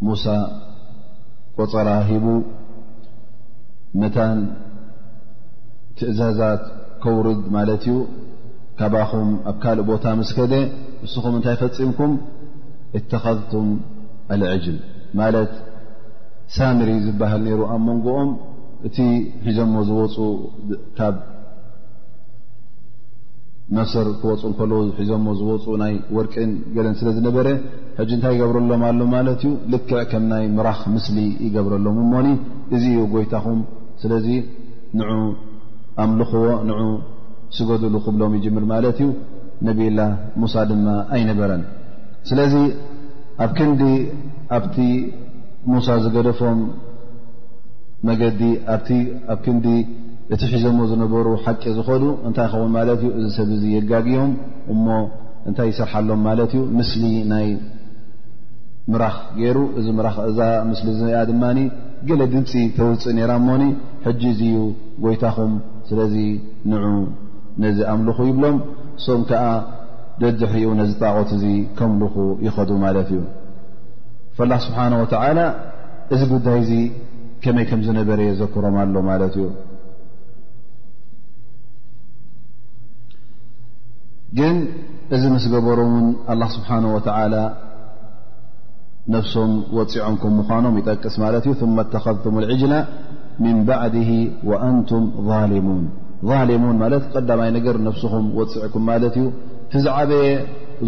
ሙሳ 0.06 0.24
ቆፀራ 1.58 1.88
ሂቡ 2.10 2.24
መታን 4.00 4.38
ትእዛዛት 5.98 6.62
ከውርድ 7.02 7.42
ማለት 7.56 7.84
እዩ 7.90 7.96
ካባኹም 8.78 9.30
ኣብ 9.50 9.56
ካልእ 9.62 9.84
ቦታ 9.90 10.04
ምስ 10.20 10.30
ከደ 10.38 10.54
ንስኹም 11.02 11.34
እንታይ 11.38 11.56
ፈፂምኩም 11.60 12.12
እተኸذቱም 12.98 13.68
ኣልዕጅል 14.34 14.76
ማለት 15.20 15.52
ሳምሪ 16.56 16.88
ዝበሃል 17.06 17.42
ነይሩ 17.46 17.60
ኣብ 17.74 17.80
መንጎኦም 17.88 18.30
እቲ 18.86 18.96
ሒዘሞ 19.46 19.74
ዝወፁ 19.88 20.16
መስር 23.74 24.06
ክወፁ 24.20 24.42
እንከል 24.48 24.72
ሒዞዎ 24.98 25.22
ዝወፁ 25.38 25.64
ናይ 25.80 25.94
ወርቅን 26.16 26.50
ገለን 26.74 26.94
ስለ 27.00 27.08
ዝነበረ 27.16 27.46
ሕጂ 27.98 28.10
እንታይ 28.16 28.32
ይገብረሎም 28.36 28.82
ኣሎ 28.88 29.00
ማለት 29.14 29.40
እዩ 29.46 29.52
ልክዕ 29.72 29.98
ከም 30.10 30.24
ናይ 30.32 30.44
ምራኽ 30.56 30.80
ምስሊ 30.94 31.18
ይገብረሎም 31.46 31.96
እሞኒ 32.02 32.26
እዚ 32.76 32.84
እዩ 32.92 32.98
ጎይታኹም 33.14 33.60
ስለዚ 34.02 34.28
ን 34.98 35.08
ኣምልኽዎ 36.04 36.46
ን 36.68 36.78
ስገድሉ 37.56 37.94
ክብሎም 38.06 38.32
ይጅምር 38.38 38.64
ማለት 38.72 38.98
እዩ 39.02 39.10
ነብላ 39.66 40.00
ሙሳ 40.42 40.54
ድማ 40.70 40.86
ኣይነበረን 41.16 41.62
ስለዚ 42.30 42.54
ኣብ 43.44 43.50
ክንዲ 43.58 43.82
ኣብቲ 44.56 44.78
ሙሳ 45.74 45.88
ዝገደፎም 46.04 46.58
መገዲ 48.08 48.40
ኣብ 48.74 48.86
ክንዲ 49.46 49.66
እቲ 50.34 50.42
ሒዞ 50.52 50.64
ሞ 50.76 50.84
ዝነበሩ 50.90 51.26
ሓቂ 51.42 51.62
ዝኸዱ 51.74 52.04
እንታይ 52.28 52.44
ይኸውን 52.48 52.70
ማለት 52.76 53.00
እዩ 53.06 53.10
እዚ 53.20 53.26
ሰብ 53.36 53.50
እዚ 53.56 53.64
የጋግዮም 53.74 54.30
እሞ 54.72 54.86
እንታይ 55.48 55.68
ይስርሓሎም 55.72 56.20
ማለት 56.28 56.50
እዩ 56.58 56.62
ምስሊ 56.78 57.04
ናይ 57.32 57.46
ምራኽ 58.92 59.16
ገይሩ 59.40 59.58
እዚ 59.80 59.86
ራኽ 60.06 60.16
እዛ 60.30 60.40
ምስሊ 60.70 60.88
ኣ 61.18 61.20
ድማ 61.30 61.44
ገለ 62.08 62.22
ድምፂ 62.32 62.50
ተውፅእ 62.78 63.14
ነራ 63.18 63.32
እሞኒ 63.40 63.62
ሕጂ 64.06 64.22
እዚዩ 64.34 64.56
ጎይታኹም 65.04 65.52
ስለዚ 65.90 66.14
ንዑ 66.72 66.84
ነዚ 67.64 67.78
ኣምልኹ 67.92 68.18
ይብሎም 68.30 68.58
ሶም 69.04 69.22
ከዓ 69.30 69.44
ደድሕኡ 70.22 70.72
ነዚ 70.80 70.90
ጣቆት 71.02 71.30
እዚ 71.38 71.44
ከምልኩ 71.80 72.16
ይኸዱ 72.46 72.70
ማለት 72.86 73.08
እዩ 73.14 73.20
ፈላኽ 74.38 74.60
ስብሓን 74.66 74.96
ወተዓላ 75.02 75.38
እዚ 76.16 76.20
ጉዳይ 76.34 76.60
ዚ 76.70 76.74
ከመይ 77.44 77.64
ከም 77.70 77.80
ዝነበረ 77.88 78.20
ዘክሮም 78.42 78.76
ኣሎ 78.84 78.94
ማለት 79.10 79.34
እዩ 79.38 79.46
ግን 84.38 84.56
እዚ 85.14 85.22
ምስ 85.34 85.44
ገበሮውን 85.54 86.06
ኣله 86.32 86.48
ስብሓه 86.56 86.84
و 86.94 86.96
ነፍሶም 89.14 89.50
ወፂዖም 89.76 90.14
ከኳኖም 90.22 90.74
ይጠቅስ 90.80 91.14
ማለት 91.24 91.44
እዩ 91.46 91.52
ث 91.60 91.64
ተኸذትም 91.92 92.34
الዕጅላ 92.40 92.74
ምን 93.42 93.56
ባዕድ 93.68 93.94
وአንቱም 94.50 95.04
ظልሙን 95.28 95.82
ظሙን 96.30 96.74
ማለት 96.82 97.02
ቀዳማይ 97.14 97.50
ነገር 97.56 97.74
ነፍስኹም 97.88 98.24
ወፅዕኩም 98.38 98.84
ማለት 98.90 99.14
እዩ 99.20 99.26
ትዝዓበየ 99.72 100.24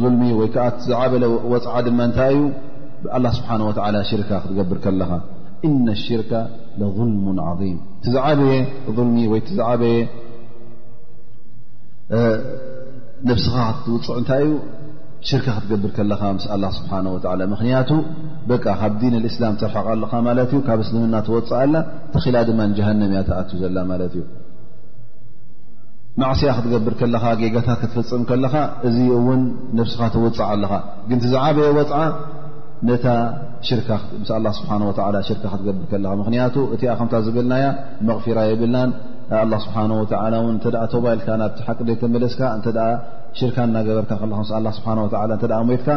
ظልሚ 0.02 0.22
ወይ 0.40 0.48
ዓ 0.64 0.66
ዝበ 0.88 1.12
ወፅዓ 1.52 1.74
ድ 1.86 1.88
ንታይ 1.98 2.34
እዩ 3.18 3.24
ስብሓه 3.38 3.60
ሽርካ 4.10 4.30
ክትገብር 4.44 4.78
ከለኻ 4.86 5.10
እن 5.68 5.86
الሽርካ 5.96 6.30
لظልሙ 6.80 7.24
عظም 7.50 7.76
ትበየ 8.04 8.54
ظልሚ 8.96 9.16
ወይ 9.32 9.40
በየ 9.80 9.96
ነብስኻ 13.28 13.54
ክትውፅዕ 13.76 14.16
እንታይ 14.20 14.42
እዩ 14.46 14.52
ሽርካ 15.28 15.46
ክትገብር 15.54 15.90
ከለኻ 15.96 16.20
ምስ 16.36 16.44
ኣላ 16.54 16.64
ስብሓ 16.78 16.90
ወላ 17.32 17.40
ምክንያቱ 17.54 17.90
በ 18.48 18.58
ካብ 18.64 18.92
ዲን 19.00 19.14
ልእስላም 19.24 19.54
ተርሓቕ 19.62 19.86
ኣለኻ 19.94 20.12
ማለት 20.26 20.50
እዩ 20.52 20.60
ካብ 20.68 20.80
እስልምና 20.84 21.14
ትወፅእ 21.26 21.56
ኣላ 21.62 21.74
ተኽላ 22.12 22.36
ድማ 22.48 22.58
ንጀሃንም 22.70 23.10
እያ 23.14 23.20
ተኣት 23.28 23.50
ዘላ 23.62 23.76
ማለት 23.90 24.12
እዩ 24.18 24.22
ማዕስኣ 26.22 26.52
ክትገብር 26.58 26.94
ከለኻ 27.00 27.24
ጌጋታት 27.42 27.76
ክትፍፅም 27.82 28.22
ከለኻ 28.30 28.54
እዚ 28.88 28.98
እውን 29.18 29.42
ነብስኻ 29.78 30.00
ትውፅዕ 30.14 30.40
ኣለኻ 30.54 30.72
ግን 31.10 31.18
ቲዝዓበየ 31.26 31.68
ወፅዓ 31.78 32.00
ነታ 32.88 33.06
ምስ 33.60 34.28
ስብሓ 34.58 34.70
ወ 34.88 34.90
ሽርካ 35.28 35.44
ክትገብር 35.52 35.84
ከኻ 35.92 36.12
ምክንያቱ 36.22 36.56
እቲኣ 36.74 36.90
ከምታ 36.98 37.14
ዝብልናያ 37.26 37.64
መቕፊራ 38.08 38.38
የብልናን 38.48 38.90
ስብ 39.62 39.72
ባይካ 41.06 41.30
ቲ 41.58 41.64
ሓቂ 41.68 42.00
ተለስካ 42.14 42.42
ሽርካ 43.38 43.56
እናገበርካ 43.68 44.12
ሞትካ 45.70 45.88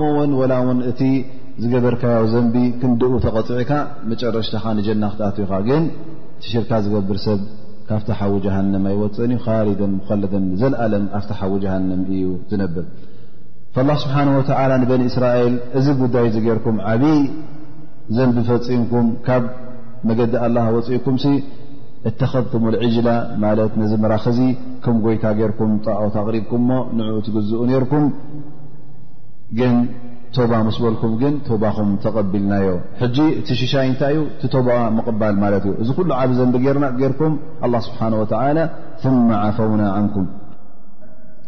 ዝገበርካዮ 1.62 2.22
ዘንቢ 2.34 2.56
ክንደኡ 2.82 3.12
ተቐጢዕካ 3.26 3.72
መጨረሽታኻ 4.12 4.64
ንጀና 4.78 5.04
ክትኣትዩኻ 5.14 5.52
ግን 5.68 5.84
ትሽርካ 6.44 6.72
ዝገብር 6.86 7.18
ሰብ 7.26 7.42
ካብ 7.88 8.02
ታሓዊ 8.08 8.34
ጀሃንም 8.46 8.86
ኣይወፅን 8.92 9.32
እዩ 9.34 9.40
ካሊደን 9.46 9.92
ምኸለደን 9.98 10.46
ዘለኣለም 10.62 11.04
ኣፍታ 11.18 11.32
ሓዊ 11.40 11.54
ጀሃንም 11.64 12.02
እዩ 12.16 12.24
ዝነብር 12.52 12.86
ላ 13.90 13.94
ስብሓን 14.04 14.30
ወተዓላ 14.38 14.72
ንበን 14.84 15.04
እስራኤል 15.10 15.54
እዚ 15.80 15.86
ጉዳይ 16.02 16.26
እዚገይርኩም 16.30 16.78
ዓብይ 16.92 17.20
ዘንቢ 18.16 18.38
ፈፂምኩም 18.50 19.08
ካብ 19.28 19.44
መገዲ 20.10 20.34
ኣላ 20.46 20.58
ወፂኢኩም 20.78 21.18
እተኸትምዕጅላ 22.10 23.10
ማለት 23.46 23.74
ነዚ 23.82 23.92
መራኽዚ 24.04 24.40
ከም 24.86 24.96
ጎይካ 25.04 25.26
ገርኩም 25.42 25.72
ጣዖት 25.86 26.16
ኣቕሪብኩም 26.24 26.64
ሞ 26.70 26.80
ንኡ 26.98 27.14
ትግዝኡ 27.28 27.60
ነርኩም 27.70 28.06
ግን 29.60 29.76
ቶባ 30.36 30.52
መስበልኩም 30.68 31.12
ግን 31.22 31.34
ቶባኹም 31.48 31.90
ተቐቢልናዮ 32.04 32.70
ሕጂ 33.02 33.18
እቲ 33.40 33.48
ሽሻይ 33.60 33.86
እንታይ 33.90 34.14
ዩ 34.18 34.22
እቲ 34.36 34.44
ተባ 34.56 34.70
ምቕባል 34.98 35.36
ማለት 35.44 35.66
እዩ 35.70 35.74
እዚ 35.84 35.90
ኩሉ 35.98 36.10
ዓብ 36.20 36.32
ዘንቢ 36.38 36.56
ና 36.84 36.88
ጌርኩም 37.02 37.34
ስብሓን 37.88 38.14
ወላ 38.22 38.64
ማ 39.28 39.40
ዓፈውና 39.48 39.84
ንኩም 40.06 40.26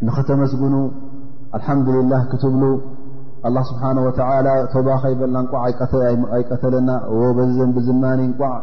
ንኸተመስግኑ 0.08 0.76
አልሓምዱላህ 1.58 2.22
ክትብሉ 2.32 2.64
ስብሓ 3.72 3.84
ወ 4.06 4.10
ቶባ 4.76 4.88
ኸይበልና 5.04 5.38
እንቋዕ 5.44 5.62
ኣይቀተለና 6.38 6.90
ዎበዚ 7.20 7.50
ዘንቢ 7.60 7.76
ዝማኒ 7.90 8.20
ንቋዕ 8.32 8.54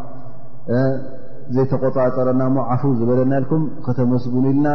ዘይተቆፃፀረና 1.56 2.42
ሞ 2.54 2.64
ዓፉ 2.72 2.82
ዝበለና 3.00 3.32
ኢልኩም 3.40 3.62
ከተመስግኑ 3.86 4.44
ኢልና 4.52 4.68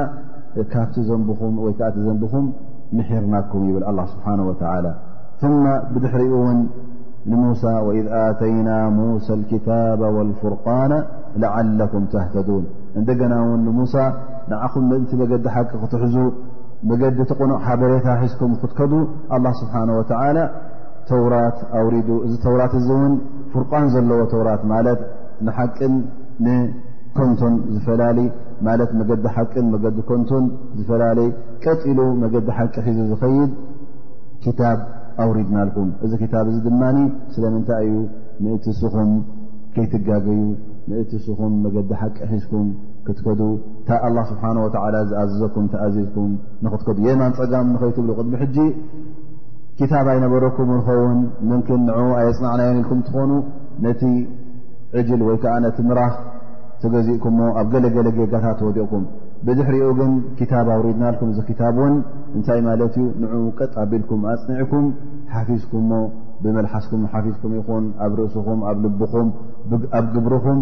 ካብቲ 0.74 0.96
ዘንብኹም 1.10 1.56
ወይከዓቲ 1.66 1.98
ዘንብኹም 2.08 2.46
ምሕርናኩም 2.98 3.64
ይብል 3.70 3.86
ስብሓ 4.14 4.26
ወላ 4.50 4.88
ثم 5.42 5.64
بድحሪኡ 5.94 6.36
موسى 7.36 7.74
وإذ 7.88 8.06
آتينا 8.28 8.78
موسى 9.00 9.34
الكتاب 9.40 10.00
والفرقان 10.16 10.92
لعلكم 11.44 12.02
تهتدون 12.14 12.64
እندና 13.00 13.34
و 13.50 13.52
موسى 13.80 14.06
نعኹم 14.52 14.84
مንت 14.92 15.12
مجዲ 15.22 15.46
حቂ 15.56 15.70
ክትሕዙ 15.82 16.16
መجዲ 16.90 17.18
ተقنቕ 17.32 17.60
حበሬታ 17.68 18.08
ሒዝكም 18.22 18.52
ትከዱ 18.64 18.94
الله 19.36 19.54
سبحنه 19.62 19.94
وتعلى 20.00 20.44
ተورት 21.10 21.58
أور 21.78 21.94
እዚ 22.28 22.34
ተورት 22.46 22.74
እ 22.80 22.84
ን 23.12 23.14
فرن 23.54 23.84
ዘለዎ 23.94 24.20
ተوራት 24.34 24.62
ቅ 24.66 25.84
كቶ 29.10 30.02
كቶ 30.10 30.32
ዝፈላلي 30.78 31.30
ቀطل 31.64 31.98
مዲ 32.22 32.36
حቂ 32.58 32.74
ሒዙ 32.88 32.98
ዝيድ 33.24 33.52
كب 34.44 34.60
ኣውሪድናልኩም 35.24 35.90
እዚ 36.06 36.12
ክታብ 36.22 36.48
እዚ 36.52 36.58
ድማ 36.68 36.82
ስለምንታይ 37.36 37.86
እዩ 37.92 37.96
ምእቲ 38.44 38.66
ስኹም 38.82 39.12
ከይትጋገዩ 39.76 40.28
ምእቲ 40.90 41.12
ስኹም 41.26 41.54
መገዲ 41.64 41.90
ሓቂ 42.02 42.18
ሒዝኩም 42.32 42.68
ክትከዱ 43.06 43.42
እንታ 43.80 43.90
ላ 44.16 44.20
ስብሓን 44.30 44.58
ወላ 44.64 44.96
ዝኣዝዘኩም 45.10 45.66
ተኣዚዝኩም 45.74 46.32
ንኽትከዱ 46.66 46.96
የማን 47.08 47.34
ፀጋም 47.40 47.68
ንኸይትብሉ 47.74 48.10
ቅድሚ 48.20 48.34
ሕጂ 48.44 48.58
ክታብ 49.80 50.08
ኣይነበረኩም 50.14 50.70
ንኸውን 50.78 51.20
ምምክን 51.52 51.82
ን 51.88 52.14
ኣየፅናዕናየን 52.20 52.80
ኢልኩም 52.82 53.00
እትኾኑ 53.04 53.32
ነቲ 53.86 54.02
ዕጅል 55.00 55.22
ወይ 55.28 55.38
ከዓ 55.44 55.54
ነቲ 55.66 55.78
ምራኽ 55.90 56.16
ተገዚኡኩ 56.82 57.26
ሞ 57.38 57.48
ኣብ 57.60 57.68
ገለገለ 57.74 58.08
ጌጋታት 58.18 58.56
ተወዲቕኩም 58.62 59.06
بድሕሪኡ 59.46 59.86
ግን 60.00 60.12
كታب 60.40 60.68
ኣورድናኩም 60.76 61.30
እዚ 61.32 61.40
ውን 61.80 61.94
እንታይ 62.38 62.60
ማለት 62.68 62.94
ዩ 63.02 63.06
ን 63.22 63.40
ቀጥ 63.60 63.74
ቢልኩም 63.92 64.22
ኣፅኒዕኩም 64.34 64.86
ሓፊዝኩምሞ 65.34 65.92
ብመلحስኩም 66.44 67.02
ፊዝኩም 67.24 67.52
ይኹን 67.58 67.86
ኣብ 68.06 68.12
ርእስኹም 68.20 68.60
ኣብ 68.70 68.78
ልبኹም 68.84 69.30
ኣብ 70.00 70.06
ግብርኹም 70.16 70.60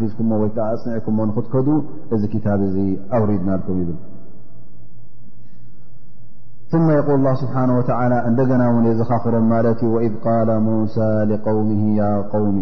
ፊዝኩ 0.00 0.18
ወይዓ 0.42 0.58
ኣፅኒዕኩም 0.74 1.16
نክትከዱ 1.28 1.68
እዚ 2.14 2.22
ታ 2.44 2.56
እዚ 2.68 2.76
أورድናኩም 3.16 3.76
ይብል 3.82 3.98
ثم 6.72 6.86
يقل 6.98 7.14
الله 7.20 7.34
ስبحنه 7.42 7.72
ولى 7.78 8.16
እንደገና 8.28 8.62
የዘኻኽሮም 8.90 9.46
ማት 9.52 9.80
وإذ 9.94 10.12
قال 10.26 10.48
موሳى 10.68 11.14
لقومه 11.30 11.82
ي 12.00 12.02
قوم 12.34 12.56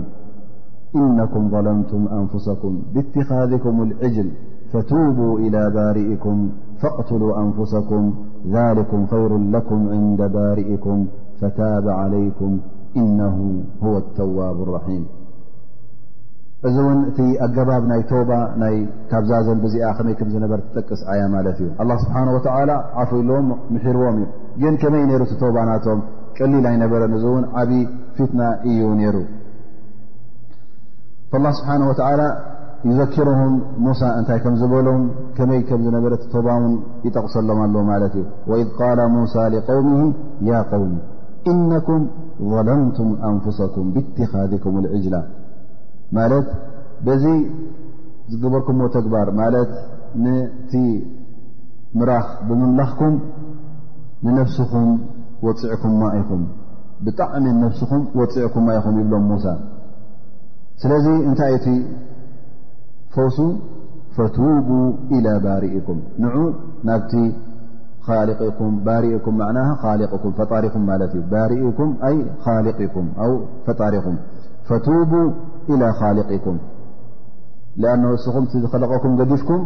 إنكም 1.00 1.42
ظለمቱም 1.54 2.02
أንفسኩም 2.20 2.74
باتኻذكም 2.92 3.76
العجل 3.86 4.28
فتوبوا 4.72 5.34
إلى 5.38 5.70
بارئكم 5.70 6.36
فاقتلوا 6.82 7.32
أنفسكم 7.44 8.02
ذلك 8.58 8.90
خير 9.10 9.38
لكم 9.38 9.88
عند 9.88 10.20
بارئكم 10.32 11.06
فتاب 11.40 11.88
عليكم 11.88 12.60
إنه 13.02 13.36
هو 13.84 13.94
التوب 14.02 14.58
الرحيم 14.66 15.04
እዚ 16.68 16.76
እቲ 17.08 17.18
ኣገባب 17.46 17.82
ናይ 18.60 18.74
ካብዛ 19.10 19.30
ዘ 19.46 19.50
ዚ 19.72 19.74
ይ 19.80 20.38
ነበ 20.44 20.52
تጠቅስ 20.76 21.00
ያ 21.20 21.24
ማ 21.32 21.42
እዩ 21.50 21.64
الله 21.82 21.96
بحنه 22.08 22.32
وتلى 22.36 22.76
ዓፍዎ 23.02 23.30
محርዎም 23.74 24.16
እ 24.68 24.72
كመይ 24.82 25.02
ب 25.10 25.12
ናቶም 25.70 26.00
ቀሊل 26.38 26.64
ይነበረ 26.74 27.02
እ 27.18 27.22
ዓብ 27.62 27.70
فትና 28.16 28.40
እዩ 28.70 28.80
ሩ 29.14 29.18
فالل 31.30 31.54
سنه 31.68 31.86
وى 31.90 31.94
ይዘክሩም 32.88 33.52
ሙሳ 33.84 34.00
እንታይ 34.18 34.38
ከም 34.42 34.54
ዝበሎም 34.60 35.02
ከመይ 35.36 35.60
ከም 35.68 35.80
ዝነበረ 35.86 36.12
ቶባውን 36.34 36.74
ይጠቕሰሎም 37.06 37.60
ኣለ 37.64 37.74
ማለት 37.90 38.12
እዩ 38.20 38.24
ወإذ 38.50 38.68
ቃل 38.78 38.98
ሙሳ 39.16 39.34
لقوሚ 39.54 39.92
ያ 40.50 40.52
قوሚ 40.72 40.92
ኢነኩም 41.52 42.02
ظለምቱም 42.52 43.10
أንፍስኩም 43.30 43.86
ብاትኻذኩም 43.94 44.74
اዕጅላ 44.96 45.16
ማለት 46.16 46.46
በዚ 47.06 47.24
ዝግበርኩምዎ 48.30 48.86
ተግባር 48.96 49.28
ማለት 49.40 49.70
ንቲ 50.24 50.72
ምራኽ 51.98 52.28
ብመምላኽኩም 52.48 53.14
ንነፍስኩም 54.26 54.88
ፅዕኩ 55.42 55.82
ኹም 56.28 56.42
ብጣዕሚ 57.06 57.46
ነፍስኹም 57.64 58.02
ወፅዕኩ 58.18 58.52
ኹም 58.84 58.94
ይብሎም 59.02 59.24
ሙሳ 59.32 59.46
ስለዚ 60.82 61.06
እንታይ 61.28 61.54
እ 61.72 61.74
ፈሱ 63.16 63.40
ፈب 64.16 64.68
إل 65.16 65.26
ባሪእኩም 65.44 65.98
ን 66.22 66.24
ናብቲ 66.88 67.12
ባም 68.86 69.46
ና 69.56 69.60
ፈጣሪኹም 70.38 70.82
ማለት 70.90 71.12
እዩ 71.18 71.22
ባሪኩም 71.34 71.90
ኣይ 72.08 72.16
ኻኩም 72.78 73.06
ጣሪኹም 73.80 74.16
ب 74.70 75.12
إلى 75.72 75.88
ኻሊقኩም 76.00 76.56
ኣ 77.92 78.12
እስኹም 78.18 78.44
ዝኸለቐኩም 78.62 79.12
ገዲፍኩም 79.20 79.62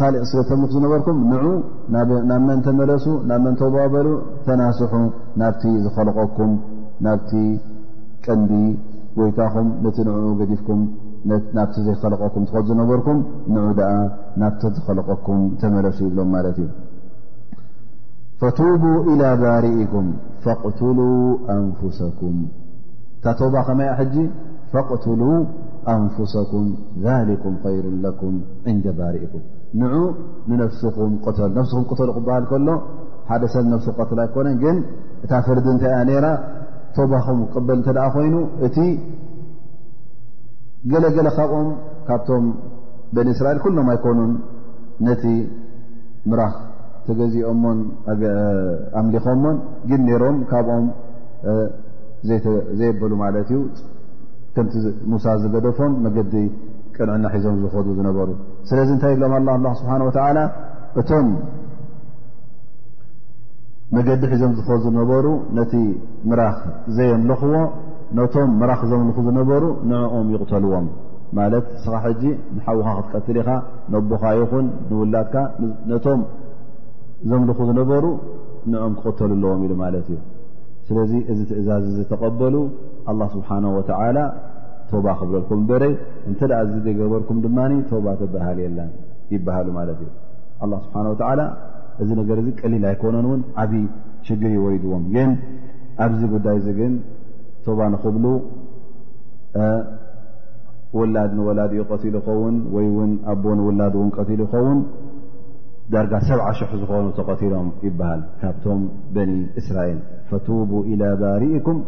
ኻሊእ 0.00 0.24
ስለ 0.30 0.40
ተክ 0.48 0.60
ዝነበርኩም 0.74 1.18
ን 1.30 1.54
ናብ 1.94 2.10
መንተመለሱ 2.48 3.06
ናብ 3.30 3.40
መንተ 3.46 3.60
በሉ 3.94 4.08
ተናስሑ 4.46 4.92
ናብቲ 5.42 5.62
ዝኸለቀኩም 5.84 6.52
ናብቲ 7.06 7.32
ቀንዲ 8.26 8.52
ወይታኹም 9.20 9.66
ነቲ 9.84 9.96
ንዑ 10.08 10.14
ገዲፍኩም 10.40 10.82
ናብቲ 11.56 11.74
ዘይከለቀኩም 11.86 12.44
ትኸዝነበርኩም 12.48 13.18
ንዑ 13.54 13.66
ኣ 13.88 13.90
ናብቲ 14.42 14.62
ዝኸለቀኩም 14.76 15.40
ተመለሱ 15.62 15.98
ይብሎም 16.06 16.30
ማለት 16.36 16.56
እዩ 16.62 16.68
ፈቱب 18.40 18.82
إلى 19.10 19.28
ባርእኩም 19.42 20.06
ፈقትሉ 20.44 20.98
ኣንፍሰኩም 21.56 22.36
እታ 23.18 23.26
ተባ 23.40 23.54
ከመይያ 23.68 23.90
ሕጂ 24.00 24.16
ፈقትሉ 24.72 25.20
ኣንፍሰኩም 25.94 26.66
ذሊኩም 27.04 27.54
ይሩ 27.76 27.86
ኩም 28.20 28.36
ን 28.74 28.78
ባርእኩም 28.98 29.44
ንዑ 29.80 29.94
ንነፍስኹም 30.48 31.12
ተሉ 32.00 32.08
ክበሃል 32.16 32.44
ከሎ 32.50 32.68
ሓደ 33.28 33.42
ሰብ 33.54 33.64
ነፍሲ 33.72 33.86
ቀተሎ 33.98 34.18
ኣይኮነን 34.26 34.56
ግን 34.62 34.78
እታ 35.24 35.32
ፍርዲ 35.46 35.66
እንታይ 35.72 35.92
ያ 36.16 36.20
ራ 36.24 36.28
ተባኸም 36.96 37.40
ቅበል 37.54 37.78
ተ 37.86 37.90
ኮይኑ 38.14 38.34
እ 38.66 38.86
ገለገለ 40.90 41.28
ካብኦም 41.36 41.68
ካብቶም 42.08 42.44
በንእስራኤል 43.16 43.58
ኩሎም 43.64 43.88
ኣይኮኑን 43.92 44.32
ነቲ 45.06 45.24
ምራኽ 46.30 46.54
ተገዚኦሞን 47.06 47.78
ኣምሊኮሞን 49.00 49.56
ግን 49.90 50.00
ነይሮም 50.08 50.36
ካብኦም 50.50 50.86
ዘየበሉ 52.80 53.12
ማለት 53.24 53.48
እዩ 53.54 53.60
ከምቲ 54.56 54.74
ሙሳ 55.10 55.24
ዝገደፎም 55.42 55.92
መገዲ 56.04 56.34
ቀንዕና 56.96 57.24
ሒዞም 57.34 57.56
ዝኸዱ 57.62 57.86
ዝነበሩ 57.98 58.30
ስለዚ 58.70 58.88
እንታይ 58.96 59.14
ብሎም 59.22 59.66
ስብሓን 59.80 60.02
ወላ 60.08 60.18
እቶም 61.00 61.28
መገዲ 63.96 64.22
ሒዞም 64.34 64.52
ዝኸዱ 64.58 64.80
ዝነበሩ 64.88 65.26
ነቲ 65.58 65.72
ምራኽ 66.30 66.58
ዘየንለኽዎ 66.98 67.54
ነቶም 68.18 68.50
ምራኽ 68.60 68.80
ዘምልኹ 68.90 69.18
ዝነበሩ 69.26 69.64
ንዕኦም 69.90 70.26
ይቕተልዎም 70.34 70.86
ማለት 71.38 71.66
እስኻ 71.76 71.92
ሕጂ 72.04 72.22
ንሓዉካ 72.56 72.88
ክትቀትል 73.02 73.36
ኢኻ 73.42 73.50
ነቦካ 73.92 74.24
ይኹን 74.40 74.66
ንውላድካ 74.88 75.34
ነቶም 75.90 76.20
ዘምልኹ 77.30 77.58
ዝነበሩ 77.68 78.04
ንኦም 78.72 78.92
ክቕተሉ 78.98 79.30
ኣለዎም 79.36 79.62
ኢሉ 79.66 79.72
ማለት 79.84 80.06
እዩ 80.14 80.18
ስለዚ 80.88 81.12
እዚ 81.32 81.40
ትእዛዝ 81.50 81.84
እዚ 81.92 81.98
ተቐበሉ 82.12 82.54
ኣላ 83.10 83.20
ስብሓን 83.34 83.64
ወተላ 83.76 84.18
ተባ 84.90 85.06
ክብለልኩም 85.18 85.60
በረይ 85.68 85.92
እንተ 86.30 86.40
ደኣ 86.50 86.60
ዚ 86.70 86.74
ዘገበርኩም 86.86 87.38
ድማ 87.44 87.58
ተባ 87.90 88.06
ተሃል 88.34 88.58
የን 88.64 88.76
ይበሃሉ 89.34 89.68
ማለት 89.78 90.00
እዩ 90.04 90.10
ስብሓን 90.86 91.08
ወታላ 91.12 91.40
እዚ 92.02 92.10
ነገር 92.20 92.36
እዚ 92.42 92.48
ቀሊል 92.60 92.84
ኣይኮነን 92.90 93.26
እውን 93.28 93.40
ዓብዪ 93.62 93.80
ሽግር 94.26 94.52
ይወይድዎም 94.58 95.04
የን 95.16 95.32
ኣብዚ 96.04 96.20
ጉዳይ 96.34 96.56
እዚ 96.60 96.66
ግን 96.78 96.92
ቶባ 97.66 97.80
ንክብሉ 97.94 98.26
ውላድ 100.98 101.30
ንወላድ 101.36 101.72
ኡ 101.82 101.84
ቀትሉ 101.90 102.14
ይኸውን 102.20 102.56
ወይ 102.74 102.86
ውን 102.96 103.12
ኣቦን 103.32 103.58
ውላድ 103.66 103.94
እውን 103.98 104.08
ቀትሉ 104.16 104.40
ይኸውን 104.46 104.78
ዳርጋ 105.92 106.12
7 106.30 106.46
ሽ0 106.58 106.72
ዝኾኑ 106.82 107.06
ተቀቲሎም 107.18 107.68
ይበሃል 107.86 108.20
ካብቶም 108.40 108.80
በኒ 109.14 109.32
እስራኤል 109.60 109.98
ፈቱب 110.30 110.70
إላى 110.90 111.08
ባሪእኩም 111.22 111.78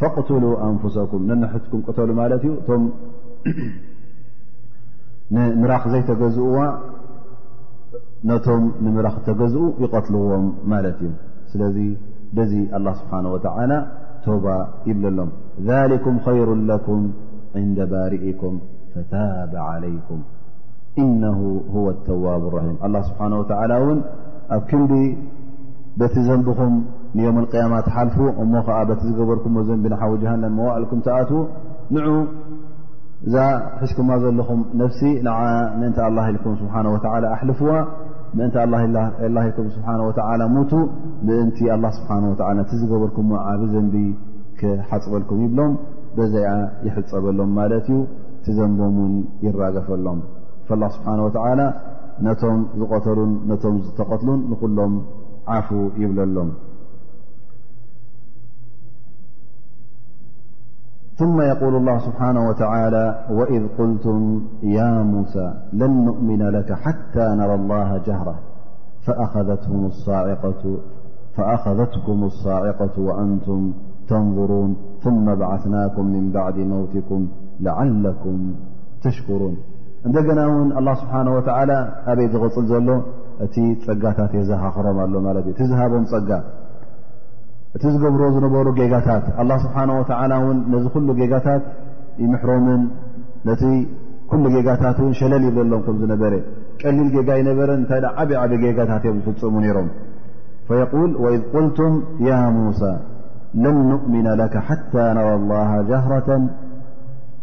ፈቕትሉ 0.00 0.44
ኣንፍሰኩም 0.68 1.22
ነነሕትኩም 1.30 1.82
ቅተሉ 1.88 2.08
ማለት 2.22 2.42
እዩ 2.48 2.54
ምራኽ 5.60 5.84
ዘይተገዝእዋ 5.92 6.56
ነቶም 8.30 8.64
ንምራኽ 8.84 9.16
ተገዝኡ 9.26 9.64
ይቀትልዎም 9.84 10.46
ማለት 10.72 10.98
እዩ 11.04 11.10
ስለዚ 11.52 11.78
ብዙ 12.38 12.52
ላه 12.86 12.94
ስብሓንه 13.00 13.28
ወላ 13.34 13.70
ይب 14.88 15.02
ሎ 15.16 15.18
ذلكم 15.72 16.14
خير 16.26 16.48
لكم 16.72 16.98
عند 17.58 17.78
بارئكم 17.94 18.52
فتاب 18.94 19.52
عليكم 19.70 20.18
إنه 21.02 21.38
هو 21.74 21.86
التوب 21.96 22.42
الرحيم 22.50 22.76
الله 22.86 23.00
سبحنه 23.08 23.36
وتعل 23.40 23.70
ን 23.98 24.00
ኣብ 24.54 24.62
كنቢ 24.70 24.92
بቲ 26.00 26.14
ዘንبኹም 26.28 26.72
ንيم 27.18 27.34
القيام 27.42 27.72
ተሓልፉ 27.88 28.16
እሞ 28.42 28.52
ዓ 28.78 28.80
ቲ 28.88 29.00
ዝገበርكም 29.08 29.52
ዘንቢ 29.68 29.84
نሓو 29.94 30.12
جهن 30.22 30.42
موእልكም 30.58 30.98
ኣو 31.18 31.38
ንع 31.94 32.04
እዛ 33.26 33.34
حዝكማ 33.80 34.08
ዘለኹم 34.22 34.60
نفሲ 34.82 35.00
እን 35.20 35.94
الله 36.08 36.24
ك 36.44 36.44
سحنه 36.62 36.90
ولى 37.04 37.26
ኣحلፍዋ 37.34 37.70
ምእንቲ 38.36 38.54
አላሂ 38.62 38.82
ኢኩም 39.48 39.66
ስብሓና 39.74 40.00
ወተዓላ 40.08 40.40
ሙቱ 40.54 40.72
ምእንቲ 41.26 41.58
ኣላ 41.74 41.84
ስብሓ 41.98 42.08
ወዓላ 42.30 42.56
እቲዝገበልኩምዎ 42.66 43.36
ኣብ 43.50 43.60
ዘንቢ 43.72 43.94
ክሓፅበልኩም 44.60 45.38
ይብሎም 45.44 45.72
በዛኣ 46.16 46.50
ይሕፀበሎም 46.86 47.50
ማለት 47.58 47.86
እዩ 47.92 48.00
ቲዘንቦም 48.46 48.96
ውን 49.02 49.14
ይራገፈሎም 49.44 50.18
ፈላ 50.68 50.82
ስብሓን 50.96 51.22
ወተዓላ 51.28 51.60
ነቶም 52.26 52.58
ዝቆተሉን 52.80 53.32
ነቶም 53.52 53.76
ዝተቐትሉን 53.86 54.40
ንኹሎም 54.50 54.92
ዓፉ 55.56 55.68
ይብለሎም 56.02 56.50
ثم 61.18 61.40
يقول 61.40 61.74
الله 61.76 61.98
سبحانه 61.98 62.48
وتعالى 62.48 63.24
وإذ 63.30 63.68
قلتم 63.78 64.42
يا 64.62 65.02
موسى 65.02 65.54
لن 65.72 66.04
نؤمن 66.04 66.42
لك 66.42 66.72
حتى 66.72 67.34
نرى 67.38 67.54
الله 67.54 68.00
جهرة 68.06 68.38
فأخذتكم 71.36 72.24
الصاعقة 72.24 72.98
وأنتم 73.00 73.72
تنظرون 74.08 74.76
ثم 75.04 75.34
بعثناكم 75.34 76.06
من 76.06 76.32
بعد 76.32 76.54
موتكم 76.56 77.28
لعلكم 77.60 78.54
تشكرون 79.02 79.56
أندن 80.06 80.38
ون 80.38 80.78
الله 80.78 80.94
سبحانه 80.94 81.34
وتعالى 81.36 81.94
أبي 82.06 82.28
تغل 82.28 82.84
ل 82.86 82.90
ت 83.54 83.58
قتت 84.04 84.52
خرم 84.74 84.98
له 85.12 85.52
تزهبم 85.60 86.04
ى 86.04 86.40
እቲ 87.76 87.82
ዝገብሮ 87.94 88.22
ዝነበሩ 88.34 88.66
ጌጋታት 88.78 89.24
اله 89.42 89.56
ስብሓنه 89.64 89.94
و 90.00 90.02
ውን 90.46 90.58
ነዚ 90.72 90.84
ኩሉ 90.94 91.08
ጌጋታት 91.20 91.64
ይምሕሮምን 92.22 92.82
ነቲ 93.48 93.62
ኩሉ 94.30 94.44
ጌጋታት 94.56 94.96
ውን 95.04 95.14
ሸለል 95.20 95.42
ይብለ 95.48 95.58
ሎም 95.72 95.82
ከም 95.86 95.96
ዝነበረ 96.02 96.32
ቀሊል 96.80 97.08
ጌጋ 97.16 97.28
ይነበረ 97.40 97.68
እንታይ 97.80 98.00
ዓበይ 98.20 98.38
ዓብይ 98.42 98.58
ጌጋታት 98.64 99.02
እዮም 99.08 99.18
ዝፍፅሙ 99.26 99.54
ነይሮም 99.64 99.88
فል 100.68 101.10
ወإذ 101.24 101.42
ቁልቱም 101.52 101.94
ያ 102.28 102.38
ሙሳى 102.58 102.92
ለን 103.62 103.76
نؤሚن 103.90 104.26
لك 104.40 104.54
ሓታى 104.68 105.04
ነራ 105.16 105.28
الله 105.40 105.70
ጀهረة 105.90 106.28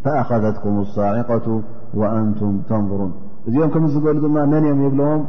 فኣኸذትኩም 0.03 0.75
الሳዒقቱ 0.85 1.47
وأንቱም 1.99 2.53
ተንظሩን 2.69 3.11
እዚኦም 3.47 3.69
ከምዝገሉ 3.73 4.17
ድማ 4.25 4.37
መን 4.51 4.63
እኦም 4.69 4.79
የብለዎም 4.85 5.21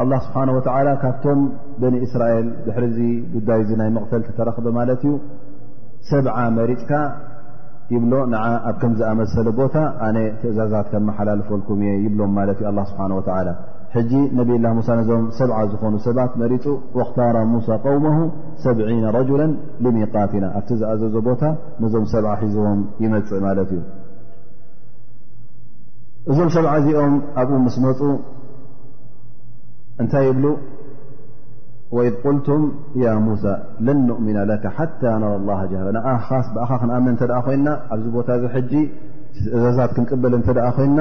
ኣላ 0.00 0.12
ስብሓና 0.26 0.50
ወተላ 0.56 0.88
ካብቶም 1.02 1.40
በን 1.80 1.94
እስራኤል 2.06 2.46
ድሕሪዚ 2.66 2.98
ጉዳይ 3.36 3.60
እዚ 3.64 3.70
ናይ 3.80 3.88
መቕተል 3.96 4.22
ተተረኽበ 4.28 4.66
ማለት 4.78 5.00
እዩ 5.08 5.12
ሰብዓ 6.10 6.36
መሪፅካ 6.58 6.92
ይብሎ 7.94 8.12
ን 8.32 8.34
ኣብ 8.70 8.76
ከም 8.82 8.92
ዝኣመሰለ 8.98 9.48
ቦታ 9.60 9.76
ኣነ 10.08 10.16
ትእዛዛት 10.40 10.86
ከመሓላልፈልኩም 10.92 11.78
እየ 11.84 11.92
ይብሎም 12.04 12.32
ማለት 12.38 12.58
እዩ 12.62 12.68
ኣ 12.72 12.84
ስብሓ 12.92 13.06
ወላ 13.38 13.48
ሕጂ 13.94 14.10
ነብ 14.38 14.50
ላ 14.64 14.70
ሙሳ 14.78 14.88
ነዞም 14.98 15.24
ሰብዓ 15.38 15.56
ዝኾኑ 15.70 15.94
ሰባት 16.06 16.32
መሪፁ 16.42 16.64
ወክታራ 16.98 17.36
ሙሳ 17.54 17.68
ቆውሞ 17.84 18.06
ሰብ 18.64 18.78
ረጅላ 19.16 19.40
ሚቃትኢና 19.96 20.46
ኣብቲ 20.58 20.70
ዝኣዘዞ 20.82 21.14
ቦታ 21.28 21.42
ነዞም 21.82 22.04
ሰብዓ 22.14 22.32
ሒዝዎም 22.42 22.80
ይመፅእ 23.04 23.40
ማለት 23.46 23.70
እዩ 23.76 23.80
እዞም 26.32 26.48
ሰብዓ 26.58 26.72
እዚኦም 26.80 27.14
ኣብኡ 27.40 27.56
ምስ 27.66 27.76
መፁ 27.86 28.00
እንታይ 30.02 30.24
ይብሉ 30.30 30.46
ወኢذ 31.96 32.14
ቁልቱም 32.24 32.62
ያ 33.02 33.06
ሙሳ 33.26 33.44
ለን 33.86 33.98
ንእሚና 34.08 34.38
ለካ 34.50 34.64
ሓታ 34.76 35.02
ነራ 35.22 35.32
ላ 35.48 35.54
ስ 36.44 36.48
ብኣኻ 36.54 36.70
ክንኣምን 36.82 37.14
እተ 37.16 37.22
ደ 37.30 37.32
ኮይና 37.46 37.68
ኣብዚ 37.94 38.06
ቦታ 38.16 38.28
እዚ 38.38 38.44
ሕጂ 38.54 38.72
ትእዛዛት 39.36 39.90
ክንቅበል 39.96 40.34
እተ 40.38 40.48
ደ 40.58 40.68
ኮይና 40.76 41.00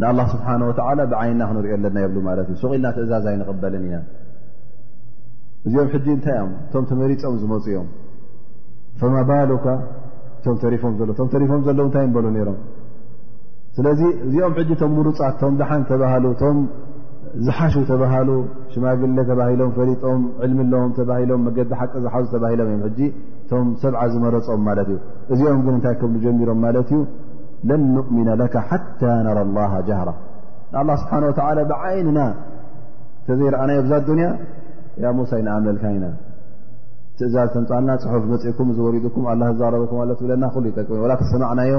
ንኣላ 0.00 0.20
ስብሓነ 0.34 0.60
ወላ 0.68 1.00
ብዓይንና 1.12 1.42
ክንሪኦ 1.50 1.72
ኣለና 1.78 1.96
የብሉ 2.04 2.16
ማለት 2.28 2.46
እዩ 2.52 2.56
ሰቂኢልና 2.62 2.86
ትእዛዝ 2.98 3.26
ይንቕበልን 3.34 3.84
ኢና 3.88 3.96
እዚኦም 5.66 5.88
ሕጂ 5.94 6.06
እንታይም 6.16 6.50
እቶም 6.66 6.84
ተመሪፆም 6.90 7.34
ዝመፁ 7.42 7.66
እዮም 7.72 7.88
ፈማ 9.00 9.14
ባሉካ 9.28 9.66
ቶም 10.46 10.56
ተሪፎም 10.62 10.94
ዘሎ 11.00 11.10
ተሪፎም 11.34 11.60
ዘለዉ 11.66 11.84
እንታይ 11.88 12.04
እንበሉ 12.08 12.26
ነይሮም 12.36 12.58
ስለዚ 13.76 14.00
እዚኦም 14.26 14.52
ሕጂ 14.58 14.70
ቶም 14.80 14.90
ምሩፃት 14.98 15.36
ቶም 15.42 15.54
ድሓን 15.60 15.82
ተባሃሉ 15.90 16.26
ዝሓሹ 17.44 17.74
ተባሃሉ 17.90 18.30
ሽማግለ 18.72 19.16
ተባሂሎም 19.30 19.70
ፈሊጦም 19.76 20.20
ዕልሚለዎም 20.44 20.90
ተባሂሎም 20.98 21.40
መገዲ 21.46 21.70
ሓቂ 21.80 21.92
ዝሓዙ 22.04 22.26
ተባሂሎም 22.34 22.68
እዮም 22.70 22.82
ሕጂ 22.86 23.00
እቶም 23.44 23.68
ሰብዓ 23.82 24.02
ዝመረፆም 24.12 24.60
ማለት 24.68 24.88
እዩ 24.94 24.98
እዚኦም 25.34 25.60
ግን 25.66 25.74
እንታይ 25.78 25.94
ከብሉ 26.00 26.16
ጀሚሮም 26.24 26.60
ማለት 26.66 26.90
እዩ 26.96 27.00
ለን 27.70 27.82
ንእሚነ 27.94 28.28
ለካ 28.40 28.54
ሓታ 28.68 29.00
ነራ 29.26 29.38
ላ 29.56 29.64
ጀህራ 29.88 30.10
ንኣላ 30.74 30.90
ስብሓን 31.02 31.24
ወተላ 31.30 31.58
ብዓይኒና 31.72 32.20
ተዘይረኣናዮ 33.26 33.80
ብዛ 33.86 33.94
ዱንያ 34.08 34.26
ያ 35.02 35.06
ሙሳ 35.18 35.32
ይንኣምልካ 35.40 35.84
ኢና 35.96 36.06
ትእዛዝ 37.18 37.48
ተምፃልና 37.54 37.90
ፅሑፍ 38.04 38.24
መፅእኩም 38.32 38.68
ዝወሪድኩም 38.78 39.24
ኣላ 39.32 39.42
ዛረበኩም 39.60 39.98
ኣ 40.02 40.06
ትብለና 40.20 40.44
ሉ 40.62 40.64
ይጠቅ 40.70 40.88
ዋክ 41.10 41.20
ሰማዕናዮ 41.34 41.74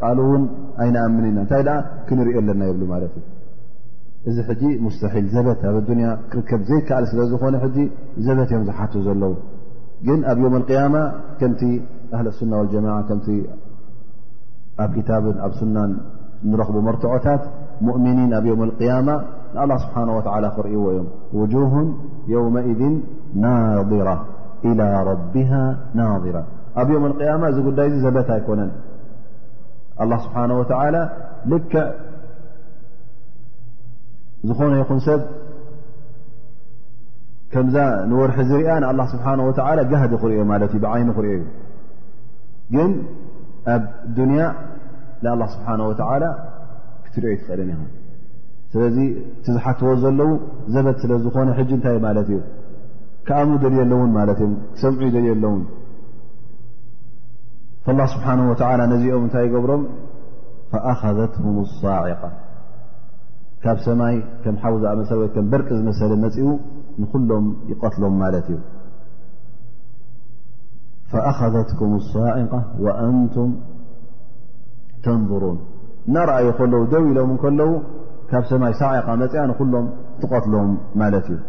ቃሉ 0.00 0.18
እውን 0.28 0.44
ኣይነኣምን 0.84 1.24
ኢና 1.30 1.38
እንታይ 1.44 1.62
ደኣ 1.68 1.78
ክንሪዮ 2.08 2.36
ኣለና 2.42 2.60
የብሉ 2.68 2.82
ማለት 2.94 3.12
እዩ 3.20 3.33
ዚ 4.36 4.40
ج 4.60 4.62
مستل 4.86 5.22
بت 5.74 5.90
الن 5.92 6.10
ዘيكل 6.68 7.02
س 7.10 7.12
ዝኾن 7.30 7.54
ዘبت 7.62 7.76
ي 7.82 7.84
ዝت 8.26 8.92
ዘل 9.06 9.22
ኣብ 10.30 10.38
يوم 10.44 10.54
القيامة 10.62 11.02
كم 11.40 11.52
أهل 12.16 12.26
السنة 12.32 12.54
والجماعة 12.58 13.00
كتب 14.88 15.24
ن 15.74 15.76
نرኽب 16.50 16.76
مرتعታت 16.88 17.42
مؤمنين 17.88 18.30
ኣ 18.38 18.40
يوم 18.52 18.60
القيام 18.68 19.06
الله 19.62 19.76
سبحنه 19.84 20.12
وتعلى 20.18 20.46
رእዎ 20.66 20.84
ي 20.96 20.98
وجوه 21.38 21.72
يومئذ 22.36 22.80
نضرة 23.44 24.16
إلى 24.68 24.86
ربها 25.10 25.62
ناضرة 26.00 26.42
ኣ 26.80 26.82
يوم 26.96 27.04
القيامة 27.10 27.44
ዳي 27.78 27.88
بت 28.16 28.28
ኣيكن 28.36 28.60
الله 30.02 30.18
سبحنه 30.26 30.54
وتلى 30.60 31.02
ልكع 31.52 31.86
ዝኾነ 34.48 34.72
ይኹን 34.82 34.98
ሰብ 35.06 35.20
ከምዛ 37.52 37.76
ንወርሒ 38.10 38.36
ዝርኣ 38.50 38.68
ንኣ 38.82 38.98
ስብሓ 39.12 39.26
ወላ 39.48 39.80
ጋሃዲ 39.90 40.12
ክሪኦ 40.22 40.42
ማለት 40.52 40.72
እዩ 40.76 40.80
ብዓይኒ 40.84 41.08
ክሪኦ 41.16 41.32
እዩ 41.38 41.44
ግን 42.74 42.92
ኣብ 43.74 43.84
ዱንያ 44.16 44.44
ንኣላ 45.24 45.42
ስብሓንه 45.54 45.84
ወተላ 45.90 46.24
ክትሪኦ 47.04 47.30
ይትኽእለን 47.34 47.70
ይ 47.74 47.86
ስለዚ 48.72 48.96
ቲዝሓትዎ 49.44 49.90
ዘለዉ 50.02 50.30
ዘበት 50.74 50.96
ስለ 51.02 51.12
ዝኾነ 51.24 51.48
ሕጂ 51.58 51.70
እንታይ 51.78 51.98
ማለት 52.06 52.28
እዩ 52.34 52.40
ክኣም 53.26 53.50
ደልየ 53.62 53.80
ኣለውን 53.86 54.10
ማለት 54.18 54.38
እዮ 54.46 54.50
ክሰምዑ 54.74 55.02
ደልየ 55.16 55.32
ኣለውን 55.38 55.62
ላ 58.00 58.06
ስብሓ 58.14 58.26
ወላ 58.72 58.80
ነዚኦም 58.94 59.24
እንታይ 59.26 59.44
ይገብሮም 59.48 59.82
ኣኸዘትም 60.90 61.56
ሳዕቃ 61.82 62.22
ካብ 63.64 63.78
ሰማይ 63.84 64.14
ከም 64.44 64.56
ሓብዝ 64.62 64.82
ኣ 64.90 64.90
መሰወ 65.00 65.22
ም 65.44 65.46
በርቂ 65.52 65.68
ዝመሰለ 65.78 66.12
መፅኡ 66.24 66.46
ንኩሎም 67.00 67.44
ይቀትሎም 67.70 68.14
ማለት 68.22 68.46
እዩ 68.54 68.58
ፈኣኸዘትኩም 71.12 71.92
ሳዒቃ 72.10 72.52
አንቱም 73.06 73.50
ተንظሩን 75.04 75.56
እናርአዩ 76.08 76.46
ከለዉ 76.58 76.82
ደው 76.92 77.04
ኢሎም 77.12 77.32
ከለዉ 77.44 77.70
ካብ 78.32 78.44
ሰማይ 78.52 78.72
ሳዕ 78.82 79.08
መፅያ 79.22 79.42
ንኩሎም 79.52 79.86
ትቀትሎም 80.20 80.70
ማለት 81.02 81.26
እዩ 81.34 81.40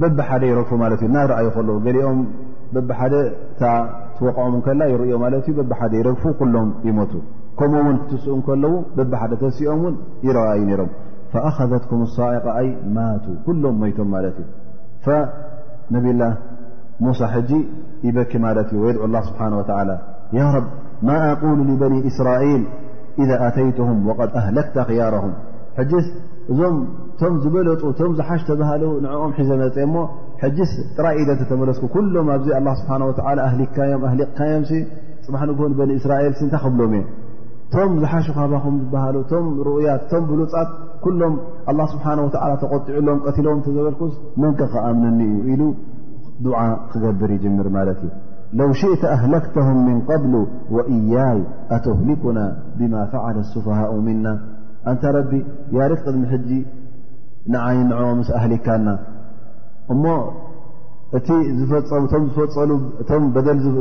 በብ 0.00 0.18
ሓደ 0.28 0.42
ይረግፉ 0.50 0.70
ማለት 0.84 1.00
እ 1.06 1.10
ናኣዩ 1.16 1.48
ለዉ 1.68 1.78
ገኦም 1.96 2.20
በቢሓደ 2.74 3.14
እታ 3.52 3.62
ትወቕዖም 4.16 4.54
ከላ 4.66 4.82
ይርእዮ 4.92 5.14
ማለት 5.24 5.44
እዩ 5.48 5.52
በቢ 5.60 5.72
ሓደ 5.80 5.92
ይረግፉ 6.00 6.24
ኩሎም 6.40 6.68
ይመቱ 6.88 7.12
ከምኡ 7.58 7.80
ውን 7.86 7.96
ክትስኡ 8.02 8.36
ከለዉ 8.46 8.74
ብቢሓደ 8.96 9.32
ተሲኦም 9.42 9.80
ን 9.92 9.96
ይረዩ 10.26 10.62
ሮም 10.80 10.90
فኣخذትኩም 11.32 12.00
الሳዕق 12.06 12.46
ኣይ 12.60 12.68
ማቱ 12.96 13.24
ኩሎም 13.46 13.82
ይቶም 13.90 14.08
ማለት 14.14 14.36
እዩ 14.42 15.06
ነብላ 15.94 16.22
ሙሳ 17.04 17.20
ይበኪ 18.06 18.32
ማት 18.46 18.70
እዩ 18.76 18.80
የድع 19.02 19.20
ስብሓه 19.28 19.50
و 19.58 19.62
ر 20.54 20.64
ማ 21.06 21.08
أقሉ 21.32 21.58
لበن 21.70 21.94
እስራኤል 22.10 22.62
إذ 23.22 23.30
ኣተይትهም 23.46 23.98
و 24.08 24.10
أهለክተ 24.40 24.76
خيره 24.88 25.24
እዞም 26.52 26.76
ቶም 27.20 27.32
ዝበለጡ 27.42 27.82
ቶም 27.98 28.12
ዝሓሽ 28.18 28.40
ተባሃ 28.48 28.70
ንኦም 29.04 29.32
ሒዘመፅ 29.38 29.76
ሞ 29.92 29.96
ጥራ 30.96 31.06
ኢደ 31.20 31.30
ተተመለስኩ 31.40 31.94
ሎም 32.14 32.28
ኣዚ 32.34 32.46
ሊሊቕካዮም 32.70 34.02
ፅ 35.28 35.68
እስራኤል 36.00 36.32
እታ 36.46 36.54
ክብሎም 36.64 36.94
እየ 36.98 37.02
ቶም 37.74 37.92
ዝሓሽ 38.02 38.26
ካባኹም 38.36 38.76
ዝብሃሉ 38.84 39.16
እቶም 39.24 39.44
ሩእያት 39.66 40.00
እቶም 40.06 40.24
ብሉፃት 40.30 40.70
ኩሎም 41.04 41.34
ኣላه 41.70 41.86
ስብሓንه 41.94 42.20
ወላ 42.26 42.52
ተቆጢዑሎም 42.62 43.18
ቀትሎም 43.26 43.58
ተዘበልኩስ 43.66 44.14
መንከ 44.42 44.60
ከኣምነኒ 44.72 45.20
እዩ 45.36 45.46
ኢሉ 45.52 45.62
ዱዓ 46.46 46.58
ክገብር 46.92 47.30
ይጀምር 47.36 47.68
ማለት 47.76 47.98
እዩ 48.06 48.10
ለው 48.58 48.70
ሽእተ 48.80 49.02
ኣህለክተهም 49.16 49.78
ምን 49.86 49.98
قብሉ 50.10 50.34
ወእያይ 50.76 51.40
ኣትህሊኩና 51.76 52.38
ብማ 52.78 52.94
ፈዕለ 53.12 53.36
ሱፋሃء 53.54 53.92
ምና 54.06 54.26
እንታ 54.90 55.02
ረቢ 55.16 55.32
ያ 55.76 55.80
ርክ 55.90 56.00
ቅድሚ 56.06 56.22
ሕጂ 56.34 56.50
ንዓይ 57.54 57.78
ንዖምስ 57.90 58.30
ኣህሊካና 58.40 58.86
እሞ 59.94 60.04
እ 61.18 61.20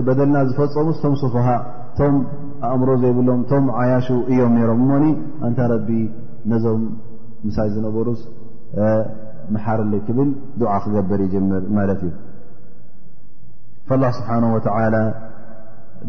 በደልና 0.07 0.35
ዝፈፀሙስ 0.51 0.99
ቶም 1.03 1.13
ሶፋሃء 1.23 1.59
ቶም 1.99 2.15
ኣእምሮ 2.69 2.89
ዘይብሎም 3.03 3.39
ቶም 3.51 3.65
ዓያሹ 3.79 4.07
እዮም 4.31 4.51
ነይሮም 4.57 4.79
እሞኒ 4.83 5.03
እንታ 5.47 5.59
ረቢ 5.71 5.89
ነዞም 6.51 6.81
ምሳይ 7.47 7.69
ዝነበሩስ 7.75 8.21
መሓርለይ 9.53 10.01
ክብል 10.07 10.29
ድዓ 10.61 10.71
ክገበር 10.85 11.19
ይጀምር 11.25 11.63
ማለት 11.77 12.01
እዩ 12.07 12.11
الላه 13.93 14.11
ስብሓነه 14.17 14.49
ወተላ 14.55 14.95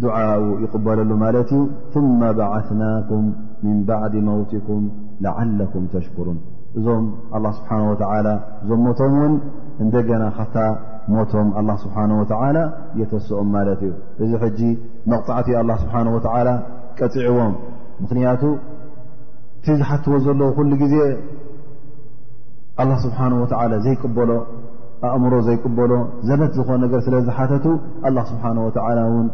ድዓኡ 0.03 0.41
ይقበለሉ 0.65 1.11
ማለት 1.25 1.51
እዩ 1.57 1.61
ثማ 1.93 2.21
በዓثናኩም 2.39 3.25
ምን 3.65 3.79
ባዕዲ 3.89 4.15
መውቲኩም 4.29 4.85
ላዓለኩም 5.25 5.85
ተሽክሩን 5.95 6.39
እዞም 6.79 7.05
ኣله 7.37 7.53
ስብሓንه 7.59 7.87
وተላ 7.93 8.27
ዞሞቶም 8.69 9.13
እውን 9.19 9.35
እንደ 9.83 9.95
ገና 10.11 10.25
ካታ 10.39 10.55
ሞቶም 11.15 11.47
ኣላ 11.59 11.71
ስብሓነه 11.85 12.15
ወተላ 12.23 12.57
የተወስኦም 13.01 13.49
ማለት 13.57 13.81
እዩ 13.87 13.93
እዚ 14.25 14.33
ሕጂ 14.45 14.61
መቕጣዕቲ 15.11 15.49
ኣ 15.61 15.63
ስብሓ 15.83 15.95
ወላ 16.17 16.49
ቀፂዕዎም 16.99 17.53
ምክንያቱ 18.03 18.43
እቲ 19.59 19.67
ዝሓትዎ 19.81 20.15
ዘለዉ 20.25 20.49
ኩሉ 20.59 20.73
ግዜ 20.83 20.95
ኣላ 22.83 22.91
ስብሓነه 23.05 23.39
ወዓላ 23.43 23.73
ዘይቅበሎ 23.87 24.31
ኣእምሮ 25.09 25.35
ዘይቅበሎ 25.49 25.93
ዘበት 26.29 26.53
ዝኾኑ 26.59 26.79
ነገር 26.85 27.01
ስለ 27.07 27.15
ዝሓተቱ 27.29 27.67
ኣላ 28.09 28.19
ስብሓ 28.31 28.45
ወላ 28.67 28.99
እውን 29.11 29.27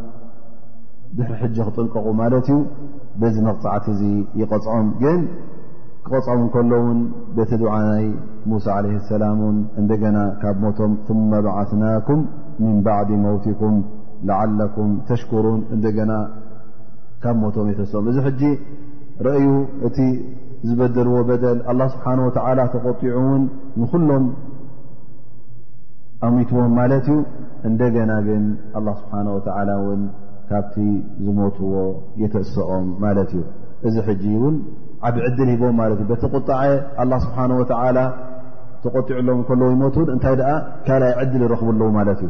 ድሕሪ 1.17 1.35
ሕጂ 1.43 1.57
ክጥንቀቑ 1.67 2.07
ማለት 2.23 2.47
እዩ 2.55 2.57
ብዚ 3.21 3.37
መቕፃዕቲ 3.49 3.87
እዙ 3.95 4.01
ይቐፅዖም 4.41 4.87
ግን 5.03 5.21
ክቐጽሙ 6.07 6.35
እንከሎ 6.47 6.73
ውን 6.87 6.99
ቤቲ 7.37 7.53
ድዓ 7.63 7.71
ናይ 7.87 8.05
ሙሳ 8.51 8.67
ዓለ 8.79 8.85
ሰላም 9.13 9.39
ን 9.55 9.63
እንደገና 9.81 10.19
ካብ 10.43 10.57
ሞቶም 10.65 10.93
ثመ 11.07 11.31
ባዓትናኩም 11.47 12.21
ምን 12.63 12.77
ባዕድ 12.87 13.11
መውቲኩም 13.25 13.77
ላዓለኩም 14.29 14.91
ተሽክሩን 15.09 15.61
እንደገና 15.77 16.13
ካብ 17.25 17.37
ሞቶም 17.45 17.67
የተስኦም 17.73 18.07
እዚ 18.13 18.19
ሕጂ 18.29 18.43
ረእዩ 19.29 19.49
እቲ 19.89 19.99
ዝበደልዎ 20.69 21.17
በደል 21.31 21.59
ኣላ 21.73 21.81
ስብሓነه 21.97 22.23
ወተላ 22.29 22.59
ተቆጢዑ 22.77 23.17
ውን 23.31 23.43
ንኩሎም 23.81 24.25
ኣሚትዎም 26.29 26.73
ማለት 26.81 27.07
እዩ 27.17 27.21
እንደገና 27.71 28.13
ግን 28.29 28.45
ኣላه 28.79 28.95
ስብሓነ 29.03 29.27
ወተላ 29.37 29.69
እውን 29.83 30.03
ካብቲ 30.51 30.77
ዝሞትዎ 31.27 31.73
የተስኦም 32.23 32.89
ማለት 33.07 33.31
እዩ 33.39 33.45
እዚ 33.89 33.97
ሕጂ 34.09 34.25
ውን 34.45 34.57
ል 35.05 35.29
ሂ 35.39 36.07
ቲ 36.11 36.27
غጣዐ 36.35 36.63
له 37.11 37.19
ስብሓهو 37.25 37.63
ተቆጢዑሎም 38.83 39.79
ይቱ 39.85 39.97
እታይ 40.15 40.35
ካልይ 40.87 41.13
ዕድል 41.21 41.43
ረክቡ 41.53 41.69
ለ 41.79 41.87
ማት 41.97 42.09
እዩ 42.25 42.29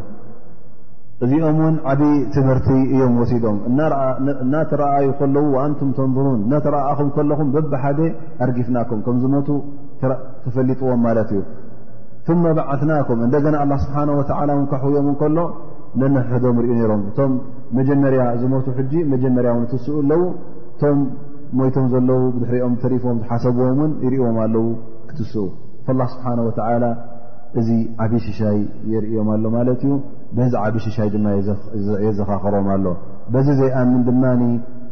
እዚኦም 1.24 1.58
ን 1.70 1.74
ዓብ 1.90 2.00
ትምህርቲ 2.34 2.68
እዮም 2.94 3.14
ሲዶም 3.30 3.56
እናረኣዩ 4.44 5.08
ለ 5.34 5.42
ንም 5.74 5.90
ተንظሩን 6.00 6.40
ረኣኹም 6.74 7.08
ለኹም 7.30 7.48
በብሓደ 7.54 7.98
ኣርጊፍናም 8.44 8.94
ከም 9.06 9.16
ዝ 9.24 9.42
ተፈሊጥዎም 10.44 11.04
ት 11.28 11.32
እዩ 11.36 11.42
ث 12.26 12.54
በዓثናኩም 12.58 13.18
እደና 13.26 13.54
ه 13.62 13.78
ስብሓه 13.84 14.06
و 14.18 14.60
ካሕኦም 14.72 15.08
ከሎ 15.22 15.38
ነሕዶም 16.16 16.56
ኢ 16.72 16.78
ሮም 16.90 17.02
እቶም 17.10 17.32
መጀመርያ 17.78 18.22
ዝ 18.40 18.44
መጀመርያ 19.14 19.50
ስእ 19.84 19.88
ኣለው 20.00 20.22
ሞይቶም 21.58 21.86
ዘለው 21.94 22.20
ብድሕሪኦም 22.34 22.74
ተሪፎም 22.82 23.16
ዝሓሰብዎም 23.22 23.76
እውን 23.82 23.92
ይርእዎም 24.04 24.36
ኣለው 24.44 24.64
ክትስኡ 25.08 25.44
ላ 25.98 26.04
ስብሓን 26.14 26.38
ወላ 26.46 26.84
እዚ 27.60 27.68
ዓብዪ 28.04 28.18
ሽሻይ 28.26 28.58
የርእዮም 28.92 29.28
ኣሎ 29.34 29.44
ማለት 29.56 29.82
እዩ 29.86 29.92
በዚ 30.36 30.52
ዓብዪ 30.62 30.80
ሽሻይ 30.86 31.08
ድማ 31.14 31.26
የዘኻኽሮም 32.06 32.66
ኣሎ 32.74 32.86
በዚ 33.34 33.46
ዘይኣምን 33.60 34.02
ድማ 34.08 34.24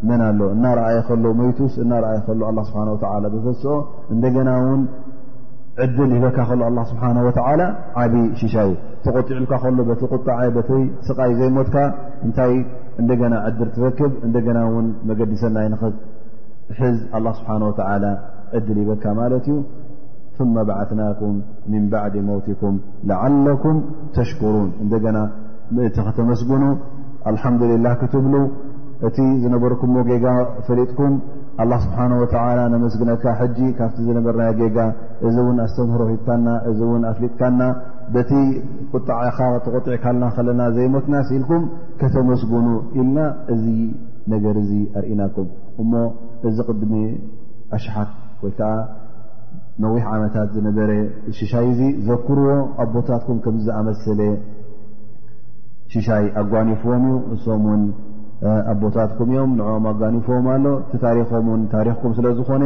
መን 0.08 0.20
ኣሎ 0.28 0.40
እናርአየ 0.54 0.96
ከሎ 1.08 1.24
ሞይቱስ 1.40 1.74
እናኣይ 1.84 2.18
ስብሓ 2.28 3.12
ዘፈስኦ 3.34 3.74
እንደገና 4.14 4.50
ውን 4.64 4.82
ዕድል 5.84 6.10
ይሂበካ 6.16 6.38
ከሉ 6.48 6.60
ኣ 6.68 6.84
ስብሓ 6.92 7.04
ወላ 7.50 7.62
ዓብዪ 8.02 8.24
ሽሻይ 8.40 8.72
ተቆጢዑልካ 9.06 9.52
ከሎ 9.62 9.78
በቲ 9.90 10.02
ቁጣዓይ 10.14 10.50
በቲ 10.56 10.70
ስቃይ 11.08 11.32
ዘይሞትካ 11.40 11.76
እንታይ 12.26 12.54
እንደገና 13.02 13.34
ዕድር 13.48 13.68
ትረክብ 13.76 14.12
እንደገና 14.26 14.58
ውን 14.74 14.88
መገዲሰና 15.10 15.56
ይንክት 15.66 15.96
ሕዝ 16.80 16.96
አላه 17.16 17.32
ስብሓን 17.38 17.62
ወተላ 17.68 18.04
ዕድል 18.56 18.78
ይበካ 18.82 19.04
ማለት 19.20 19.44
እዩ 19.52 19.56
ثመ 20.36 20.54
ባዓትናኩም 20.68 21.36
ምን 21.72 21.82
ባዕድ 21.92 22.14
መውትኩም 22.28 22.76
ላዓለኩም 23.08 23.76
ተሽኩሩን 24.16 24.70
እንደገና 24.82 25.18
ምእቲ 25.76 25.96
ኸተመስግኑ 26.06 26.62
አልሓምዱልላህ 27.30 27.92
ክትብሉ 28.00 28.34
እቲ 29.06 29.16
ዝነበርኩምዎ 29.42 30.02
ጌጋ 30.10 30.26
ፈሊጥኩም 30.66 31.14
ኣላ 31.62 31.72
ስብሓን 31.84 32.12
ወላ 32.22 32.58
ነመስግነትካ 32.74 33.26
ሕጂ 33.40 33.58
ካብቲ 33.78 33.96
ዝነበረና 34.08 34.44
ጌጋ 34.60 34.78
እዚ 35.26 35.36
እውን 35.44 35.58
ኣስተምህሮ 35.66 36.02
ሂትካና 36.12 36.46
እዚ 36.70 36.78
እውን 36.88 37.04
ኣፍሊጥካና 37.12 37.60
በቲ 38.14 38.32
ቁጣዕኻ 38.94 39.38
ተቆጢዕ 39.66 39.98
ካልና 40.04 40.24
ከለና 40.38 40.60
ዘይሞትና 40.78 41.14
ሲኢልኩም 41.30 41.64
ከተመስግኑ 42.02 42.66
ኢልና 43.00 43.18
እዚ 43.56 43.64
ነገር 44.34 44.56
እዙ 44.64 44.70
ኣርእናኩም 45.00 45.48
እሞ 45.82 45.92
እዚ 46.48 46.56
ቅድሚ 46.68 46.92
ኣሽሓት 47.76 48.10
ወይ 48.44 48.52
ከዓ 48.58 48.70
መዊሕ 49.82 50.04
ዓመታት 50.16 50.48
ዝነበረ 50.56 50.90
ሽሻይ 51.38 51.64
እዚ 51.72 51.80
ዘክርዎ 52.08 52.48
ኣቦታትኩም 52.84 53.38
ከምዝኣመሰለ 53.44 54.20
ሽሻይ 55.94 56.24
ኣጓኒፍዎም 56.40 57.04
እዩ 57.08 57.16
እሶም 57.34 57.64
ውን 57.70 57.82
ኣቦታትኩም 58.72 59.28
እዮም 59.32 59.50
ንኦም 59.58 59.84
ኣጓኒፍዎም 59.92 60.46
ኣሎ 60.54 60.66
እቲ 60.84 60.92
ታሪኾም 61.06 61.48
ን 61.60 61.66
ታሪክኩም 61.74 62.12
ስለ 62.18 62.26
ዝኾነ 62.38 62.64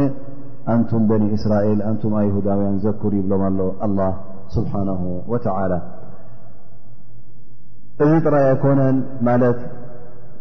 ኣንቱም 0.73 1.03
በኒ 1.09 1.23
እስራኤል 1.37 1.79
ኣንቱም 1.89 2.13
ኣየሁዳውያን 2.21 2.77
ዘክር 2.85 3.11
ይብሎም 3.19 3.43
ኣሎ 3.49 3.59
ኣላ 3.87 3.99
ስብሓና 4.55 4.89
ወተላ 5.33 5.73
እዚ 8.03 8.11
ጥራይ 8.25 8.43
ኣይኮነን 8.49 8.97
ማለት 9.27 9.57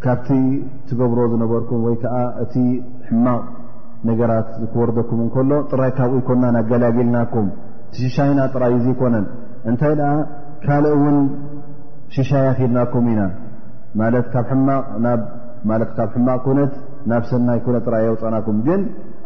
ካብቲ 0.05 0.29
ትገብሮ 0.89 1.21
ዝነበርኩም 1.31 1.81
ወይ 1.87 1.95
ከዓ 2.03 2.17
እቲ 2.43 2.55
ሕማቕ 3.09 3.45
ነገራት 4.09 4.49
ዝክወርደኩም 4.61 5.21
እንከሎ 5.25 5.51
ጥራይ 5.71 5.91
ካብኡ 5.99 6.17
ይኮና 6.21 6.45
ኣገላጊልናኩም 6.61 7.47
እቲ 7.89 7.97
ሽሻይና 8.07 8.41
ጥራዩ 8.53 8.75
ዘይኮነን 8.85 9.27
እንታይ 9.71 9.95
ደኣ 10.01 10.13
ካልእ 10.65 10.95
እውን 10.99 11.17
ሽሻያት 12.17 12.57
ሂድናኩም 12.63 13.07
ኢና 13.13 13.23
ማት 14.01 14.15
ብ 15.71 15.83
ት 15.89 15.97
ካብ 15.99 16.11
ሕማቕ 16.17 16.41
ኩነት 16.47 16.73
ናብ 17.11 17.23
ሰናይ 17.31 17.59
ነት 17.77 17.83
ጥራይ 17.87 18.03
የውፅናኩም 18.07 18.57
ግን 18.67 18.81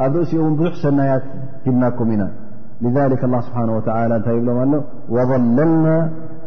ኣብ 0.04 0.12
ርእሲኡ 0.20 0.40
እውን 0.44 0.54
ብዙሕ 0.60 0.74
ሰናያት 0.84 1.24
ሂድናኩም 1.66 2.10
ኢና 2.16 2.24
ሊክ 3.12 3.22
ስብሓን 3.48 3.70
ወላ 3.76 3.88
እንታይ 4.18 4.36
ይብሎም 4.38 4.58
ኣሎ 4.64 4.72
ወظለልና 5.16 5.86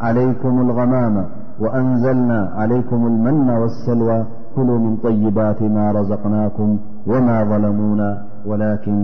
ዓለይኩም 0.07 0.55
ልغማማ 0.69 1.15
وأنزلنا 1.59 2.51
عليكم 2.55 3.07
المنى 3.07 3.55
والسلوى 3.57 4.25
كلوا 4.55 4.79
من 4.79 4.97
طيبات 4.97 5.61
ما 5.61 5.91
رزقناكم 5.91 6.79
وما 7.07 7.43
ظلمون 7.43 8.01
ولكن 8.45 8.97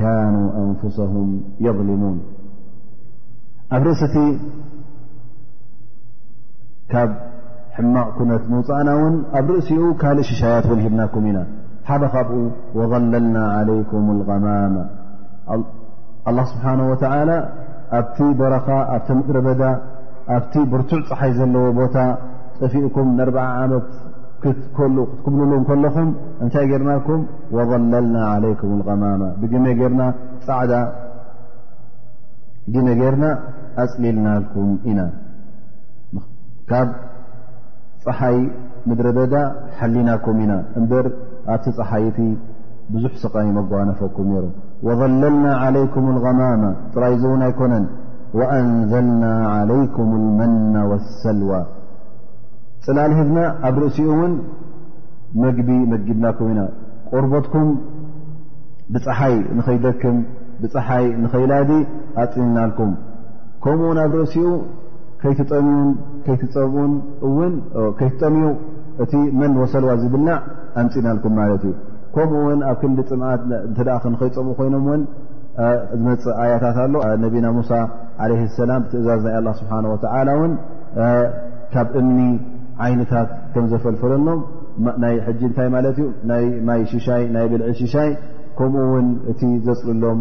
كانوا 0.00 0.48
أنفسهم 0.64 1.26
يظلمون 1.66 2.16
ب 3.72 3.74
رأست 3.86 4.16
ك 6.92 6.94
مكنت 7.94 8.44
موأنون 8.52 9.12
برأس 9.46 9.68
كالاششايات 10.02 10.66
ونهبناكمنا 10.70 11.42
حبخبو 11.88 12.40
وظللنا 12.78 13.44
عليكم 13.56 14.02
الغمامة 14.16 14.84
الله 16.28 16.44
سبحانه 16.52 16.84
وتعالى 16.92 17.36
ت 18.16 18.18
بر 18.38 18.52
ت 19.06 19.08
مقربدا 19.18 19.70
ኣብቲ 20.30 20.54
ብርቱዕ 20.72 21.00
ፀሓይ 21.08 21.32
ዘለዎ 21.38 21.66
ቦታ 21.78 21.96
ፀፊኡኩም 22.58 23.08
ን4ርዓ 23.18 23.44
ዓመት 23.62 23.86
ክትክብልሉ 24.42 25.52
ከለኹም 25.68 26.08
እንታይ 26.44 26.64
ጌርናኩም 26.70 27.20
ወظለልና 27.56 28.16
عለይኩም 28.34 28.70
ልغማማ 28.80 29.22
ብግመ 29.40 29.66
ጌርና 29.80 30.02
ፃዕዳ 30.46 30.72
ግመ 32.74 32.88
ጌርና 33.00 33.24
ኣፅሊልናኩም 33.82 34.70
ኢና 34.90 35.00
ካብ 36.70 36.88
ፀሓይ 38.04 38.38
ምድረበዳ 38.88 39.34
ሓሊናኩም 39.78 40.38
ኢና 40.44 40.52
እምበር 40.80 41.06
ኣብቲ 41.54 41.64
ፀሓይ 41.78 42.04
እቲ 42.10 42.18
ብዙሕ 42.94 43.12
ስቃይ 43.24 43.48
መጓነፈኩም 43.58 44.28
ነሮ 44.34 44.44
ወظለልና 44.86 45.44
عለይኩም 45.64 46.06
اልغማማ 46.12 46.62
ጥራይ 46.94 47.14
ዝ 47.22 47.24
እውን 47.30 47.42
ኣይኮነን 47.48 47.84
ወኣንዘልና 48.38 49.24
ዓለይኩም 49.54 50.10
ልመና 50.22 50.74
ወሰልዋ 50.90 51.50
ፅላሊሂድና 52.86 53.38
ኣብ 53.68 53.76
ርእሲኡ 53.82 54.06
እውን 54.14 54.32
መግቢ 55.42 55.68
መጊድናኩም 55.90 56.48
ኢና 56.52 56.62
ቆርበትኩም 57.10 57.68
ብፀሓይ 58.94 59.34
ንኸይደክም 59.58 60.16
ብፀሓይ 60.62 61.06
ንኸይላዲ 61.22 61.70
ኣፅንናልኩም 62.24 62.90
ከምኡውን 63.64 64.00
ኣብ 64.04 64.14
ርእሲኡ 64.20 64.50
ምኡን 65.66 66.22
እንከይትጠምኡ 67.62 68.48
እቲ 69.02 69.12
መን 69.40 69.52
ወሰልዋ 69.62 69.90
ዝብልናዕ 70.02 70.40
ኣንፅናልኩም 70.80 71.34
ማለት 71.40 71.62
እዩ 71.68 71.74
ከምኡ 72.14 72.40
ውን 72.46 72.60
ኣብ 72.70 72.76
ክልሊ 72.80 72.98
ፅምዓት 73.10 73.42
እንተ 73.66 73.78
ክንኸይፀምኡ 74.04 74.52
ኮይኖም 74.60 74.84
ውን 74.90 75.02
ዝመፅእ 75.92 76.34
ኣያታት 76.42 76.76
ኣሎ 76.84 76.94
ነቢና 77.24 77.46
ሙሳ 77.58 77.70
ለ 78.30 78.36
ሰላም 78.60 78.82
ትእዛዝ 78.90 79.24
ናይ 79.28 79.34
ኣ 79.40 79.52
ስብሓ 79.60 79.72
ወላ 79.94 80.28
እውን 80.36 80.52
ካብ 81.74 81.88
እምኒ 82.00 82.20
ዓይነታት 82.84 83.28
ከም 83.54 83.64
ዘፈልፈለሎም 83.72 84.40
ናይ 85.02 85.14
ሕጂ 85.26 85.40
እንታይ 85.48 85.68
ማለት 85.76 85.98
እዩ 86.02 86.06
ማይ 86.68 86.80
ይ 87.22 87.26
ናይ 87.36 87.46
ብልዒ 87.52 87.68
ሽሻይ 87.80 88.10
ከምኡ 88.58 88.84
ውን 88.94 89.08
እቲ 89.32 89.40
ዘፅልሎም 89.66 90.20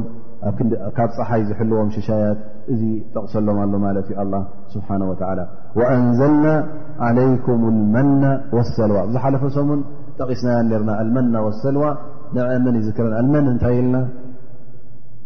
ካብ 0.97 1.09
ፀሓይ 1.17 1.41
ዝሕልዎም 1.49 1.89
ሽሻያት 1.95 2.39
እዚ 2.73 2.81
ጠቕሰሎም 3.15 3.57
ኣሎ 3.65 3.73
ማለት 3.87 4.07
እዩ 4.11 4.17
ኣ 4.35 4.41
ስብሓ 4.75 4.87
ወ 5.79 5.83
ኣንዘልና 5.95 6.47
ዓለይኩም 7.07 7.61
ልመና 7.79 8.23
ወሰልዋ 8.57 8.97
ዝሓለፈ 9.13 9.43
ሰምን 9.57 9.81
ጠቂስናያ 10.23 10.63
ርና 10.81 10.89
ኣልመና 11.03 11.35
ወሰልዋ 11.47 11.85
ንመን 12.35 12.75
እዩዝረና 12.79 13.13
ኣመን 13.21 13.45
እንታይ 13.51 13.73
ኢለና 13.79 13.95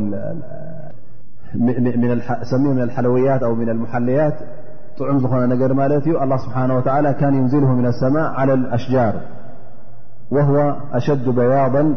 سمي 2.52 2.70
من 2.74 2.84
الحلويات 2.84 3.44
أو 3.44 3.56
من 3.56 3.70
المحليات 3.70 4.34
طعم 5.00 5.52
نجرمالتي 5.54 6.10
الله 6.24 6.38
سبحانه 6.38 6.78
وتعالى 6.78 7.14
كان 7.14 7.34
ينزله 7.34 7.74
من 7.76 7.86
السماء 7.86 8.26
على 8.30 8.54
الأشجار 8.54 9.14
وهو 10.32 10.76
أشد 10.94 11.30
بياضا 11.30 11.96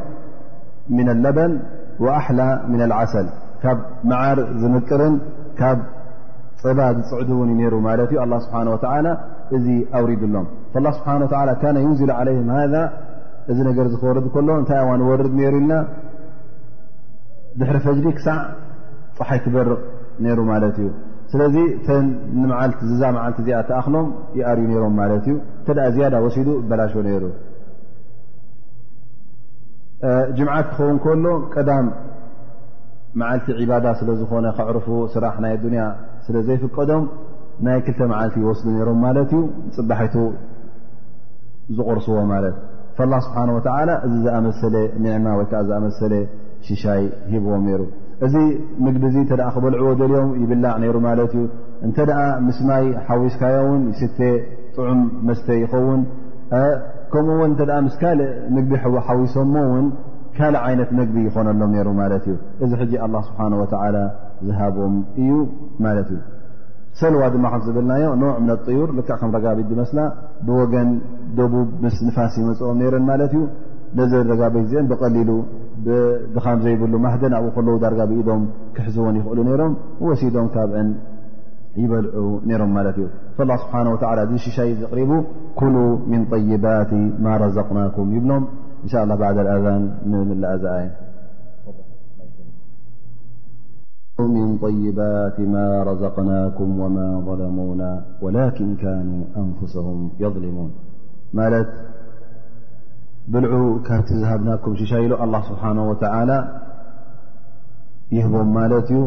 من 0.88 1.08
اللبن 1.10 1.60
وأحلى 2.00 2.60
من 2.68 2.82
العسل 2.82 3.26
كب 3.62 3.78
معر 4.04 4.38
زمرن 4.54 5.20
كب 5.58 5.78
ፀባ 6.62 6.78
ዝፅዕዱ 6.96 7.28
እውን 7.36 7.50
ዩነሩ 7.52 7.74
ማለት 7.88 8.08
እዩ 8.12 8.18
ኣ 8.22 8.38
ስብሓ 8.46 8.54
ወ 8.74 9.14
እዚ 9.56 9.66
ኣውሪድሎም 9.98 10.46
ه 10.72 10.76
ስብሓ 10.96 11.08
ወ 11.50 11.54
ካ 11.62 11.72
ዩንዝሉ 11.84 12.10
ዓለይም 12.20 12.50
ذ 12.72 12.82
እዚ 13.50 13.58
ነገር 13.68 13.86
ዝክወርድ 13.92 14.26
ከሎ 14.34 14.48
እንታይ 14.62 14.80
ዋ 14.88 14.92
ወርድ 15.10 15.30
ነሩ 15.38 15.52
ኢልና 15.60 15.72
ድሕሪ 17.60 17.76
ፈጅሪ 17.86 18.06
ክሳዕ 18.18 18.38
ፀሓይ 19.18 19.38
ትበርቕ 19.44 19.80
ነይሩ 20.24 20.40
ማለት 20.52 20.76
እዩ 20.82 20.88
ስለዚ 21.32 21.56
ተ 21.86 21.96
ቲ 22.76 22.90
ዝዛ 22.90 23.02
መዓልቲ 23.16 23.40
እዚኣ 23.44 23.60
ተኣክሎም 23.70 24.06
ይኣር 24.38 24.58
ነይሮም 24.70 24.94
ማለት 25.00 25.24
እዩ 25.30 25.36
ተኣ 25.66 25.78
ዝያዳ 25.94 26.14
ወሲዱ 26.26 26.48
በላሾ 26.70 26.92
ነይሩ 27.08 27.24
ጅምዓት 30.36 30.66
ክኸውን 30.70 30.98
ከሎ 31.06 31.26
ቀዳም 31.54 31.86
መዓልቲ 33.20 33.46
ዕባዳ 33.62 33.86
ስለ 34.00 34.08
ዝኾነ 34.20 34.46
ካዕርፉ 34.58 34.86
ስራሕ 35.14 35.36
ናይ 35.46 35.54
ያ 35.80 35.88
ስለዘይፍቀዶም 36.30 37.04
ናይ 37.66 37.78
ክልተ 37.86 38.00
መዓልቲ 38.10 38.34
ይወስዱ 38.42 38.66
ነይሮም 38.74 38.98
ማለት 39.04 39.30
እዩ 39.36 39.40
ፅባሒቱ 39.78 40.14
ዝቑርስዎ 41.76 42.16
ማለት 42.34 42.56
ላ 43.12 43.16
ስብሓንه 43.26 43.52
ወላ 43.56 43.90
እዚ 44.06 44.14
ዝኣመሰለ 44.24 44.74
ኒዕማ 45.04 45.26
ወይከዓ 45.38 45.60
ዝኣመሰለ 45.68 46.14
ሽሻይ 46.66 47.02
ሂብዎም 47.32 47.62
ነይሩ 47.68 47.82
እዚ 48.26 48.34
ምግቢ 48.84 49.02
እዚ 49.10 49.16
ተ 49.30 49.36
ክበልዕዎ 49.54 49.88
ደልዮም 50.00 50.30
ይብላዕ 50.42 50.74
ነይሩ 50.82 50.96
ማለት 51.08 51.32
እዩ 51.38 51.44
እንተ 51.86 51.96
ደኣ 52.10 52.20
ምስ 52.46 52.58
ማይ 52.70 52.84
ሓዊስካዮውን 53.06 53.82
ይስተ 53.92 54.18
ጥዑም 54.76 55.00
መስተ 55.28 55.46
ይኸውን 55.62 56.02
ከምኡውን 57.12 57.52
ተ 57.60 57.78
ምስ 57.86 57.94
ካልእ 58.02 58.30
ምግቢ 58.56 58.72
ሓዊሶሞ 59.08 59.54
እውን 59.68 59.86
ካልእ 60.38 60.60
ዓይነት 60.68 60.90
ምግቢ 60.98 61.16
ይኮነሎም 61.28 61.70
ነይሩ 61.76 61.88
ማለት 62.02 62.26
እዩ 62.32 62.36
እዚ 62.64 62.70
ሕዚ 62.82 62.92
ስብሓን 63.28 63.54
ወላ 63.62 63.94
ዝብም 64.58 64.94
እዩ 65.22 65.30
ማት 65.84 65.96
እዩ 66.12 66.20
ሰልዋ 67.00 67.22
ድማ 67.34 67.46
ዝብልናዮ 67.66 68.06
ኖዕ 68.22 68.34
ም 68.46 68.56
ዩር 68.76 68.90
ልካዓ 68.98 69.16
ከም 69.20 69.30
ረጋቢት 69.36 69.66
ብመስላ 69.72 69.98
ብወገን 70.46 70.88
ደቡብ 71.38 71.68
ምስ 71.84 71.96
ንፋስ 72.06 72.34
ይመፅኦም 72.40 72.78
ነረን 72.82 73.04
ማለት 73.10 73.32
እዩ 73.38 73.44
ዚ 74.10 74.22
ረጋቢት 74.32 74.64
እዚአን 74.66 74.86
ብቀሊሉ 74.90 75.30
ድኻም 76.34 76.58
ዘይብሉ 76.64 76.92
ማደን 77.04 77.34
ኣብኡ 77.38 77.48
ከለዉ 77.56 77.76
ዳርጋ 77.84 78.00
ብኢዶም 78.10 78.42
ክሕዝዎን 78.76 79.16
ይኽእሉ 79.20 79.38
ነይሮም 79.48 79.72
ወሲዶም 80.08 80.48
ካብአን 80.54 80.88
ይበልዑ 81.82 82.26
ነይሮም 82.50 82.72
ማለት 82.78 82.96
እዩ 83.00 83.06
ስብሓه 83.40 84.22
እዚ 84.26 84.32
ሽሻይ 84.46 84.70
ዝቕሪቡ 84.80 85.10
ኩሉ 85.60 85.76
ምን 86.12 86.22
طይባት 86.32 86.90
ማ 87.26 87.36
ረዘቅናኩም 87.44 88.10
ይብሎም 88.18 88.42
እንሻ 88.84 88.94
ባ 89.20 89.30
ኣን 89.74 89.84
ንምላአዛኣየ 90.10 90.86
ن 94.34 94.36
طይባت 94.64 95.36
ማ 95.54 95.56
رዘقنك 95.88 96.58
و 96.82 96.84
ظلሙون 97.28 97.82
ولكን 98.24 98.70
نو 99.08 99.20
أንفسه 99.42 99.86
يظلሙوን 100.22 100.70
ማት 101.38 101.68
ብልዑ 103.32 103.52
ካብቲ 103.86 104.08
ዝሃብናኩም 104.20 104.72
ሽሻ 104.80 104.92
ኢ 105.06 105.08
الله 105.24 105.40
ስብሓنه 105.50 105.82
ول 105.92 106.00
ይህቦም 108.16 108.48
ማለት 108.58 108.86
እዩ 108.92 108.98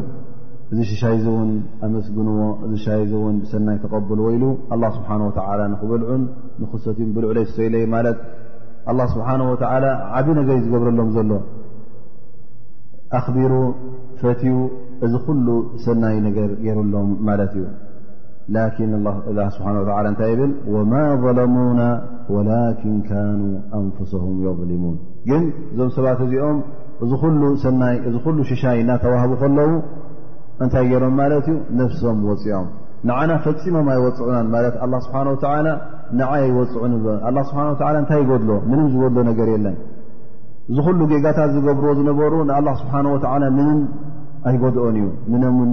እዚ 0.73 0.79
ሽሻይ 0.89 1.15
ውን 1.35 1.49
ኣመስግንዎ 1.85 2.37
እዚ 2.65 2.85
ይ 2.99 3.03
ን 3.33 3.37
ሰናይ 3.51 3.77
ተቐብል 3.83 4.19
ወይሉ 4.27 4.43
الله 4.73 4.89
ስብሓه 4.97 5.15
و 5.27 5.51
ንክበልዑን 5.71 6.21
ንኽሰት 6.61 6.97
ብልዑ 7.15 7.27
ኢ 7.83 7.85
ማት 7.95 8.17
لله 8.93 9.05
ስሓنه 9.15 9.47
و 9.51 9.55
ዓዲ 10.15 10.27
ነገ 10.39 10.49
ዩ 10.57 10.59
ዝገብረሎም 10.65 11.09
ዘሎ 11.17 11.31
ኣቢሩ 13.19 13.53
ፈት 14.21 14.41
እዚ 15.05 15.13
ኩሉ 15.27 15.47
ሰናይ 15.85 16.15
ነገር 16.27 16.49
ገይሩሎም 16.65 17.09
ማለት 17.27 17.53
እዩ 17.59 17.65
ላኪን 18.55 18.91
ላ 19.37 19.43
ስብሓ 19.55 19.67
እንታይ 20.11 20.33
ብል 20.39 20.51
ወማ 20.75 20.93
ظለሙና 21.23 21.81
ወላኪን 22.35 22.97
ካኑ 23.09 23.41
አንፍሳም 23.79 24.35
የظሊሙን 24.45 24.95
ግን 25.29 25.43
እዞም 25.71 25.89
ሰባት 25.97 26.21
እዚኦም 26.25 26.57
እዚ 28.11 28.17
ሉ 28.37 28.39
ሽሻይ 28.51 28.77
እናተዋህቡ 28.83 29.31
ከለዉ 29.41 29.71
እንታይ 30.63 30.85
ገይሮም 30.91 31.15
ማለት 31.21 31.45
እዩ 31.53 31.57
ነፍሶም 31.79 32.17
ወፅኦም 32.29 32.67
ንዓና 33.09 33.31
ፈፂሞም 33.45 33.87
ኣይወፅዑናን 33.93 34.49
ማለት 34.55 34.75
ኣ 34.83 34.87
ስብሓ 35.05 35.17
ወላ 35.29 35.71
ንዓይ 36.19 36.43
ይወፅዑን 36.51 36.93
ስብሓ 37.49 37.59
እንታይ 38.03 38.19
ይጎድሎ 38.25 38.51
ምንም 38.71 38.85
ዝጎድሎ 38.93 39.19
ነገር 39.31 39.47
የለን 39.55 39.75
እዚ 40.71 40.77
ኩሉ 40.85 40.99
ጌጋታት 41.11 41.49
ዝገብርዎ 41.55 41.89
ዝነበሩ 41.99 42.33
ንኣ 42.49 42.57
ስብሓ 42.81 42.93
ወላ 43.13 43.47
ኣይ 44.49 44.55
ጎድኦን 44.61 44.95
እዩ 44.99 45.07
ምነ 45.31 45.43
እን 45.65 45.71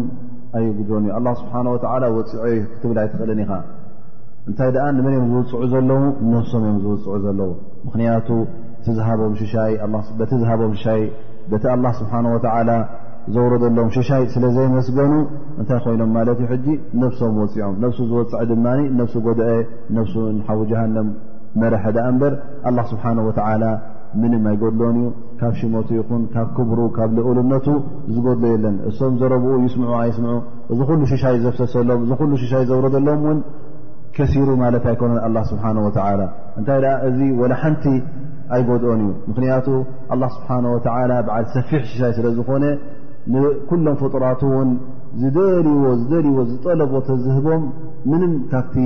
ኣይጉድኦን 0.57 1.03
እዩ 1.07 1.11
ኣላ 1.19 1.27
ስብሓ 1.41 1.55
ወላ 1.75 2.05
ወፂዖዩ 2.17 2.59
ክትብል 2.73 2.99
ኣይትኽእልን 3.03 3.41
ኢኻ 3.45 3.53
እንታይ 4.49 4.69
ደኣ 4.77 4.85
ንመን 4.99 5.15
እዮም 5.17 5.27
ዝውፅዑ 5.35 5.55
ዘለዉ 5.73 5.95
ነፍሶም 6.35 6.63
እዮም 6.67 6.77
ዝውፅዑ 6.85 7.15
ዘለዉ 7.25 7.51
ምክንያቱ 7.87 8.29
ቲ 8.85 8.95
ዝሃቦም 8.99 9.35
ሽሻይ 9.41 9.73
በቲ 11.53 11.65
ኣላ 11.75 11.87
ስብሓ 12.01 12.13
ወዓላ 12.35 12.71
ዘውረደሎም 13.35 13.89
ሽሻይ 13.95 14.23
ስለ 14.35 14.45
ዘይመስገኑ 14.57 15.13
እንታይ 15.61 15.79
ኮይኖም 15.85 16.11
ማለት 16.17 16.39
እዩ 16.43 16.47
ሕጂ 16.53 16.67
ነፍሶም 17.03 17.35
ወፂዖም 17.41 17.75
ነፍሱ 17.85 17.99
ዝወፅዐ 18.11 18.41
ድማ 18.51 18.67
ነፍሱ 19.01 19.15
ጎድአ 19.27 19.49
ነፍሱን 19.97 20.37
ሓዊ 20.47 20.61
ጀሃንም 20.71 21.09
መረሐ 21.61 21.85
ዳ 21.97 22.07
እምበር 22.11 22.35
ኣላ 22.69 22.79
ስብሓን 22.93 23.19
ወዓላ 23.29 23.65
ምንም 24.23 24.45
ኣይጎድልኦን 24.51 24.97
እዩ 25.01 25.07
ካብ 25.41 25.55
ሽመቱ 25.61 25.89
ይኹን 25.99 26.23
ካብ 26.33 26.49
ክብሩ 26.57 26.81
ካብ 26.97 27.11
ልኡሉነቱ 27.17 27.67
ዝጎድሎ 28.15 28.45
የለን 28.55 28.77
እሶም 28.89 29.13
ዘረብኡ 29.21 29.53
ይስምዑ 29.67 29.93
ኣይስምዑ 30.01 30.35
እዚ 30.73 30.81
ኩሉ 30.91 31.01
ሽሻይ 31.13 31.37
ዘሰሎም 31.45 32.01
እዚ 32.05 32.13
ሉ 32.31 32.33
ሽሻይ 32.43 32.65
ዘብረዘሎም 32.71 33.21
ውን 33.27 33.39
ከሲሩ 34.17 34.49
ማለት 34.63 34.85
ኣይኮነን 34.91 35.21
ኣላ 35.27 35.37
ስብሓ 35.53 35.65
ወላ 35.87 35.99
እንታይ 36.61 36.79
ደኣ 36.85 36.93
እዚ 37.09 37.19
ወላ 37.41 37.53
ሓንቲ 37.63 37.85
ኣይጎድኦን 38.57 39.01
እዩ 39.07 39.11
ምክንያቱ 39.31 39.67
ኣላ 40.15 40.23
ስብሓ 40.37 40.51
ወ 40.75 40.77
ብዓል 41.29 41.45
ሰፊሕ 41.55 41.83
ሽሻይ 41.93 42.13
ስለ 42.19 42.27
ዝኾነ 42.39 42.65
ንኩሎም 43.33 43.97
ፍጡራት 44.03 44.43
ውን 44.53 44.71
ዝደዎ 45.23 45.87
ዝደልዎ 46.03 46.41
ዝጠለቦ 46.51 46.93
ዝህቦም 47.25 47.65
ምንም 48.11 48.33
ካብቲ 48.53 48.77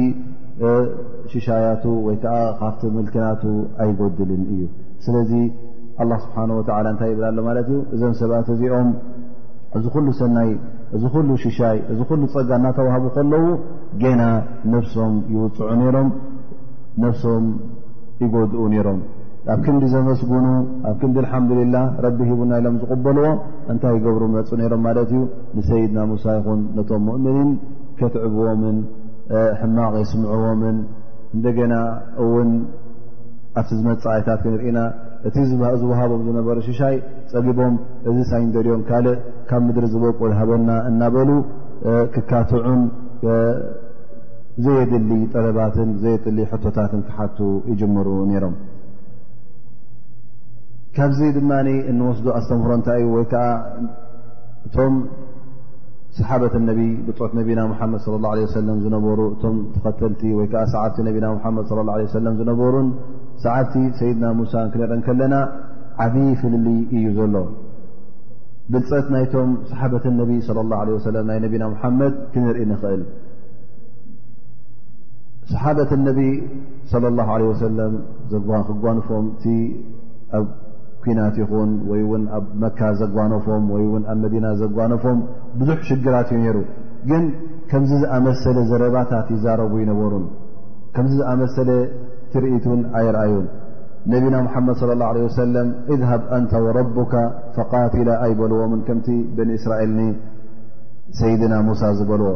ሽሻያቱ 1.34 1.84
ወይ 2.06 2.16
ከዓ 2.22 2.34
ካብቲ 2.62 2.82
ምልክናቱ 2.96 3.42
ኣይጎድልን 3.82 4.42
እዩ 4.54 4.62
ስለ 5.04 5.14
ላ 6.10 6.14
ስብሓን 6.22 6.50
ወላ 6.58 6.68
እንታይ 6.92 7.08
ይብላ 7.12 7.26
ኣሎ 7.32 7.38
ማለት 7.48 7.66
እዩ 7.72 7.76
እዞም 7.94 8.12
ሰባት 8.20 8.46
እዚኦም 8.54 8.88
እዚ 9.78 9.84
ኩሉ 9.94 10.08
ሰናይ 10.20 10.50
እዚ 10.96 11.02
ኩሉ 11.14 11.28
ሽሻይ 11.44 11.76
እዚ 11.92 12.00
ኩሉ 12.10 12.22
ፀጋ 12.34 12.50
እናተዋህቡ 12.60 13.04
ከለዉ 13.16 13.44
ገና 14.02 14.22
ነብሶም 14.72 15.14
ይውፅዑ 15.34 15.74
ሮም 15.96 16.08
ነፍሶም 17.02 17.44
ይጎድኡ 18.22 18.62
ነይሮም 18.72 19.00
ኣብ 19.54 19.58
ክንዲ 19.64 19.84
ዘመስጉኑ 19.94 20.46
ኣብ 20.90 20.94
ክንዲ 21.00 21.16
ልሓምዱልላ 21.24 21.76
ረቢ 22.04 22.18
ሂቡና 22.28 22.52
ኢሎም 22.60 22.76
ዝቕበልዎ 22.82 23.26
እንታይ 23.72 23.96
ገብሩ 24.04 24.22
መፁ 24.34 24.50
ነይሮም 24.60 24.82
ማለት 24.88 25.10
እዩ 25.14 25.20
ንሰይድና 25.56 25.98
ሙሳ 26.12 26.24
ይኹን 26.38 26.60
ነቶም 26.76 27.02
ሙእምኒን 27.08 27.50
ከትዕብዎምን 28.00 28.78
ሕማቕ 29.62 29.92
የስምዕዎምን 30.02 30.78
እንደገና 31.36 31.74
እውን 32.24 32.50
ኣብቲ 33.60 33.70
ዝመፃኢኢታት 33.78 34.38
ክንርኢና 34.44 34.78
እቲ 35.28 35.36
ዝውሃቦም 35.80 36.20
ዝነበረ 36.26 36.56
ሽሻይ 36.66 36.96
ፀጊቦም 37.32 37.74
እዚ 38.10 38.16
ሳይደርዮም 38.30 38.82
ካልእ 38.88 39.16
ካብ 39.48 39.62
ምድሪ 39.68 39.86
ዝበቁል 39.94 40.32
ሃበና 40.40 40.70
እናበሉ 40.88 41.30
ክካትዑን 42.14 42.82
ዘየድሊ 44.64 45.12
ጠለባትን 45.34 45.88
ዘየድሊ 46.02 46.38
ሕቶታትን 46.50 47.00
ክሓቱ 47.08 47.38
ይጅምሩ 47.70 48.08
ነይሮም 48.30 48.54
ካብዚ 50.96 51.20
ድማ 51.36 51.50
እንወስዶ 51.92 52.26
ኣስተምህሮ 52.38 52.72
እንታይ 52.78 53.00
እዩ 53.04 53.06
ወይ 53.18 53.24
ከዓ 53.32 53.46
እቶም 54.66 54.94
ሰሓበት 56.18 56.54
ነቢ 56.68 56.80
ብፅዖት 57.06 57.32
ነብና 57.38 57.60
ሙሓመድ 57.70 58.02
ለ 58.12 58.20
ላه 58.24 58.34
ለ 58.40 58.50
ሰለም 58.58 58.76
ዝነበሩ 58.84 59.20
እቶም 59.34 59.56
ተኸተልቲ 59.74 60.20
ወይ 60.38 60.46
ከዓ 60.52 60.62
ሰዓብቲ 60.74 60.98
ነብና 61.08 61.26
ሓመድ 61.44 61.64
ሰለም 62.14 62.34
ዝነበሩን 62.40 62.88
ሰዓብቲ 63.42 63.74
ሰይድና 63.98 64.24
ሙሳ 64.40 64.52
ክንርኢን 64.72 65.00
ከለና 65.06 65.34
ዓብዪ 66.04 66.26
ፍልል 66.40 66.66
እዩ 66.96 67.04
ዘሎ 67.18 67.34
ብልፀት 68.72 69.06
ናይቶም 69.14 69.50
ሰሓበት 69.70 70.04
ነቢ 70.20 70.30
ላ 70.70 70.76
ወሰለም 70.96 71.24
ናይ 71.30 71.38
ነቢና 71.44 71.64
ሙሓመድ 71.74 72.14
ክንርኢ 72.34 72.64
ንኽእል 72.72 73.02
ሰሓበት 75.52 75.90
ነቢ 76.08 76.20
صለ 76.92 77.04
ላه 77.16 77.28
ለ 77.40 77.44
ወሰለም 77.50 77.92
ክጓኖፎም 78.68 79.24
እቲ 79.34 79.44
ኣብ 80.38 80.46
ኩናት 81.02 81.36
ይኹን 81.42 81.70
ወይ 81.90 82.02
ውን 82.10 82.22
ኣብ 82.36 82.44
መካ 82.62 82.80
ዘጓኖፎም 83.00 83.64
ወይ 83.74 83.84
ውን 83.92 84.04
ኣብ 84.12 84.18
መዲና 84.24 84.46
ዘጓኖፎም 84.62 85.18
ብዙሕ 85.58 85.76
ሽግራት 85.88 86.28
እዩ 86.36 86.40
ነይሩ 86.44 86.58
ግን 87.10 87.24
ከምዚ 87.70 87.92
ዝኣመሰለ 88.02 88.56
ዘረባታት 88.70 89.26
ይዛረቡ 89.34 89.72
ይነበሩን 89.82 90.24
ከምዚ 90.96 91.12
ዝኣመሰለ 91.20 91.70
ትርኢትን 92.34 92.80
ኣየርአዩ 92.98 93.34
ነቢና 94.12 94.36
መሓመድ 94.46 94.74
صለ 94.80 94.90
ላه 95.00 95.06
عለ 95.10 95.18
ወሰለም 95.26 95.68
እذሃብ 95.94 96.22
አንተ 96.36 96.50
ወረቡካ 96.64 97.14
ፈቃቲላ 97.56 98.08
ኣይበልዎምን 98.24 98.80
ከምቲ 98.86 99.08
በኒ 99.36 99.50
እስራኤልኒ 99.60 100.08
ሰይድና 101.18 101.54
ሙሳ 101.68 101.82
ዝበልዎ 101.98 102.28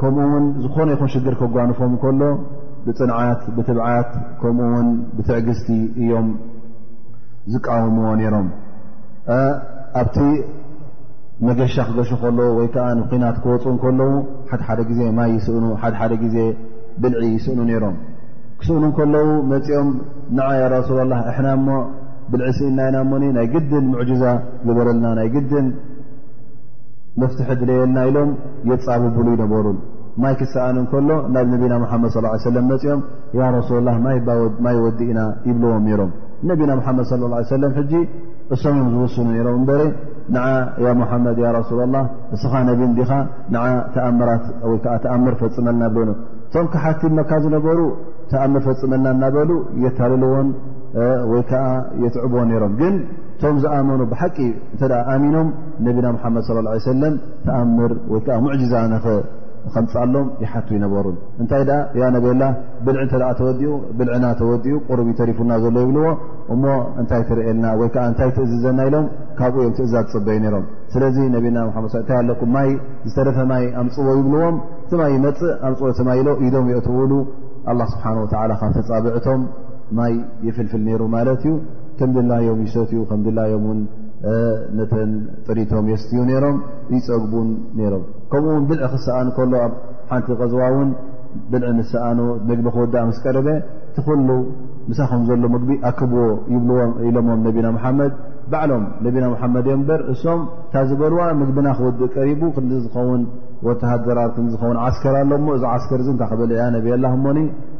ከምኡውን 0.00 0.44
ዝኾነ 0.64 0.88
ይኹም 0.94 1.08
ሽግር 1.14 1.34
ክጓንፎም 1.40 1.94
ከሎ 2.02 2.22
ብፅንዓት 2.86 3.40
ብትብዓት 3.56 4.10
ከምኡ 4.42 4.66
ውን 4.74 4.88
ብትዕግዝቲ 5.16 5.68
እዮም 6.02 6.28
ዝቃወምዎ 7.54 8.08
ነይሮም 8.20 8.48
ኣብቲ 10.02 10.18
መገሻ 11.46 11.74
ክገሾ 11.88 12.10
ከለዉ 12.22 12.50
ወይ 12.58 12.68
ከዓ 12.74 12.84
ንኪናት 13.00 13.36
ክወፁኡ 13.44 13.72
ከለዉ 13.84 14.10
ሓድሓደ 14.50 14.80
ግዜ 14.90 15.00
ማይ 15.18 15.30
ይስእኑ 15.36 15.64
ሓድሓደ 15.82 16.12
ግዜ 16.24 16.36
ብልዒ 17.04 17.20
ይስእኑ 17.36 17.58
ነይሮም 17.70 17.96
ክስኡ 18.64 18.84
ከለዉ 18.96 19.28
መፅኦም 19.52 19.88
ንዓ 20.38 20.44
ያ 20.60 20.64
ረሱላ 20.74 21.00
ላ 21.12 21.14
እሕና 21.30 21.46
ሞ 21.66 21.78
ብልዕሲኢና 22.32 22.76
ኢና 22.88 22.96
እሞ 23.04 23.12
ናይ 23.36 23.46
ግድን 23.54 23.86
ሙዕጅዛ 23.92 24.24
ዝበረልና 24.66 25.06
ናይ 25.18 25.28
ግድን 25.34 25.66
መፍትሒ 27.20 27.48
ድለየልና 27.60 27.98
ኢሎም 28.10 28.30
የፃብብሉ 28.72 29.24
ይነበሩን 29.36 29.78
ማይ 30.24 30.34
ክሳኣን 30.42 30.78
ከሎ 30.92 31.10
ናብ 31.36 31.46
ነቢና 31.54 31.74
ሓመድ 31.94 32.12
ሰለ 32.46 32.56
መፅኦም 32.70 33.02
ረሱላላ 33.58 33.90
ማይ 34.66 34.76
ወዲ 34.84 35.00
ኢና 35.12 35.20
ይብልዎም 35.48 35.82
ነይሮም 35.88 36.12
ነቢና 36.50 36.70
ሓመድ 36.86 37.08
ى 37.10 37.26
ه 37.34 37.42
ሰለም 37.54 37.72
ሕጂ 37.80 37.92
እሶም 38.54 38.76
እዮም 38.78 38.88
ዝውስኑ 38.94 39.26
ነይሮም 39.34 39.58
እበሪ 39.64 39.82
ንዓ 40.36 40.44
ያ 40.84 40.94
ሙሓመድ 41.00 41.36
ያ 41.46 41.50
ረሱላ 41.58 41.80
ላ 41.96 42.00
እስኻ 42.36 42.52
ነቢን 42.70 42.92
ዲኻ 43.00 43.10
ን 43.54 43.58
ተኣምራት 43.96 44.46
ወይዓ 44.70 44.94
ተኣምር 45.04 45.34
ፈፅመልና 45.42 45.82
ይብ 45.90 45.98
ቶም 46.54 46.66
ክሓቲ 46.72 47.02
መካ 47.18 47.30
ዝነበሩ 47.44 47.78
ተኣምር 48.32 48.62
ፈፅመልና 48.68 49.08
እናበሉ 49.16 49.50
የታልልዎን 49.84 50.48
ወይ 51.32 51.42
ከዓ 51.50 51.66
የትዕቦዎን 52.04 52.48
ነይሮም 52.52 52.72
ግን 52.80 52.94
እቶም 53.36 53.56
ዝኣመኑ 53.62 54.00
ብሓቂ 54.10 54.36
እንተ 54.72 54.82
ኣሚኖም 55.14 55.48
ነቢና 55.86 56.06
ሙሓመድ 56.16 56.44
ለ 56.66 56.74
ሰለም 56.90 57.14
ተኣምር 57.46 57.92
ወይ 58.14 58.20
ከዓ 58.26 58.36
ሙዕጂዛ 58.46 58.74
ከምፃሎም 59.74 60.28
ይሓቱ 60.42 60.68
ይነበሩን 60.76 61.16
እንታይ 61.42 61.62
ደኣ 61.68 61.76
ያ 62.00 62.04
ነቤላ 62.14 62.44
ብልዕ 62.86 63.02
ተ 63.12 63.18
ተወዲኡ 63.38 63.72
ብልዕና 63.98 64.24
ተወዲኡ 64.40 64.76
ቁርብ 64.88 65.08
ተሪፉና 65.20 65.52
ዘሎ 65.64 65.76
ይብልዎ 65.84 66.06
እሞ 66.54 66.64
እንታይ 67.00 67.22
ትርእልና 67.28 67.66
ወይ 67.80 67.88
ከዓ 67.96 68.04
እንታይ 68.12 68.30
ትእዝዘና 68.38 68.80
ኢሎም 68.88 69.06
ካብኡእዮም 69.40 69.74
ትእዘ 69.80 69.92
ዝፅበዩ 70.02 70.38
ነይሮም 70.46 70.64
ስለዚ 70.94 71.18
ነብና 71.34 71.58
ድ 71.68 71.84
እንታይ 72.02 72.18
ኣለኩም 72.22 72.50
ማይ 72.56 72.68
ዝተረፈ 73.10 73.38
ማይ 73.52 73.64
ኣምፅቦ 73.82 74.06
ይብልዎም 74.20 74.56
ቲ 74.90 75.00
ማይ 75.02 75.12
ይመፅእ 75.16 75.52
ኣምፅቦ 75.68 75.86
ተማኢሎ 76.00 76.28
ኢዶም 76.46 76.66
ዮኦ 76.74 76.82
ትውሉ 76.88 77.12
ኣ 77.70 77.74
ስብሓን 77.92 78.16
ወላ 78.22 78.52
ካን 78.60 78.72
ተፃብዕቶም 78.76 79.42
ማይ 79.98 80.12
የፍልፍል 80.46 80.82
ነይሩ 80.88 81.02
ማለት 81.16 81.42
እዩ 81.46 81.52
ከም 81.98 82.10
ድላዮም 82.16 82.60
ይሰትዩ 82.66 83.00
ከም 83.10 83.20
ድላዮም 83.26 83.64
እውን 83.68 83.80
ነተን 84.78 85.10
ጥሪቶም 85.46 85.86
የስትዩ 85.92 86.20
ነይሮም 86.30 86.56
ይፀጉቡን 86.94 87.48
ነይሮም 87.78 88.04
ከምኡውን 88.32 88.64
ብልዒ 88.70 88.82
ክሰኣን 88.94 89.28
ከሎ 89.36 89.52
ኣብ 89.66 89.72
ሓንቲ 90.10 90.28
ቀዝዋ 90.40 90.62
እውን 90.74 90.90
ብልዕ 91.52 91.68
ንሰኣኑ 91.78 92.18
ምግቢ 92.48 92.66
ክወዳእ 92.76 93.04
ምስቀርበ 93.10 93.48
ቲ 93.96 94.02
ኩሉ 94.08 94.28
ምሳከም 94.90 95.22
ዘሎ 95.28 95.44
ምግቢ 95.54 95.70
ኣክብዎ 95.90 96.20
ይብልዎም 96.54 96.92
ኢሎሞም 97.08 97.40
ነቢና 97.46 97.66
መሓመድ 97.76 98.12
ባዕሎም 98.52 98.84
ነብና 99.04 99.24
ሓመድ 99.40 99.66
እዮ 99.70 99.76
በር 99.88 100.00
እሶም 100.12 100.40
እታ 100.68 100.74
ዝበልዋ 100.88 101.20
ምግብና 101.40 101.68
ክውድእ 101.78 102.10
ቀሪቡ 102.16 102.42
ክን 102.56 102.68
ዝውን 102.84 103.22
ወተሃራር 103.66 104.30
ክ 104.36 104.46
ዝውን 104.54 104.78
ዓስከር 104.86 105.16
ኣሎ 105.20 105.30
እዚ 105.56 105.64
ዓስከር 105.74 106.00
ታ 106.22 106.26
ክበልያ 106.30 106.64
ነብ 106.76 106.86
ላ 107.04 107.12
እሞ 107.18 107.26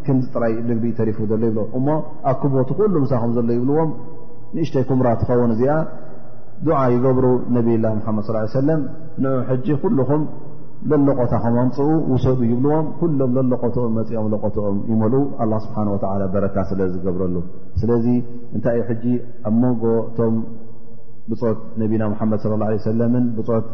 ክምጥራይ 0.07 0.55
ምግቢእዩ 0.69 0.93
ተሪፉ 1.01 1.19
ዘሎ 1.31 1.43
ይብ 1.51 1.59
እሞ 1.79 1.89
ኣክቦቲ 2.33 2.71
ኩሉ 2.79 2.95
ምሳኩም 3.05 3.33
ዘሎ 3.39 3.49
ይብልዎም 3.59 3.91
ንእሽተይ 4.57 4.85
ኩምራ 4.91 5.09
ትኸውን 5.23 5.53
እዚኣ 5.57 5.75
ድዓ 6.67 6.81
ይገብሩ 6.95 7.27
ነብ 7.57 7.67
ላه 7.85 7.93
ሓመድ 8.07 8.25
ص 8.29 8.57
ሰለም 8.59 8.81
ን 9.23 9.35
ሕጂ 9.51 9.67
ኩሉኹም 9.83 10.23
ለሎቆታ 10.91 11.35
ከምምፅኡ 11.43 11.87
ውሰዱ 12.13 12.39
ይብልዎም 12.51 12.87
ኩሎም 13.01 13.31
ዘሎቆቶኦም 13.37 13.93
መፅኦም 13.99 14.27
ለቆትኦም 14.33 14.79
ይመልኡ 14.93 15.23
ኣላ 15.43 15.53
ስብሓን 15.65 15.89
ወላ 15.95 16.23
በረካ 16.35 16.57
ስለ 16.71 16.81
ዝገብረሉ 16.95 17.37
ስለዚ 17.81 18.07
እንታይ 18.57 18.77
እዩ 18.79 18.85
ሕጂ 18.89 19.05
ኣብ 19.51 19.55
መጎቶም 19.65 20.37
ብፆት 21.31 21.59
ነቢና 21.83 22.03
መሓመድ 22.13 22.43
ለ 22.63 22.71
ሰለምን 22.89 23.27
ብፆት 23.39 23.67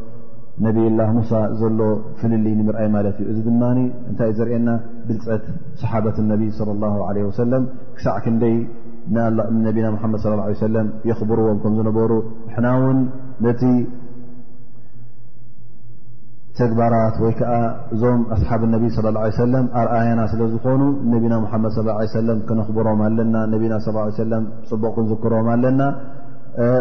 ነብላ 0.64 1.01
ሙሳ 1.16 1.32
ዘሎ 1.60 1.80
ፍልሊ 2.20 2.47
ንምርአይ 2.60 2.89
ማለት 2.97 3.16
እዩ 3.22 3.28
እዚ 3.32 3.39
ድማ 3.48 3.62
እንታይእ 4.10 4.35
ዘርኤና 4.40 4.68
ብልፀት 5.09 5.44
ሰሓበት 5.82 6.16
ነቢ 6.32 6.43
ለ 6.68 6.74
ላ 6.82 7.12
ለ 7.16 7.26
ወሰለም 7.28 7.64
ክሳዕ 7.98 8.16
ክንደይ 8.24 8.56
ነቢና 9.66 9.86
መሓመድ 9.97 10.20
ሰለም 10.64 10.89
የኽብርዎም 11.10 11.59
ከም 11.64 11.74
ዝነበሩ 11.78 12.12
ና 12.64 12.72
ውን 12.82 12.98
ተግባራት 16.60 17.16
ወይ 17.24 17.32
ከዓ 17.40 17.52
እዞም 17.94 18.20
ኣስሓብ 18.35 18.62
ነቢ 18.74 18.85
ለ 19.05 19.09
ላه 19.16 19.22
ሰለም 19.43 19.66
ኣርኣያና 19.80 20.20
ስለ 20.32 20.40
ዝኾኑ 20.52 20.80
ነቢና 21.14 21.35
ሓመድ 21.52 21.72
ሰለም 22.16 22.39
ክነኽብሮም 22.48 23.01
ኣለና 23.09 23.35
ነና 23.35 23.80
ለ 23.90 24.06
ሰለም 24.22 24.44
ፅቡቕ 24.70 24.90
ክንዝክሮም 24.97 25.47
ኣለና 25.55 25.80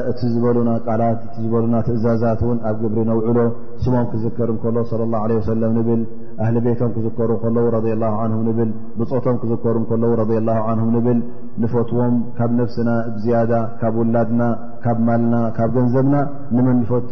እቲ 0.10 0.20
ዝበሉና 0.34 0.70
ቃላት 0.88 1.18
እቲ 1.26 1.36
ዝበሉና 1.44 1.76
ትእዛዛት 1.88 2.40
እውን 2.46 2.60
ኣብ 2.70 2.78
ግብሪ 2.84 3.00
ነውዕሎ 3.10 3.40
ስሞም 3.84 4.06
ክዝከር 4.12 4.50
እከሎ 4.56 4.76
ለ 4.82 5.04
ላ 5.14 5.20
ሰለም 5.52 5.76
ብል 5.88 6.02
ኣህሊ 6.44 6.56
ቤቶም 6.66 6.90
ክዝከሩ 6.96 7.32
ከለዉ 7.44 7.68
ረ 7.76 7.82
ላ 8.04 8.06
ን 8.32 8.42
ንብል 8.48 8.72
ብፆቶም 9.00 9.38
ክዝከሩ 9.42 9.76
እከለዉ 9.86 10.12
ረ 10.22 10.26
ላ 10.50 10.60
ን 10.80 10.90
ንብል 10.98 11.20
ንፈትዎም 11.64 12.16
ካብ 12.40 12.52
ነፍስና 12.62 12.90
ብዝያዳ 13.18 13.54
ካብ 13.84 13.96
ውላድና 14.04 14.42
ካብ 14.86 14.98
ማልና 15.10 15.36
ካብ 15.60 15.70
ገንዘብና 15.80 16.16
ንመን 16.56 16.78
ንፈቱ 16.84 17.12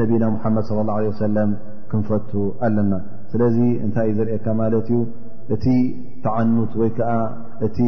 ነቢና 0.00 0.24
ሓመድ 0.44 0.68
ለ 0.76 0.80
ላه 0.88 0.98
ወሰለም 1.12 1.50
ክንፈቱ 1.90 2.30
ኣለና 2.66 2.94
ስለዚ 3.32 3.56
እንታይ 3.86 4.06
እዩ 4.12 4.16
ዘርአካ 4.20 4.46
ማለት 4.62 4.88
እዩ 4.92 5.00
እቲ 5.54 5.66
ተዓኑት 6.24 6.72
ወይ 6.80 6.90
ከዓ 6.98 7.10
እቲ 7.66 7.78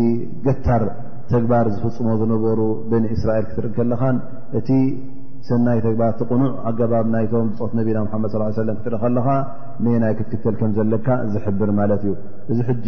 ገታር 0.47 0.83
ተግባር 1.33 1.67
ዝፍፅሞ 1.77 2.09
ዝነበሩ 2.21 2.61
በኒ 2.91 3.05
እስራኤል 3.17 3.47
ክትርኢ 3.49 3.73
ከለኻን 3.79 4.19
እቲ 4.59 4.71
ሰናይ 5.49 5.79
ተግባር 5.87 6.13
ትቕኑዕ 6.21 6.53
ኣገባብ 6.69 7.07
ናይቶም 7.15 7.49
ብፆት 7.51 7.73
ነቢና 7.79 7.99
ሓመድ 8.15 8.31
ስ 8.35 8.55
ሰለም 8.63 8.77
ክትርኢ 8.79 9.01
ከለካ 9.05 9.29
ነናይ 9.85 10.15
ክትክተል 10.21 10.55
ከም 10.61 10.73
ዘለካ 10.79 11.09
ዝሕብር 11.35 11.71
ማለት 11.81 12.03
እዩ 12.07 12.13
እዚ 12.53 12.59
ሕጂ 12.71 12.87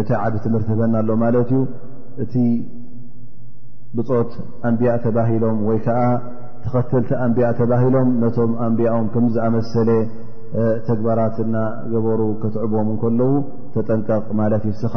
እቲ 0.00 0.08
ዓብ 0.22 0.34
ትምህርቲ 0.44 0.68
ህበና 0.74 0.94
ኣሎ 1.02 1.10
ማለት 1.24 1.50
እዩ 1.54 1.62
እቲ 2.24 2.34
ብፆት 3.96 4.30
ኣንብያእ 4.68 4.98
ተባሂሎም 5.06 5.58
ወይከዓ 5.70 6.00
ተኽትልቲ 6.64 7.10
ኣንብኣ 7.24 7.48
ተባሂሎም 7.60 8.08
ነቶም 8.22 8.52
ኣንቢያኦም 8.66 9.06
ከምዝኣመሰለ 9.14 9.90
ተግባራት 10.88 11.36
ና 11.52 11.58
ገበሩ 11.92 12.22
ክትዕቦም 12.40 12.88
እንከለዉ 12.94 13.30
ተጠንቀቕ 13.74 14.26
ማለት 14.40 14.64
ይስኻ 14.70 14.94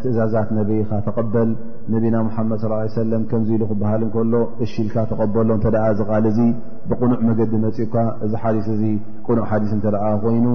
ትእዛዛት 0.00 0.48
ነብካ 0.56 0.90
ተቐበል 1.06 1.50
ነቢና 1.94 2.16
ሙሓመድ 2.26 2.60
ሰለም 3.00 3.22
ከምዚ 3.30 3.48
ኢሉ 3.56 3.62
ክበሃል 3.70 4.00
እንከሎ 4.06 4.34
እሽልካ 4.64 4.96
ተቐበሎ 5.10 5.48
እተደኣ 5.60 5.86
ዝቓል 6.00 6.26
ዙ 6.36 6.40
ብቕኑዕ 6.90 7.20
መገዲ 7.28 7.52
መፂእካ 7.66 7.94
እዚ 8.26 8.32
ሓዲስ 8.42 8.66
እዚ 8.74 8.82
ቁኑዕ 9.28 9.44
ሓዲስ 9.52 9.72
እንተ 9.76 9.86
ደኣ 9.96 10.06
ኮይኑ 10.24 10.46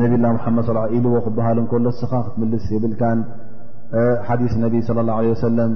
ነቢና 0.00 0.24
ሙሓመድ 0.38 0.64
ስ 0.68 0.90
ኢልዎ 0.96 1.14
ክብሃል 1.26 1.58
እንከሎ 1.62 1.84
እስኻ 1.96 2.12
ክትምልስ 2.26 2.64
የብልካን 2.76 3.20
ሓዲስ 4.28 4.54
ነቢ 4.64 4.74
ስለ 4.88 4.98
ላሁ 5.08 5.20
ለ 5.26 5.32
ወሰለም 5.34 5.72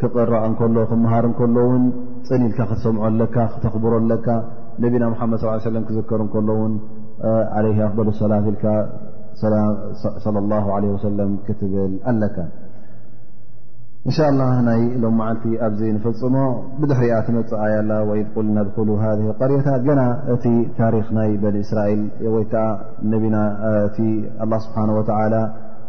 ክራእ 0.00 0.44
ከሎ 0.58 0.76
ክምሃር 0.90 1.26
ከሎ 1.38 1.56
ውን 1.70 1.84
ፅን 2.28 2.42
ኢልካ 2.48 2.60
ክትሰምዖ 2.70 3.04
ለካ 3.20 3.36
ክተኽብሮ 3.52 3.94
ለካ 4.12 4.28
ነቢና 4.82 5.04
መድ 5.32 5.42
ለ 5.76 5.82
ክዝከር 5.88 6.22
ከሎ 6.34 6.48
ውን 6.60 6.74
ኣፍበ 7.58 8.06
ሰላት 9.42 11.36
ክትብል 11.48 11.92
ኣለካ 12.12 12.36
እንሻ 14.08 14.18
ይ 14.80 14.82
ሎ 15.02 15.06
ዓልቲ 15.24 15.44
ኣብዚ 15.66 15.80
ንፈፅሞ 15.94 16.36
ብድሕሪኣ 16.80 17.14
ትመፅኣያላ 17.28 17.90
ል 18.50 18.68
ድ 18.74 19.48
ርታ 19.54 19.68
ገና 19.86 20.02
እቲ 20.34 20.44
ታሪክ 20.78 21.08
ናይ 21.16 21.30
በን 21.42 21.56
እስራኤል 21.64 22.02
ወይከዓ 22.34 22.66
ስብሓ 24.66 24.78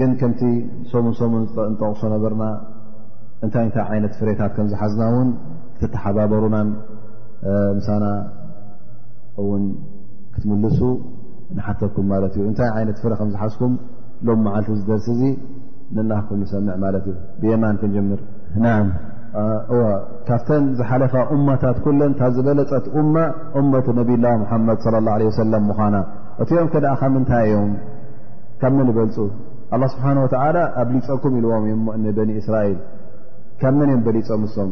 ግን 0.00 0.10
ከምቲ 0.20 0.40
ሰሙን 0.90 1.14
ሰሙን 1.20 1.42
ንጠቕሶ 1.72 2.02
ነበርና 2.12 2.44
እንታይ 3.44 3.64
እንታይ 3.68 3.82
ዓይነት 3.92 4.12
ፍሬታት 4.20 4.52
ከምዝሓዝና 4.56 5.00
እውን 5.16 5.26
ክትተሓባበሩናን 5.78 6.68
ምሳና 7.78 8.04
እውን 9.42 9.64
ክትምልሱ 10.34 10.80
ንሓተኩም 11.56 12.06
ማለት 12.12 12.32
እዩ 12.38 12.44
እንታይ 12.50 12.70
ዓይነት 12.78 12.98
ፍረ 13.04 13.12
ከምዝሓዝኩም 13.20 13.72
ሎም 14.28 14.40
መዓልቲ 14.46 14.70
ዝደርሲ 14.80 15.06
እዙ 15.16 15.22
ንናክኩም 15.96 16.38
ንሰምዕ 16.42 16.74
ማለት 16.84 17.04
እዩ 17.12 17.16
ብየማን 17.40 17.76
ክንጀምር 17.82 18.20
ና 18.64 18.74
ካብተን 20.28 20.64
ዝሓለኻ 20.78 21.14
እማታት 21.36 21.76
ኩለን 21.84 22.12
ካብ 22.18 22.32
ዝበለፀት 22.36 22.86
መት 23.74 23.86
ነብይላ 24.00 24.24
ሓመድ 24.50 24.80
ለ 24.94 25.04
ላه 25.06 25.14
ለ 25.20 25.30
ሰለም 25.42 25.64
ምዃና 25.70 25.94
እቲዮም 26.44 26.68
ከደኣ 26.74 26.92
ከም 27.02 27.14
እንታይ 27.20 27.44
እዮም 27.50 27.72
ካብ 28.60 28.72
መን 28.80 28.90
ይበልፁ 28.92 29.16
አ 29.74 29.76
ስብሓ 29.92 30.06
ወተላ 30.24 30.56
ኣብ 30.80 30.88
ሊፀኩም 30.94 31.34
ኢልዎም 31.38 31.80
በኒ 32.16 32.30
እስራኤል 32.40 32.74
ከ 33.60 33.70
መን 33.78 33.90
ዮም 33.92 34.00
በሊፆም 34.06 34.42
ሶም 34.56 34.70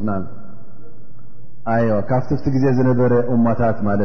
ካብ 2.11 2.27
ግዜ 2.55 2.65
ዝበረ 2.79 3.15
ማታት 3.47 3.79
ማት 3.89 4.01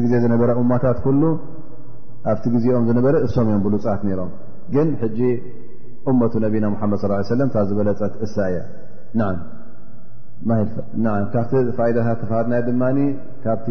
እዩ 0.00 0.06
ዝነበረ 0.24 0.50
ማታት 0.74 0.98
ኣብቲ 2.30 2.44
ግዜኦም 2.54 2.84
ዝነበረ 2.88 3.14
እሶም 3.26 3.46
እዮም 3.50 3.60
ብሉፃት 3.66 4.00
ሮም 4.18 4.30
ግን 4.74 4.88
ጂ 5.18 5.28
እመቱ 6.10 6.32
ነቢና 6.44 6.66
ሓመድ 6.80 7.00
ص 7.02 7.30
ሰለም 7.34 7.48
ካ 7.54 7.62
ዝበለ 7.68 7.88
ፀት 8.00 8.14
እሳ 8.26 8.34
እያ 8.52 8.60
ካብቲ 11.34 11.52
ፋኢዳታት 11.78 12.18
ተፋና 12.22 12.52
ድማ 12.66 12.82
ካብቲ 13.44 13.68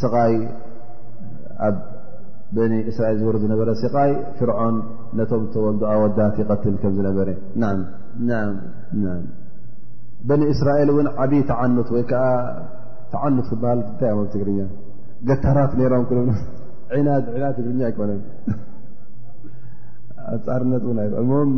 ስቃይ 0.00 0.34
በን 2.54 2.72
እስራኤል 2.90 3.16
ዝሩ 3.20 3.36
ዝነበረ 3.44 3.70
ሲቃይ 3.82 4.10
ፍርዖን 4.38 4.76
ነቶም 5.18 5.42
ተወልድኣ 5.54 5.92
ወዳት 6.02 6.34
ይቀትል 6.42 6.74
ከም 6.82 6.92
ዝነበረ 6.98 7.28
በን 10.28 10.42
እስራኤል 10.52 10.88
እውን 10.92 11.08
ዓብዪ 11.22 11.40
ተዓኑት 11.50 11.88
ወይከዓ 11.94 12.24
ተዓኑት 13.12 13.46
ክበሃል 13.50 13.80
ንታይ 13.88 14.12
ትግርኛ 14.34 14.60
ገታራት 15.28 15.72
ሮም 15.92 16.04
ክብ 16.10 16.20
ዕና 16.98 17.08
ትግርኛ 17.58 17.80
ይኮነ 17.92 18.10
ኣፃርነት 20.36 20.84
ሞም 21.30 21.50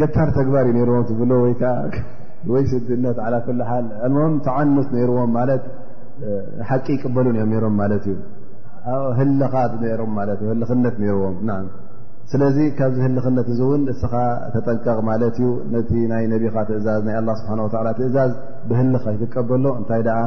ገታር 0.00 0.28
ተግባር 0.38 0.64
እዩ 0.70 0.74
ነርዎም 0.80 1.04
ትብሎ 1.10 1.30
ወይከዓ 1.44 1.72
ወይ 2.52 2.62
ስድነት 2.72 3.18
ኩልል 3.46 3.62
ኣሞም 4.08 4.34
ተዓኑት 4.46 4.88
ነይርዎም 4.96 5.30
ማለት 5.38 5.62
ሓቂ 6.68 6.86
ይቅበሉን 6.96 7.36
እዮም 7.38 7.52
ሮም 7.64 7.74
ማለት 7.82 8.04
እዩ 8.12 8.16
ህልኻ 9.18 9.52
ሮም 10.00 10.16
ት 10.38 10.42
እህልክነት 10.46 10.96
ርዎም 11.12 11.56
ስለዚ 12.32 12.56
ካብዚ 12.78 12.96
ህልክነት 13.06 13.46
እዚእውን 13.52 13.82
እስኻ 13.92 14.12
ተጠንቀቕ 14.54 14.96
ማለት 15.10 15.36
እዩ 15.38 15.46
ነቲ 15.74 15.90
ናይ 16.10 16.24
ነቢኻ 16.32 16.56
ትእዛዝ 16.68 17.00
ናይ 17.06 17.14
ኣ 17.20 17.34
ስብሓ 17.40 17.52
ትእዛዝ 17.98 18.32
ብህልካ 18.68 19.04
ይትቀበሎ 19.14 19.64
እንታይ 19.80 20.02
ደዓ 20.08 20.18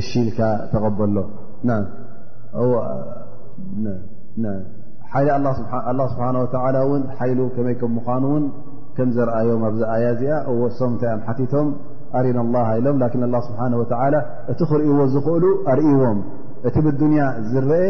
እሺኢልካ 0.00 0.40
ተቐበሎላ 0.72 1.70
ስብሓ 6.14 6.26
ወላ 6.66 6.76
እውን 6.86 7.04
ሓይሉ 7.20 7.40
ከመይ 7.54 7.76
ከም 7.82 7.92
ምኳኑ 7.98 8.24
እውን 8.32 8.44
ከም 8.98 9.08
ዘርአዮም 9.16 9.62
ኣብዚኣያ 9.70 10.06
እዚኣ 10.16 10.34
እወሶም 10.54 10.90
እንታይ 10.94 11.10
ኣ 11.14 11.18
ሓቲቶም 11.28 11.68
ኣሪነ 12.18 12.38
ኣላ 12.46 12.54
ኢሎም 12.80 12.96
ላን 13.02 13.42
ስብሓ 13.48 13.60
ወላ 13.82 14.14
እቲ 14.52 14.60
ክርእይዎ 14.70 14.98
ዝኽእሉ 15.14 15.44
ኣርእይዎም 15.72 16.18
እቲ 16.68 16.76
ብዱንያ 16.86 17.22
ዝረአ 17.52 17.84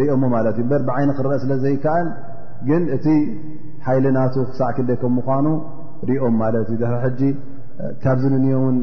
ርኦሞ 0.00 0.22
ማለት 0.36 0.56
እዩ 0.60 0.64
በር 0.70 0.82
ብዓይነ 0.88 1.10
ክረአ 1.18 1.36
ስለ 1.44 1.52
ዘይከኣል 1.64 2.08
ግን 2.68 2.82
እቲ 2.96 3.06
ሓይሊ 3.86 4.06
ናቱ 4.16 4.34
ክሳዕ 4.50 4.70
ክደ 4.76 4.90
ከም 5.02 5.12
ምኳኑ 5.18 5.46
ሪኦም 6.08 6.34
ማለት 6.42 6.68
እዩ 6.72 6.78
ድ 6.82 7.02
ሕጂ 7.04 7.20
ካብዚ 8.04 8.22
ንንዮን 8.34 8.76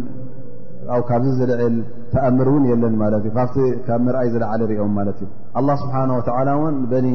ካብዚ 1.10 1.32
ዝልዕል 1.40 1.76
ተኣምር 2.14 2.48
እውን 2.52 2.64
የለኒ 2.72 2.95
ማለት 3.03 3.23
እ 3.27 3.32
ካብ 3.36 3.52
ካብ 3.88 4.02
ምርኣይ 4.07 4.30
ዝለዓለ 4.34 4.61
ሪኦም 4.72 4.91
ማለት 4.99 5.18
እዩ 5.23 5.30
ኣه 5.69 5.76
ስብሓንه 5.84 6.14
ወተላ 6.19 6.49
ውን 6.61 6.76
በኒ 6.91 7.07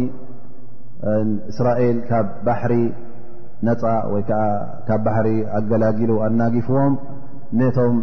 እስራኤል 1.53 1.99
ካብ 2.11 2.27
ባሕሪ 2.49 2.75
ነፃ 3.69 3.83
ወይካብ 4.15 5.01
ባሪ 5.07 5.27
ኣገላጊሉ 5.57 6.11
ኣናጊፍዎም 6.27 6.95
ነቶም 7.61 7.97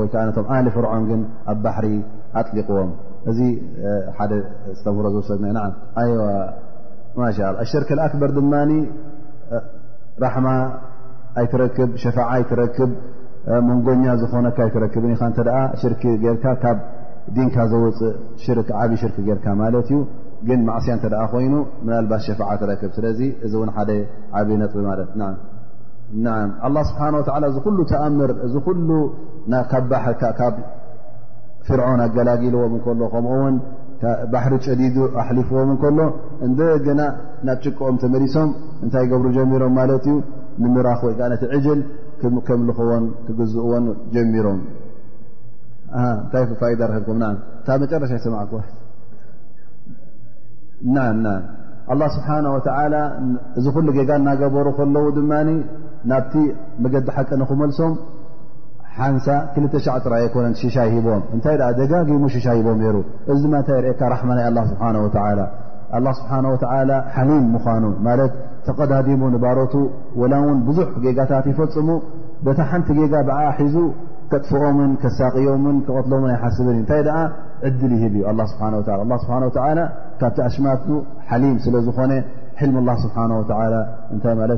ወይዓ 0.00 0.22
ነም 0.28 0.46
ኣነ 0.56 0.66
ፍርዖን 0.76 1.04
ግን 1.10 1.20
ኣብ 1.52 1.58
ባሕሪ 1.64 1.86
ኣጥሊቕዎም 2.40 2.90
እዚ 3.30 3.40
ሓደ 4.16 4.32
ዝተምሮ 4.78 5.06
ዝሰ 5.16 5.30
ሽርክ 7.70 7.90
ኣክበር 8.06 8.30
ድማ 8.38 8.52
ራሕማ 10.24 10.48
ይክ 11.44 11.52
ሸ 12.02 12.12
ይትረክብ 12.40 12.90
መንጎኛ 13.68 14.04
ዝኾነካ 14.20 14.58
ይክብ 14.68 15.04
ር 15.06 16.34
ርካ 16.34 16.44
ካብ 16.64 16.78
ዲንካ 17.36 17.56
ዘውፅእ 17.72 18.68
ዓብዪ 18.82 18.94
ሽርክ 19.02 19.16
ርካ 19.38 19.46
ማለት 19.62 19.88
ዩ 19.94 19.98
ግን 20.48 20.60
ማእስያ 20.68 20.94
ኮይኑ 21.32 21.54
ናባ 21.88 22.12
ሸ 22.26 22.36
ረክብ 22.72 22.90
ስለ 22.96 23.04
እዚ 23.46 23.52
ደ 23.90 23.96
ዓብይ 24.38 24.56
ጥብ 24.72 24.80
ማት 24.88 25.00
ه 26.22 26.82
ስብሓه 26.88 27.22
እ 27.48 27.74
ሉ 27.76 27.84
ተኣምር 27.92 28.30
ባ 29.90 29.94
ፍርዖን 31.68 32.00
ኣገላጊልዎም 32.06 32.72
እከሎ 32.78 33.00
ከምኡውን 33.14 33.54
ባሕሪ 34.32 34.54
ጨዲዱ 34.66 34.96
ኣሊፍዎም 35.22 35.68
እከሎ 35.74 35.98
እንደ 36.46 36.60
ገና 36.86 37.00
ናብ 37.48 37.58
ጭቀኦም 37.64 37.96
ተመሊሶም 38.02 38.50
እንታይ 38.84 39.04
ገብሩ 39.12 39.28
ጀሚሮም 39.36 39.72
ማለት 39.80 40.04
እዩ 40.10 40.16
ንምራኽ 40.64 41.00
ወይከዓነቲ 41.08 41.42
ዕጅል 41.56 41.80
ከምልክዎን 42.48 43.04
ክግዝእዎን 43.26 43.84
ጀሚሮምእታይ 44.14 46.44
ኩምብ 47.08 47.24
መጨረሻ 47.84 48.10
ይሰማዕ 48.18 48.50
ስብሓه 52.16 52.50
እዚ 53.58 53.66
ኩሉ 53.76 53.88
ጌጋ 53.96 54.10
እናገበሩ 54.20 54.66
ከለዉ 54.78 55.06
ድማ 55.18 55.32
ናብቲ 56.10 56.32
መገዲ 56.84 57.06
ሓቂ 57.16 57.28
ንክመልሶም 57.40 57.92
ሓንሳ 58.98 59.26
ክሸ 59.72 59.86
ኮነ 60.34 60.46
ሽሻ 60.60 60.76
ሂቦም 60.94 61.22
እታይ 61.36 61.56
ደጋጊሙ 61.80 62.22
ሽሻ 62.34 62.46
ሂቦም 62.58 62.78
ሩ 62.94 62.98
እዚ 63.32 63.42
ታይ 63.68 63.80
ካ 64.00 64.10
ራ 64.12 64.18
ናይ 64.38 64.50
ስብ 66.18 66.18
ስብه 66.18 66.98
ሓሊም 67.14 67.44
ምኑ 67.54 67.64
ማ 68.08 68.14
ተቀዳዲሙ 68.66 69.22
ንባሮቱ 69.32 69.74
ወላ 70.20 70.34
እን 70.52 70.58
ብዙሕ 70.68 70.86
ጌጋታት 71.04 71.46
ይፈፅሙ 71.50 71.88
ታ 72.58 72.66
ሓንቲ 72.70 72.88
ጌጋ 73.00 73.14
ብዓ 73.28 73.40
ሒዙ 73.58 73.76
ከጥፍኦምን 74.30 74.92
ከሳቅዮምን 75.02 75.76
ቐትሎምን 75.88 76.30
ኣይሓስብን 76.36 76.78
እታይ 76.82 77.02
ዕድል 77.68 77.92
ብ 78.14 78.16
እዩ 78.78 79.50
ካብቲ 80.20 80.38
ኣሽማ 80.48 80.68
ሓሊም 81.30 81.56
ስለ 81.66 81.74
ዝኾነ 81.88 82.12
ል 82.70 82.88
ስ 83.02 83.10
ታ 83.14 83.18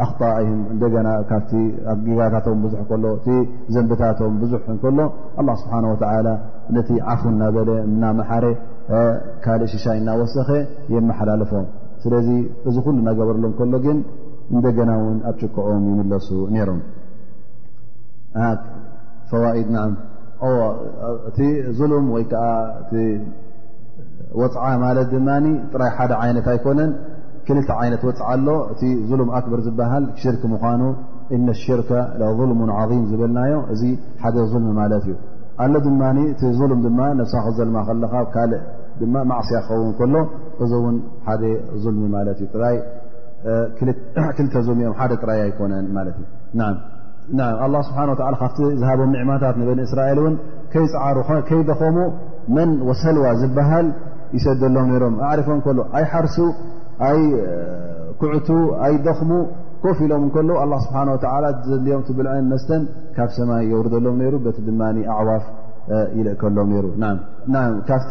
ኣኽطئ 0.04 0.34
እ 0.42 1.16
ካ 1.30 1.40
ግጋታቶም 2.06 2.60
ዙ 2.72 2.98
ሎ 3.02 3.08
እ 3.32 3.34
ዘንብታቶም 3.76 4.34
ብዙ 4.42 4.52
ሎ 4.98 5.00
ه 5.36 5.56
ስብሓه 5.62 5.82
و 5.92 6.34
ነቲ 6.76 6.88
ዓፉ 7.14 7.22
ና 7.40 7.50
በለ 7.56 7.70
ናማረ 8.02 8.44
ካልእ 9.44 9.70
ሽሻይ 9.72 9.96
እናወሰኸ 10.02 10.48
የመሓላለፎም 10.94 11.66
ስለዚ 12.04 12.28
እዚ 12.68 12.76
ሉ 12.92 12.96
እናገበረሎ 13.02 13.44
ሎ 13.72 13.74
ግን 13.86 13.98
እንደገና 14.56 14.90
ውን 15.04 15.18
ኣብ 15.30 15.36
ጭቀዖም 15.42 15.82
ይምለሱ 15.90 16.28
ሮም 16.70 16.78
ፈድ 21.36 21.80
እ 21.80 22.00
ም 22.02 22.06
ወይ 22.14 22.24
ወፅ 24.40 24.54
ማለት 24.86 25.06
ድማ 25.12 25.28
ጥራይ 25.72 25.90
ሓደ 25.98 26.12
ይነት 26.30 26.46
ኣይኮነን 26.54 26.90
ክልተ 27.46 27.68
ይነት 27.86 28.02
ወፅዓ 28.08 28.24
ኣሎ 28.34 28.48
እቲ 28.72 28.82
ظሉም 29.10 29.28
ኣክበር 29.38 29.60
ዝበሃል 29.66 30.04
ሽርክ 30.22 30.42
ምኳኑ 30.52 30.82
እ 31.36 31.38
ሽርከ 31.62 31.90
ظልሙ 32.40 32.60
ظም 32.90 33.02
ዝበልናዮ 33.10 33.54
እዚ 33.74 33.82
ሓደ 34.22 34.36
ظልሚ 34.52 34.68
ማለት 34.80 35.04
እዩ 35.08 35.14
ኣሎ 35.64 35.74
ድማ 35.86 36.02
እቲ 36.32 36.42
ظልም 36.60 36.80
ድ 36.86 36.90
ብሳ 37.24 37.34
ክዘልማ 37.46 37.76
ከለካ 37.88 38.14
ካእ 38.34 38.52
ማዕስያ 39.30 39.58
ክኸውን 39.66 39.92
ከሎ 39.98 40.14
እዚ 40.64 40.72
ውን 40.84 40.96
ሓደ 41.26 41.42
ظልሚ 41.84 42.04
ማ 42.14 42.18
ክ 43.76 43.82
ኦም 44.60 44.94
ደ 45.10 45.16
ጥራይ 45.22 45.40
ኣይኮነን 45.46 45.84
ስብሓ 47.88 48.26
ካብቲ 48.40 48.58
ዝሃቦም 48.80 49.10
ኒዕማታት 49.16 49.56
ንበን 49.60 49.80
እስራኤል 49.86 50.18
እን 50.28 50.36
ከይደኸሙ 51.52 51.96
መን 52.56 52.70
ወሰልዋ 52.88 53.24
ዝብሃል 53.40 53.86
ይሰሎም 54.36 54.74
ሮም 55.04 55.14
ኣሪፎም 55.30 55.60
ኣይ 55.98 56.04
ሓርሱ 56.12 56.36
ኣይ 57.10 57.20
ኩዕቱ 58.20 58.48
ኣይ 58.86 58.94
ደኽሙ 59.06 59.30
ኮፍ 59.84 59.98
ኢሎም 60.06 60.22
እከሎ 60.28 60.48
ኣ 60.62 60.64
ስብሓ 60.86 60.98
ልዮም 61.72 62.02
ብልዐን 62.18 62.46
መስተን 62.52 62.82
ካብ 63.16 63.30
ሰማይ 63.38 63.62
የውርደሎም 63.70 64.16
ሩ 64.32 64.34
በቲ 64.46 64.56
ድማ 64.68 64.80
ኣዕዋፍ 65.20 65.44
ይልእከሎም 66.18 66.70
ሩ 66.86 66.88
ካብቲ 67.90 68.10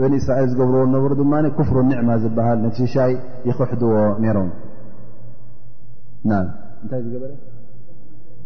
በንእስራኤል 0.00 0.48
ዝገብርዎ 0.54 0.82
ነብሩ 0.94 1.10
ድማ 1.22 1.32
ክፍሩ 1.58 1.76
ኒዕማ 1.90 2.10
ዝበሃል 2.24 2.58
ነሽሻይ 2.68 3.12
ይክሕድዎ 3.50 3.92
ነሮምንታይ 4.24 6.46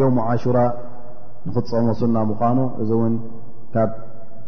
ዮሞ 0.00 0.16
ዓሹራ 0.34 0.58
ንኽፀሞ 1.46 1.86
ሱና 2.00 2.16
ምዃኑ 2.30 2.58
እዚ 2.82 2.90
እውን 2.98 3.14
ካብ 3.74 3.90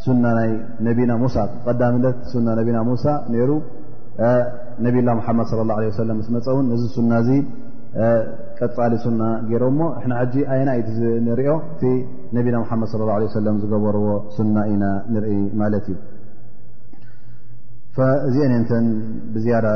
ሱና 0.04 0.24
ናይ 0.38 0.50
ነቢና 0.86 1.12
ሙሳ 1.22 1.36
ቀዳምነት 1.66 2.16
ና 2.46 2.54
ነብና 2.58 2.78
ሙሳ 2.92 3.04
ነይሩ 3.34 3.50
ነብላ 4.84 5.08
ሓመድ 5.26 5.50
ላه 5.68 5.76
ለ 5.86 5.90
ሰለም 6.00 6.18
ስመፀ 6.26 6.46
ውን 6.56 6.66
ነዚ 6.72 6.82
ሱና 6.96 7.12
እዚ 7.22 7.30
ጠፃሊ 8.58 8.92
ሱና 9.04 9.20
ገይሮም 9.50 9.74
ሞ 9.80 9.88
ና 10.10 10.20
ጂ 10.32 10.44
ዓይና 10.52 10.70
ዝብ 10.96 11.04
ንሪኦ 11.26 11.52
እቲ 11.74 11.82
ነብና 12.36 12.56
ሓመድ 12.70 12.90
ሰለ 13.36 13.46
ዝገበርዎ 13.62 14.08
ሱና 14.36 14.56
ኢና 14.72 14.84
ንርኢ 15.14 15.38
ማለት 15.60 15.86
እዩ 15.92 15.98
እዚአነአንተን 18.32 18.86
ብዝያዳ 19.34 19.66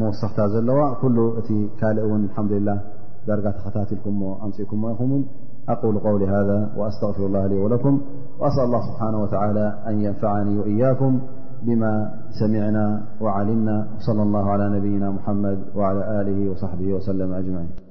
መወሳክታ 0.00 0.40
ዘለዋ 0.54 0.80
ኩሉ 1.02 1.16
እቲ 1.40 1.48
ካልእ 1.80 2.04
እውን 2.08 2.24
ሓላ 2.36 2.68
درجت 3.26 3.56
ختاتلكم 3.58 4.22
وأنصكم 4.22 4.92
قم 4.94 5.24
أقول 5.68 5.98
قول 5.98 6.22
هذا 6.22 6.72
وأستغفر 6.76 7.26
الله 7.26 7.46
لي 7.46 7.54
ولكم 7.58 8.00
وأسأل 8.38 8.64
الله 8.64 8.80
سبحانه 8.92 9.22
وتعالى 9.22 9.78
أن 9.86 10.00
ينفعني 10.00 10.58
وإياكم 10.58 11.20
بما 11.62 12.18
سمعنا 12.40 13.02
وعلمنا 13.20 13.88
وصلى 13.96 14.22
الله 14.22 14.44
على 14.50 14.78
نبينا 14.78 15.10
محمد 15.10 15.58
وعلى 15.76 16.20
آله 16.20 16.50
وصحبه 16.50 16.94
وسلم 16.94 17.32
أجمعين 17.32 17.83